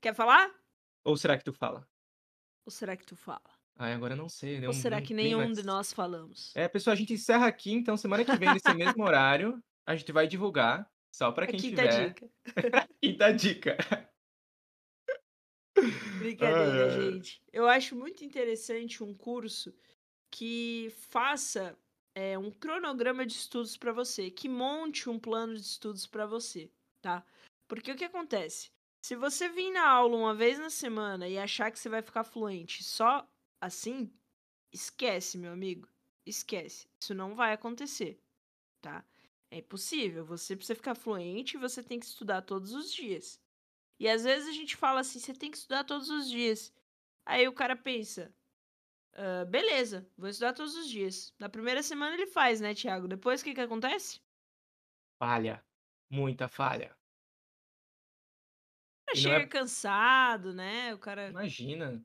Quer 0.00 0.14
falar? 0.14 0.52
Ou 1.04 1.16
será 1.16 1.38
que 1.38 1.44
tu 1.44 1.52
fala? 1.52 1.88
Ou 2.66 2.72
será 2.72 2.96
que 2.96 3.06
tu 3.06 3.14
fala? 3.14 3.48
Ai, 3.76 3.92
agora 3.92 4.16
não 4.16 4.28
sei. 4.28 4.60
Né? 4.60 4.66
Ou 4.66 4.72
será 4.72 5.00
que 5.00 5.14
nenhum 5.14 5.38
mais... 5.38 5.58
de 5.58 5.62
nós 5.62 5.92
falamos? 5.92 6.54
É, 6.56 6.68
pessoal, 6.68 6.94
a 6.94 6.96
gente 6.96 7.12
encerra 7.12 7.46
aqui, 7.46 7.72
então 7.72 7.96
semana 7.96 8.24
que 8.24 8.36
vem, 8.36 8.52
nesse 8.52 8.72
mesmo 8.74 9.04
horário, 9.04 9.62
a 9.86 9.94
gente 9.94 10.10
vai 10.12 10.26
divulgar, 10.26 10.90
só 11.14 11.30
para 11.30 11.46
quem 11.46 11.60
quinta 11.60 11.82
tiver. 11.82 12.08
Dica. 12.08 12.30
quinta 13.00 13.32
dica. 13.32 13.76
Brincadeira, 16.18 16.84
ai, 16.84 16.90
ai. 16.90 17.12
gente. 17.12 17.42
Eu 17.52 17.66
acho 17.66 17.96
muito 17.96 18.24
interessante 18.24 19.02
um 19.02 19.14
curso 19.14 19.74
que 20.30 20.92
faça 21.10 21.76
é, 22.14 22.38
um 22.38 22.50
cronograma 22.50 23.24
de 23.26 23.32
estudos 23.32 23.76
para 23.76 23.92
você, 23.92 24.30
que 24.30 24.48
monte 24.48 25.08
um 25.08 25.18
plano 25.18 25.54
de 25.54 25.62
estudos 25.62 26.06
para 26.06 26.26
você, 26.26 26.70
tá? 27.00 27.24
Porque 27.68 27.90
o 27.90 27.96
que 27.96 28.04
acontece? 28.04 28.70
Se 29.04 29.16
você 29.16 29.48
vir 29.48 29.72
na 29.72 29.88
aula 29.88 30.16
uma 30.16 30.34
vez 30.34 30.58
na 30.58 30.70
semana 30.70 31.28
e 31.28 31.38
achar 31.38 31.70
que 31.70 31.78
você 31.78 31.88
vai 31.88 32.02
ficar 32.02 32.22
fluente 32.22 32.84
só 32.84 33.26
assim, 33.60 34.12
esquece, 34.72 35.38
meu 35.38 35.52
amigo. 35.52 35.88
Esquece. 36.26 36.88
Isso 37.02 37.14
não 37.14 37.34
vai 37.34 37.52
acontecer, 37.52 38.20
tá? 38.80 39.04
É 39.50 39.58
impossível. 39.58 40.24
Você 40.24 40.54
precisa 40.54 40.76
ficar 40.76 40.94
fluente 40.94 41.56
e 41.56 41.60
você 41.60 41.82
tem 41.82 41.98
que 41.98 42.06
estudar 42.06 42.42
todos 42.42 42.72
os 42.72 42.92
dias. 42.92 43.41
E 44.02 44.08
às 44.08 44.24
vezes 44.24 44.48
a 44.48 44.52
gente 44.52 44.74
fala 44.74 44.98
assim, 44.98 45.20
você 45.20 45.32
tem 45.32 45.48
que 45.48 45.56
estudar 45.56 45.84
todos 45.84 46.10
os 46.10 46.28
dias. 46.28 46.74
Aí 47.24 47.46
o 47.46 47.52
cara 47.52 47.76
pensa, 47.76 48.34
uh, 49.14 49.46
beleza, 49.46 50.10
vou 50.18 50.28
estudar 50.28 50.52
todos 50.54 50.74
os 50.74 50.88
dias. 50.88 51.32
Na 51.38 51.48
primeira 51.48 51.84
semana 51.84 52.16
ele 52.16 52.26
faz, 52.26 52.60
né, 52.60 52.74
Thiago? 52.74 53.06
Depois 53.06 53.40
o 53.40 53.44
que, 53.44 53.54
que 53.54 53.60
acontece? 53.60 54.20
Falha. 55.20 55.64
Muita 56.10 56.48
falha. 56.48 56.92
Chega 59.14 59.44
é... 59.44 59.46
cansado, 59.46 60.52
né? 60.52 60.92
O 60.94 60.98
cara. 60.98 61.28
Imagina. 61.28 62.04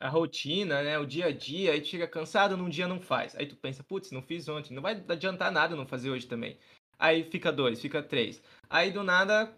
A 0.00 0.08
rotina, 0.08 0.82
né? 0.82 0.98
O 0.98 1.06
dia 1.06 1.26
a 1.26 1.32
dia, 1.32 1.70
aí 1.70 1.84
chega 1.84 2.08
cansado, 2.08 2.56
num 2.56 2.68
dia 2.68 2.88
não 2.88 3.00
faz. 3.00 3.36
Aí 3.36 3.46
tu 3.46 3.54
pensa, 3.54 3.84
putz, 3.84 4.10
não 4.10 4.22
fiz 4.22 4.48
ontem, 4.48 4.74
não 4.74 4.82
vai 4.82 4.94
adiantar 5.08 5.52
nada 5.52 5.76
não 5.76 5.86
fazer 5.86 6.10
hoje 6.10 6.26
também. 6.26 6.58
Aí 6.98 7.22
fica 7.30 7.52
dois, 7.52 7.80
fica 7.80 8.02
três. 8.02 8.42
Aí 8.68 8.90
do 8.90 9.04
nada 9.04 9.56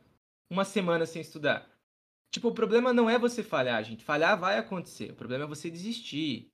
uma 0.50 0.66
semana 0.66 1.06
sem 1.06 1.22
estudar. 1.22 1.69
Tipo, 2.30 2.48
o 2.48 2.54
problema 2.54 2.92
não 2.92 3.10
é 3.10 3.18
você 3.18 3.42
falhar, 3.42 3.82
gente. 3.82 4.04
Falhar 4.04 4.38
vai 4.38 4.58
acontecer. 4.58 5.10
O 5.10 5.16
problema 5.16 5.44
é 5.44 5.48
você 5.48 5.68
desistir. 5.68 6.50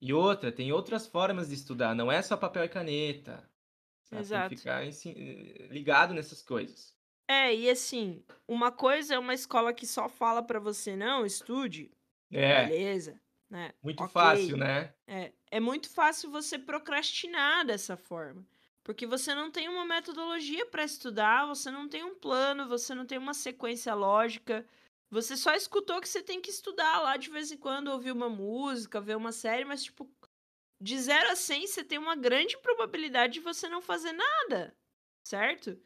E 0.00 0.12
outra, 0.12 0.50
tem 0.50 0.72
outras 0.72 1.06
formas 1.06 1.48
de 1.48 1.54
estudar. 1.54 1.94
Não 1.94 2.10
é 2.10 2.20
só 2.20 2.36
papel 2.36 2.64
e 2.64 2.68
caneta. 2.68 3.48
Sabe? 4.04 4.22
Exato. 4.22 4.48
Tem 4.48 4.56
que 4.56 4.62
ficar 4.62 5.72
ligado 5.72 6.14
nessas 6.14 6.42
coisas. 6.42 6.94
É, 7.28 7.54
e 7.54 7.70
assim, 7.70 8.22
uma 8.46 8.70
coisa 8.70 9.14
é 9.14 9.18
uma 9.18 9.32
escola 9.32 9.72
que 9.72 9.86
só 9.86 10.08
fala 10.08 10.42
para 10.42 10.60
você, 10.60 10.94
não, 10.94 11.24
estude. 11.24 11.90
É. 12.30 12.66
Beleza. 12.66 13.18
Né? 13.48 13.72
Muito 13.82 14.02
okay. 14.02 14.12
fácil, 14.12 14.56
né? 14.56 14.92
É, 15.06 15.32
é 15.50 15.60
muito 15.60 15.88
fácil 15.88 16.30
você 16.30 16.58
procrastinar 16.58 17.64
dessa 17.64 17.96
forma. 17.96 18.44
Porque 18.82 19.06
você 19.06 19.34
não 19.34 19.50
tem 19.50 19.68
uma 19.68 19.86
metodologia 19.86 20.66
para 20.66 20.84
estudar, 20.84 21.46
você 21.46 21.70
não 21.70 21.88
tem 21.88 22.04
um 22.04 22.14
plano, 22.14 22.68
você 22.68 22.94
não 22.94 23.06
tem 23.06 23.16
uma 23.16 23.32
sequência 23.32 23.94
lógica. 23.94 24.66
Você 25.10 25.36
só 25.36 25.54
escutou 25.54 26.00
que 26.00 26.08
você 26.08 26.22
tem 26.22 26.40
que 26.40 26.50
estudar 26.50 27.00
lá 27.00 27.16
de 27.16 27.30
vez 27.30 27.52
em 27.52 27.56
quando, 27.56 27.88
ouvir 27.88 28.12
uma 28.12 28.28
música, 28.28 29.00
ver 29.00 29.16
uma 29.16 29.32
série, 29.32 29.64
mas 29.64 29.84
tipo, 29.84 30.10
de 30.80 30.98
0 30.98 31.30
a 31.30 31.36
100 31.36 31.66
você 31.66 31.84
tem 31.84 31.98
uma 31.98 32.16
grande 32.16 32.58
probabilidade 32.58 33.34
de 33.34 33.40
você 33.40 33.68
não 33.68 33.80
fazer 33.80 34.12
nada, 34.12 34.76
certo? 35.26 35.78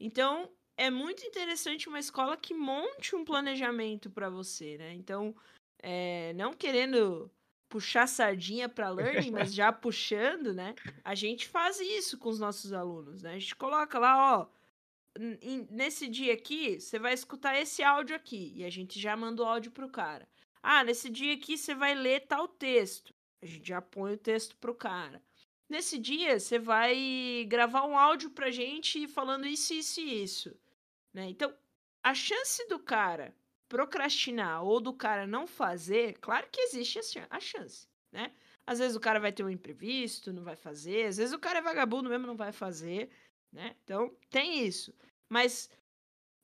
Então, 0.00 0.50
é 0.76 0.90
muito 0.90 1.24
interessante 1.24 1.88
uma 1.88 1.98
escola 1.98 2.36
que 2.36 2.54
monte 2.54 3.14
um 3.14 3.24
planejamento 3.24 4.10
para 4.10 4.28
você, 4.28 4.76
né? 4.78 4.92
Então, 4.94 5.34
é, 5.80 6.32
não 6.34 6.52
querendo 6.52 7.30
puxar 7.68 8.06
sardinha 8.06 8.68
para 8.68 8.90
learning, 8.90 9.30
mas 9.30 9.52
já 9.54 9.72
puxando, 9.72 10.52
né? 10.52 10.74
A 11.04 11.14
gente 11.14 11.48
faz 11.48 11.80
isso 11.80 12.18
com 12.18 12.28
os 12.28 12.38
nossos 12.38 12.72
alunos, 12.72 13.22
né? 13.22 13.34
A 13.34 13.38
gente 13.38 13.56
coloca 13.56 13.98
lá, 13.98 14.40
ó, 14.40 14.46
nesse 15.70 16.08
dia 16.08 16.32
aqui, 16.32 16.80
você 16.80 16.98
vai 16.98 17.12
escutar 17.12 17.58
esse 17.58 17.82
áudio 17.82 18.16
aqui 18.16 18.52
e 18.56 18.64
a 18.64 18.70
gente 18.70 18.98
já 18.98 19.16
manda 19.16 19.42
o 19.42 19.46
áudio 19.46 19.70
pro 19.70 19.88
cara. 19.88 20.28
Ah, 20.62 20.84
nesse 20.84 21.10
dia 21.10 21.34
aqui 21.34 21.58
você 21.58 21.74
vai 21.74 21.94
ler 21.94 22.26
tal 22.26 22.48
texto. 22.48 23.14
A 23.42 23.46
gente 23.46 23.66
já 23.66 23.82
põe 23.82 24.14
o 24.14 24.18
texto 24.18 24.56
pro 24.56 24.74
cara. 24.74 25.22
Nesse 25.68 25.98
dia 25.98 26.38
você 26.38 26.58
vai 26.58 27.46
gravar 27.48 27.84
um 27.84 27.98
áudio 27.98 28.30
pra 28.30 28.50
gente 28.50 29.08
falando 29.08 29.46
isso, 29.46 29.72
isso 29.74 30.00
e 30.00 30.22
isso, 30.22 30.56
né? 31.12 31.28
Então, 31.28 31.52
a 32.02 32.14
chance 32.14 32.66
do 32.68 32.78
cara 32.78 33.34
procrastinar 33.68 34.62
ou 34.62 34.80
do 34.80 34.92
cara 34.92 35.26
não 35.26 35.46
fazer, 35.46 36.18
claro 36.18 36.46
que 36.52 36.60
existe 36.60 37.00
a 37.30 37.40
chance, 37.40 37.88
né? 38.12 38.32
Às 38.66 38.78
vezes 38.78 38.94
o 38.94 39.00
cara 39.00 39.18
vai 39.18 39.32
ter 39.32 39.42
um 39.42 39.50
imprevisto, 39.50 40.32
não 40.32 40.44
vai 40.44 40.56
fazer, 40.56 41.06
às 41.06 41.16
vezes 41.16 41.32
o 41.32 41.38
cara 41.38 41.58
é 41.58 41.62
vagabundo 41.62 42.10
mesmo, 42.10 42.26
não 42.26 42.36
vai 42.36 42.52
fazer, 42.52 43.10
né? 43.52 43.76
Então, 43.82 44.16
tem 44.30 44.66
isso. 44.66 44.94
Mas 45.28 45.68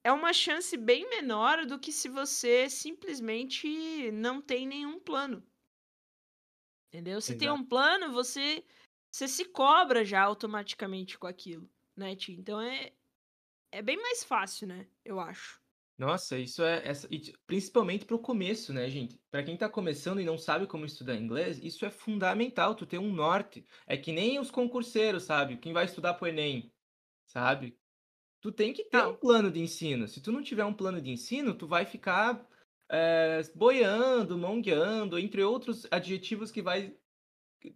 é 0.04 0.12
uma 0.12 0.32
chance 0.32 0.76
bem 0.76 1.09
menor 1.11 1.66
do 1.66 1.78
que 1.78 1.92
se 1.92 2.09
você 2.09 2.68
simplesmente 2.70 4.11
não 4.12 4.42
tem 4.42 4.66
nenhum 4.66 5.00
plano. 5.00 5.44
Entendeu? 6.88 7.20
Se 7.20 7.32
Exato. 7.32 7.38
tem 7.38 7.50
um 7.50 7.64
plano, 7.64 8.12
você 8.12 8.64
você 9.11 9.26
se 9.28 9.44
cobra 9.46 10.04
já 10.04 10.22
automaticamente 10.22 11.18
com 11.18 11.26
aquilo, 11.26 11.70
né, 11.96 12.14
Ti? 12.16 12.32
Então 12.32 12.61
é 12.61 12.92
é 13.72 13.82
bem 13.82 13.96
mais 13.96 14.24
fácil, 14.24 14.68
né? 14.68 14.88
Eu 15.04 15.20
acho. 15.20 15.61
Nossa, 15.98 16.38
isso 16.38 16.62
é 16.62 16.86
essa, 16.86 17.09
principalmente 17.44 18.04
para 18.04 18.14
o 18.14 18.20
começo, 18.20 18.72
né, 18.72 18.88
gente? 18.88 19.20
Para 19.32 19.42
quem 19.42 19.54
está 19.54 19.68
começando 19.68 20.20
e 20.20 20.24
não 20.24 20.38
sabe 20.38 20.66
como 20.68 20.84
estudar 20.86 21.16
inglês, 21.16 21.59
isso 21.62 21.84
é 21.84 21.90
fundamental, 21.90 22.76
tu 22.76 22.86
ter 22.86 22.98
um 22.98 23.12
norte. 23.12 23.66
É 23.84 23.96
que 23.96 24.12
nem 24.12 24.38
os 24.38 24.48
concurseiros, 24.50 25.24
sabe? 25.24 25.56
Quem 25.59 25.72
vai 25.72 25.86
estudar 25.86 26.14
pro 26.14 26.28
ENEM, 26.28 26.72
sabe? 27.29 27.79
Tu 28.41 28.51
tem 28.51 28.72
que 28.72 28.85
ter 28.85 29.05
um 29.07 29.14
plano 29.14 29.51
de 29.51 29.61
ensino. 29.61 30.09
Se 30.09 30.20
tu 30.20 30.33
não 30.33 30.43
tiver 30.43 30.64
um 30.64 30.74
plano 30.74 31.01
de 31.01 31.11
ensino, 31.11 31.55
tu 31.55 31.66
vai 31.66 31.85
ficar 31.85 32.45
é, 32.91 33.43
boiando, 33.55 34.37
mongueando, 34.37 35.18
entre 35.18 35.43
outros 35.45 35.87
adjetivos 35.91 36.51
que 36.51 36.62
vai 36.62 36.97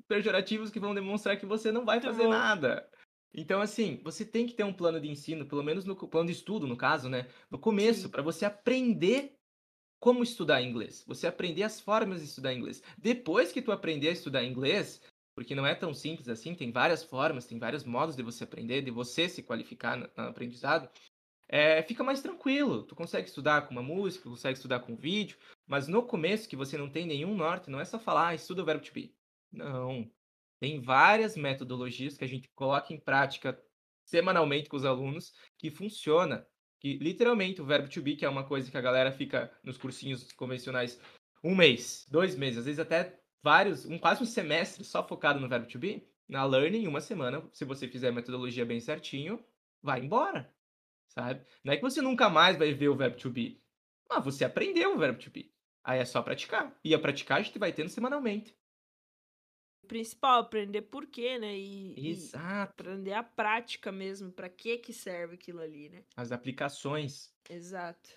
pejorativos 0.06 0.70
que 0.70 0.78
vão 0.78 0.94
demonstrar 0.94 1.36
que 1.36 1.46
você 1.46 1.72
não 1.72 1.84
vai 1.84 2.00
fazer 2.00 2.28
nada. 2.28 2.88
Então, 3.34 3.60
assim, 3.60 4.00
você 4.04 4.24
tem 4.24 4.46
que 4.46 4.54
ter 4.54 4.62
um 4.62 4.72
plano 4.72 5.00
de 5.00 5.08
ensino, 5.08 5.46
pelo 5.46 5.62
menos 5.62 5.84
no 5.84 5.96
plano 5.96 6.26
de 6.26 6.32
estudo, 6.32 6.66
no 6.66 6.76
caso, 6.76 7.08
né? 7.08 7.28
No 7.50 7.58
começo, 7.58 8.10
para 8.10 8.22
você 8.22 8.44
aprender 8.44 9.36
como 9.98 10.22
estudar 10.22 10.62
inglês. 10.62 11.04
Você 11.06 11.26
aprender 11.26 11.62
as 11.62 11.80
formas 11.80 12.20
de 12.20 12.26
estudar 12.26 12.52
inglês. 12.52 12.82
Depois 12.98 13.52
que 13.52 13.62
tu 13.62 13.72
aprender 13.72 14.08
a 14.08 14.12
estudar 14.12 14.44
inglês, 14.44 15.00
porque 15.34 15.54
não 15.54 15.66
é 15.66 15.74
tão 15.74 15.94
simples 15.94 16.28
assim, 16.28 16.54
tem 16.54 16.70
várias 16.70 17.02
formas, 17.02 17.46
tem 17.46 17.58
vários 17.58 17.84
modos 17.84 18.16
de 18.16 18.22
você 18.22 18.44
aprender, 18.44 18.82
de 18.82 18.90
você 18.90 19.28
se 19.28 19.42
qualificar 19.42 19.96
no, 19.96 20.08
no 20.16 20.28
aprendizado, 20.28 20.88
é, 21.48 21.82
fica 21.82 22.02
mais 22.02 22.22
tranquilo. 22.22 22.82
Tu 22.84 22.94
consegue 22.94 23.28
estudar 23.28 23.66
com 23.66 23.72
uma 23.72 23.82
música, 23.82 24.28
consegue 24.28 24.56
estudar 24.56 24.80
com 24.80 24.92
um 24.92 24.96
vídeo, 24.96 25.36
mas 25.66 25.86
no 25.86 26.02
começo, 26.02 26.48
que 26.48 26.56
você 26.56 26.78
não 26.78 26.88
tem 26.88 27.06
nenhum 27.06 27.36
norte, 27.36 27.70
não 27.70 27.78
é 27.78 27.84
só 27.84 27.98
falar, 27.98 28.28
ah, 28.28 28.34
estuda 28.34 28.62
o 28.62 28.64
verbo 28.64 28.84
to 28.84 28.92
be. 28.92 29.14
Não. 29.52 30.10
Tem 30.58 30.80
várias 30.80 31.36
metodologias 31.36 32.16
que 32.16 32.24
a 32.24 32.28
gente 32.28 32.48
coloca 32.54 32.94
em 32.94 32.98
prática 32.98 33.60
semanalmente 34.06 34.68
com 34.68 34.76
os 34.76 34.84
alunos 34.84 35.34
que 35.58 35.70
funciona. 35.70 36.46
Que 36.80 36.96
literalmente 36.98 37.60
o 37.60 37.66
verbo 37.66 37.88
to 37.88 38.00
be, 38.00 38.16
que 38.16 38.24
é 38.24 38.28
uma 38.28 38.44
coisa 38.44 38.70
que 38.70 38.76
a 38.78 38.80
galera 38.80 39.12
fica 39.12 39.52
nos 39.62 39.76
cursinhos 39.76 40.32
convencionais 40.32 40.98
um 41.44 41.54
mês, 41.54 42.06
dois 42.08 42.36
meses, 42.36 42.60
às 42.60 42.64
vezes 42.64 42.78
até 42.78 43.20
vários, 43.42 43.84
um 43.86 43.98
quase 43.98 44.22
um 44.22 44.26
semestre 44.26 44.84
só 44.84 45.06
focado 45.06 45.40
no 45.40 45.48
verbo 45.48 45.66
to 45.66 45.78
be, 45.78 46.06
na 46.28 46.44
learning, 46.44 46.86
uma 46.86 47.00
semana, 47.00 47.42
se 47.52 47.64
você 47.64 47.88
fizer 47.88 48.08
a 48.08 48.12
metodologia 48.12 48.64
bem 48.64 48.80
certinho, 48.80 49.44
vai 49.82 50.00
embora 50.00 50.52
sabe? 51.12 51.44
Não 51.62 51.72
é 51.72 51.76
que 51.76 51.82
você 51.82 52.00
nunca 52.00 52.28
mais 52.28 52.56
vai 52.56 52.72
ver 52.72 52.88
o 52.88 52.96
verbo 52.96 53.16
to 53.16 53.30
be. 53.30 53.62
Ah, 54.08 54.20
você 54.20 54.44
aprendeu 54.44 54.94
o 54.94 54.98
verbo 54.98 55.18
to 55.18 55.30
be. 55.30 55.52
Aí 55.84 56.00
é 56.00 56.04
só 56.04 56.22
praticar. 56.22 56.74
E 56.84 56.94
a 56.94 56.98
praticar 56.98 57.38
a 57.38 57.42
gente 57.42 57.58
vai 57.58 57.72
tendo 57.72 57.88
semanalmente. 57.88 58.56
O 59.82 59.86
principal, 59.86 60.40
aprender 60.40 60.82
por 60.82 61.06
quê, 61.06 61.38
né? 61.38 61.56
E, 61.56 62.08
Exato. 62.08 62.84
E 62.84 62.86
aprender 62.86 63.12
a 63.12 63.22
prática 63.22 63.90
mesmo, 63.90 64.30
para 64.30 64.48
que 64.48 64.78
que 64.78 64.92
serve 64.92 65.34
aquilo 65.34 65.60
ali, 65.60 65.88
né? 65.88 66.04
As 66.16 66.30
aplicações. 66.30 67.34
Exato. 67.50 68.10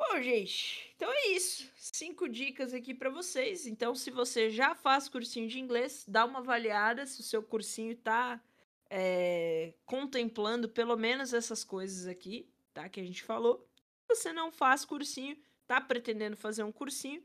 Bom, 0.00 0.22
gente, 0.22 0.90
então 0.96 1.12
é 1.12 1.28
isso. 1.28 1.70
Cinco 1.76 2.26
dicas 2.26 2.72
aqui 2.72 2.94
para 2.94 3.10
vocês. 3.10 3.66
Então, 3.66 3.94
se 3.94 4.10
você 4.10 4.48
já 4.48 4.74
faz 4.74 5.10
cursinho 5.10 5.46
de 5.46 5.60
inglês, 5.60 6.06
dá 6.08 6.24
uma 6.24 6.38
avaliada 6.38 7.04
se 7.04 7.20
o 7.20 7.22
seu 7.22 7.42
cursinho 7.42 7.94
tá 7.94 8.42
é, 8.88 9.74
contemplando 9.84 10.70
pelo 10.70 10.96
menos 10.96 11.34
essas 11.34 11.62
coisas 11.62 12.06
aqui, 12.06 12.48
tá? 12.72 12.88
Que 12.88 12.98
a 12.98 13.04
gente 13.04 13.22
falou. 13.22 13.68
Você 14.08 14.32
não 14.32 14.50
faz 14.50 14.86
cursinho, 14.86 15.36
tá 15.66 15.78
pretendendo 15.82 16.34
fazer 16.34 16.62
um 16.62 16.72
cursinho, 16.72 17.22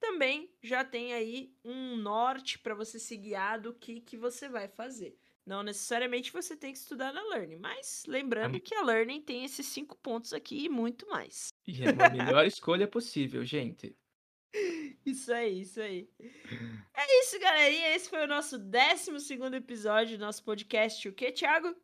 também 0.00 0.50
já 0.60 0.84
tem 0.84 1.14
aí 1.14 1.54
um 1.64 1.96
norte 1.96 2.58
para 2.58 2.74
você 2.74 2.98
se 2.98 3.16
guiar 3.16 3.60
do 3.60 3.72
que, 3.72 4.00
que 4.00 4.16
você 4.16 4.48
vai 4.48 4.66
fazer. 4.66 5.16
Não 5.48 5.62
necessariamente 5.62 6.30
você 6.30 6.54
tem 6.54 6.72
que 6.74 6.78
estudar 6.78 7.10
na 7.10 7.22
Learning, 7.22 7.56
mas 7.56 8.04
lembrando 8.06 8.60
que 8.60 8.74
a 8.74 8.82
Learning 8.82 9.22
tem 9.22 9.46
esses 9.46 9.64
cinco 9.64 9.96
pontos 9.96 10.34
aqui 10.34 10.66
e 10.66 10.68
muito 10.68 11.08
mais. 11.08 11.48
E 11.66 11.82
é 11.82 11.88
a 11.88 12.10
melhor 12.10 12.44
escolha 12.44 12.86
possível, 12.86 13.42
gente. 13.46 13.96
Isso 15.06 15.32
aí, 15.32 15.62
isso 15.62 15.80
aí. 15.80 16.06
É 16.94 17.20
isso, 17.20 17.38
galerinha. 17.40 17.96
Esse 17.96 18.10
foi 18.10 18.24
o 18.24 18.26
nosso 18.26 18.58
12 18.58 19.10
episódio 19.56 20.18
do 20.18 20.20
nosso 20.20 20.44
podcast. 20.44 21.08
O 21.08 21.14
que, 21.14 21.32
Thiago? 21.32 21.74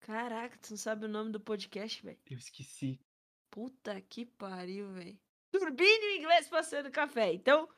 Caraca, 0.00 0.58
tu 0.58 0.72
não 0.72 0.76
sabe 0.76 1.06
o 1.06 1.08
nome 1.08 1.30
do 1.30 1.40
podcast, 1.40 2.02
velho? 2.02 2.18
Eu 2.30 2.36
esqueci. 2.36 3.00
Puta 3.50 3.98
que 4.02 4.26
pariu, 4.26 4.92
velho. 4.92 5.18
Turbine 5.50 6.18
inglês 6.18 6.46
passando 6.48 6.90
café. 6.90 7.32
Então, 7.32 7.68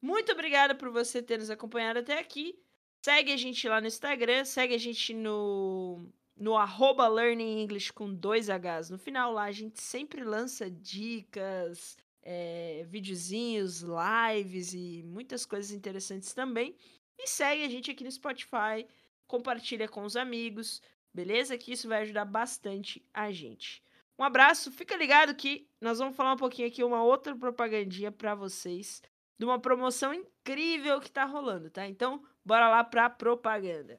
muito 0.00 0.32
obrigada 0.32 0.74
por 0.74 0.90
você 0.90 1.22
ter 1.22 1.38
nos 1.38 1.50
acompanhado 1.50 1.98
até 1.98 2.18
aqui. 2.18 2.58
Segue 3.04 3.32
a 3.32 3.36
gente 3.36 3.68
lá 3.68 3.80
no 3.80 3.86
Instagram, 3.86 4.44
segue 4.44 4.74
a 4.74 4.78
gente 4.78 5.14
no 5.14 6.08
no 6.36 6.56
arroba 6.56 7.06
Learning 7.06 7.60
English 7.60 7.92
com 7.92 8.14
dois 8.14 8.48
Hs. 8.48 8.88
No 8.88 8.98
final 8.98 9.30
lá 9.32 9.44
a 9.44 9.52
gente 9.52 9.82
sempre 9.82 10.24
lança 10.24 10.70
dicas, 10.70 11.98
é, 12.22 12.82
videozinhos, 12.88 13.82
lives 13.82 14.72
e 14.72 15.02
muitas 15.04 15.44
coisas 15.44 15.70
interessantes 15.70 16.32
também. 16.32 16.74
E 17.18 17.26
segue 17.28 17.62
a 17.62 17.68
gente 17.68 17.90
aqui 17.90 18.02
no 18.02 18.10
Spotify, 18.10 18.86
compartilha 19.26 19.86
com 19.86 20.02
os 20.02 20.16
amigos, 20.16 20.80
beleza? 21.12 21.58
Que 21.58 21.72
isso 21.72 21.88
vai 21.88 22.02
ajudar 22.02 22.24
bastante 22.24 23.04
a 23.12 23.30
gente. 23.30 23.82
Um 24.18 24.24
abraço, 24.24 24.72
fica 24.72 24.96
ligado 24.96 25.34
que 25.34 25.68
nós 25.78 25.98
vamos 25.98 26.16
falar 26.16 26.32
um 26.32 26.38
pouquinho 26.38 26.68
aqui 26.68 26.82
uma 26.82 27.02
outra 27.02 27.36
propagandinha 27.36 28.10
para 28.10 28.34
vocês 28.34 29.02
de 29.40 29.46
uma 29.46 29.58
promoção 29.58 30.12
incrível 30.12 31.00
que 31.00 31.10
tá 31.10 31.24
rolando, 31.24 31.70
tá? 31.70 31.88
Então, 31.88 32.22
bora 32.44 32.68
lá 32.68 32.84
pra 32.84 33.08
propaganda. 33.08 33.98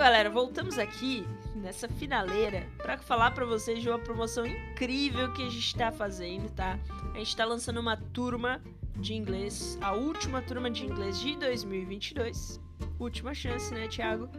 galera, 0.00 0.30
voltamos 0.30 0.78
aqui 0.78 1.26
nessa 1.54 1.86
finaleira 1.86 2.66
para 2.78 2.96
falar 2.96 3.32
para 3.32 3.44
vocês 3.44 3.82
de 3.82 3.88
uma 3.88 3.98
promoção 3.98 4.46
incrível 4.46 5.30
que 5.34 5.42
a 5.42 5.50
gente 5.50 5.58
está 5.58 5.92
fazendo, 5.92 6.50
tá? 6.50 6.78
A 7.12 7.18
gente 7.18 7.28
está 7.28 7.44
lançando 7.44 7.78
uma 7.78 7.98
turma 7.98 8.62
de 8.96 9.12
inglês, 9.12 9.78
a 9.82 9.92
última 9.92 10.40
turma 10.40 10.70
de 10.70 10.86
inglês 10.86 11.20
de 11.20 11.36
2022. 11.36 12.58
Última 12.98 13.34
chance, 13.34 13.74
né, 13.74 13.88
Thiago? 13.88 14.30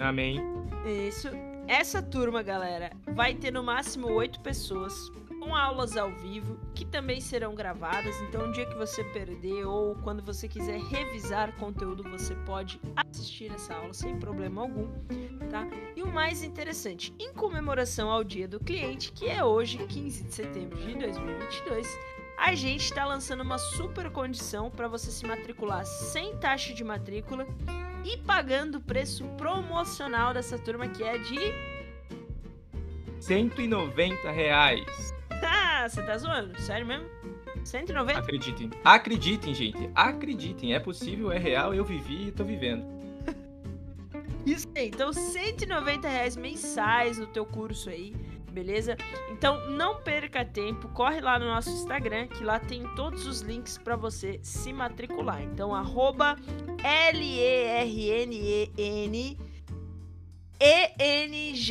Amém. 0.00 0.40
Isso. 1.06 1.28
Essa 1.66 2.02
turma, 2.02 2.42
galera, 2.42 2.92
vai 3.14 3.34
ter 3.34 3.50
no 3.50 3.62
máximo 3.62 4.08
oito 4.12 4.38
pessoas 4.40 5.10
com 5.40 5.54
aulas 5.54 5.96
ao 5.96 6.10
vivo 6.10 6.58
que 6.74 6.84
também 6.84 7.20
serão 7.20 7.54
gravadas. 7.54 8.14
Então, 8.22 8.46
um 8.46 8.52
dia 8.52 8.66
que 8.66 8.76
você 8.76 9.02
perder 9.04 9.64
ou 9.64 9.94
quando 9.96 10.22
você 10.22 10.46
quiser 10.46 10.78
revisar 10.78 11.54
conteúdo, 11.56 12.02
você 12.02 12.34
pode 12.46 12.80
assistir 12.96 13.50
essa 13.52 13.74
aula 13.74 13.94
sem 13.94 14.18
problema 14.18 14.62
algum, 14.62 14.88
tá? 15.50 15.66
E 15.96 16.02
o 16.02 16.06
mais 16.06 16.42
interessante, 16.42 17.14
em 17.18 17.32
comemoração 17.32 18.10
ao 18.10 18.22
Dia 18.22 18.46
do 18.46 18.60
Cliente, 18.60 19.10
que 19.12 19.28
é 19.28 19.42
hoje, 19.42 19.78
15 19.78 20.24
de 20.24 20.34
setembro 20.34 20.78
de 20.78 20.94
2022, 20.94 21.98
a 22.36 22.54
gente 22.54 22.84
está 22.84 23.04
lançando 23.04 23.42
uma 23.42 23.58
super 23.58 24.10
condição 24.10 24.70
para 24.70 24.88
você 24.88 25.10
se 25.10 25.26
matricular 25.26 25.84
sem 25.84 26.36
taxa 26.36 26.72
de 26.74 26.84
matrícula 26.84 27.46
e 28.04 28.16
pagando 28.18 28.78
o 28.78 28.80
preço 28.80 29.24
promocional 29.36 30.34
dessa 30.34 30.58
turma 30.58 30.88
que 30.88 31.02
é 31.02 31.16
de 31.18 31.38
190 33.20 34.30
reais. 34.30 35.14
Ah, 35.30 35.88
você 35.88 36.02
tá 36.02 36.16
zoando? 36.18 36.60
Sério 36.60 36.86
mesmo? 36.86 37.06
190? 37.64 38.18
Acreditem. 38.18 38.70
Acreditem, 38.84 39.54
gente. 39.54 39.90
Acreditem. 39.94 40.74
É 40.74 40.80
possível, 40.80 41.32
é 41.32 41.38
real, 41.38 41.74
eu 41.74 41.84
vivi 41.84 42.28
e 42.28 42.32
tô 42.32 42.44
vivendo. 42.44 42.84
Isso 44.44 44.68
aí. 44.76 44.88
Então, 44.88 45.12
190 45.12 46.06
reais 46.06 46.36
mensais 46.36 47.18
no 47.18 47.26
teu 47.26 47.46
curso 47.46 47.88
aí, 47.88 48.14
beleza? 48.54 48.96
Então, 49.30 49.68
não 49.68 50.00
perca 50.00 50.44
tempo. 50.44 50.88
Corre 50.88 51.20
lá 51.20 51.38
no 51.38 51.46
nosso 51.46 51.68
Instagram, 51.70 52.28
que 52.28 52.44
lá 52.44 52.58
tem 52.60 52.86
todos 52.94 53.26
os 53.26 53.40
links 53.40 53.76
para 53.76 53.96
você 53.96 54.38
se 54.42 54.72
matricular. 54.72 55.42
Então, 55.42 55.74
arroba 55.74 56.36
L-E-R-N-E-N 56.82 57.94
e-N-G-L-I-S-H-H, 60.60 61.66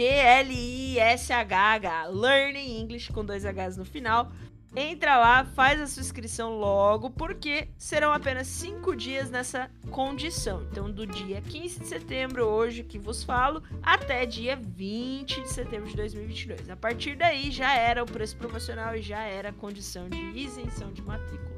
Learning 2.10 2.82
English 2.82 3.12
com 3.12 3.24
dois 3.26 3.44
Hs 3.46 3.78
no 3.78 3.86
final. 3.86 4.30
Entra 4.76 5.18
lá, 5.18 5.46
faz 5.46 5.80
a 5.80 5.86
sua 5.86 6.02
inscrição 6.02 6.58
logo, 6.58 7.12
porque 7.12 7.68
serão 7.78 8.12
apenas 8.12 8.48
cinco 8.48 8.96
dias 8.96 9.30
nessa 9.30 9.70
condição. 9.92 10.64
Então, 10.72 10.90
do 10.90 11.06
dia 11.06 11.42
15 11.42 11.80
de 11.82 11.88
setembro, 11.88 12.44
hoje 12.44 12.84
que 12.84 12.98
vos 12.98 13.24
falo, 13.24 13.62
até 13.84 14.26
dia 14.26 14.56
20 14.56 15.42
de 15.42 15.50
setembro 15.50 15.90
de 15.90 15.96
2022. 15.96 16.72
A 16.72 16.76
partir 16.76 17.16
daí 17.16 17.52
já 17.52 17.72
era 17.76 18.02
o 18.02 18.06
preço 18.08 18.36
promocional 18.36 18.96
e 18.96 19.02
já 19.04 19.22
era 19.22 19.50
a 19.50 19.54
condição 19.54 20.10
de 20.10 20.20
isenção 20.36 20.92
de 20.92 21.04
matrícula. 21.04 21.54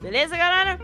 Beleza, 0.00 0.36
galera? 0.36 0.78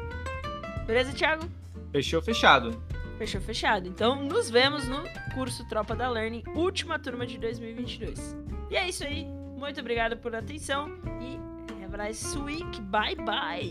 Beleza, 0.88 1.12
Thiago? 1.12 1.48
Fechou, 1.92 2.20
fechado. 2.20 2.82
Fechou 3.16 3.40
fechado. 3.40 3.86
Então, 3.86 4.24
nos 4.24 4.50
vemos 4.50 4.88
no 4.88 5.04
curso 5.34 5.66
Tropa 5.68 5.94
da 5.94 6.10
Learning, 6.10 6.42
última 6.54 6.98
turma 6.98 7.24
de 7.24 7.38
2022. 7.38 8.36
E 8.70 8.76
é 8.76 8.88
isso 8.88 9.04
aí. 9.04 9.24
Muito 9.56 9.80
obrigado 9.80 10.16
por 10.16 10.34
atenção 10.34 10.90
e 11.20 11.55
have 11.86 11.94
a 11.94 11.98
nice 11.98 12.34
week. 12.36 12.90
Bye 12.90 13.14
bye. 13.14 13.70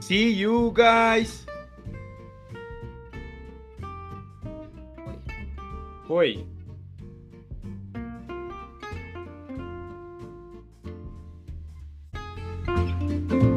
See 0.00 0.30
you 0.30 0.72
guys. 0.74 1.46
Oi. 6.10 6.44
Oi. 12.68 13.53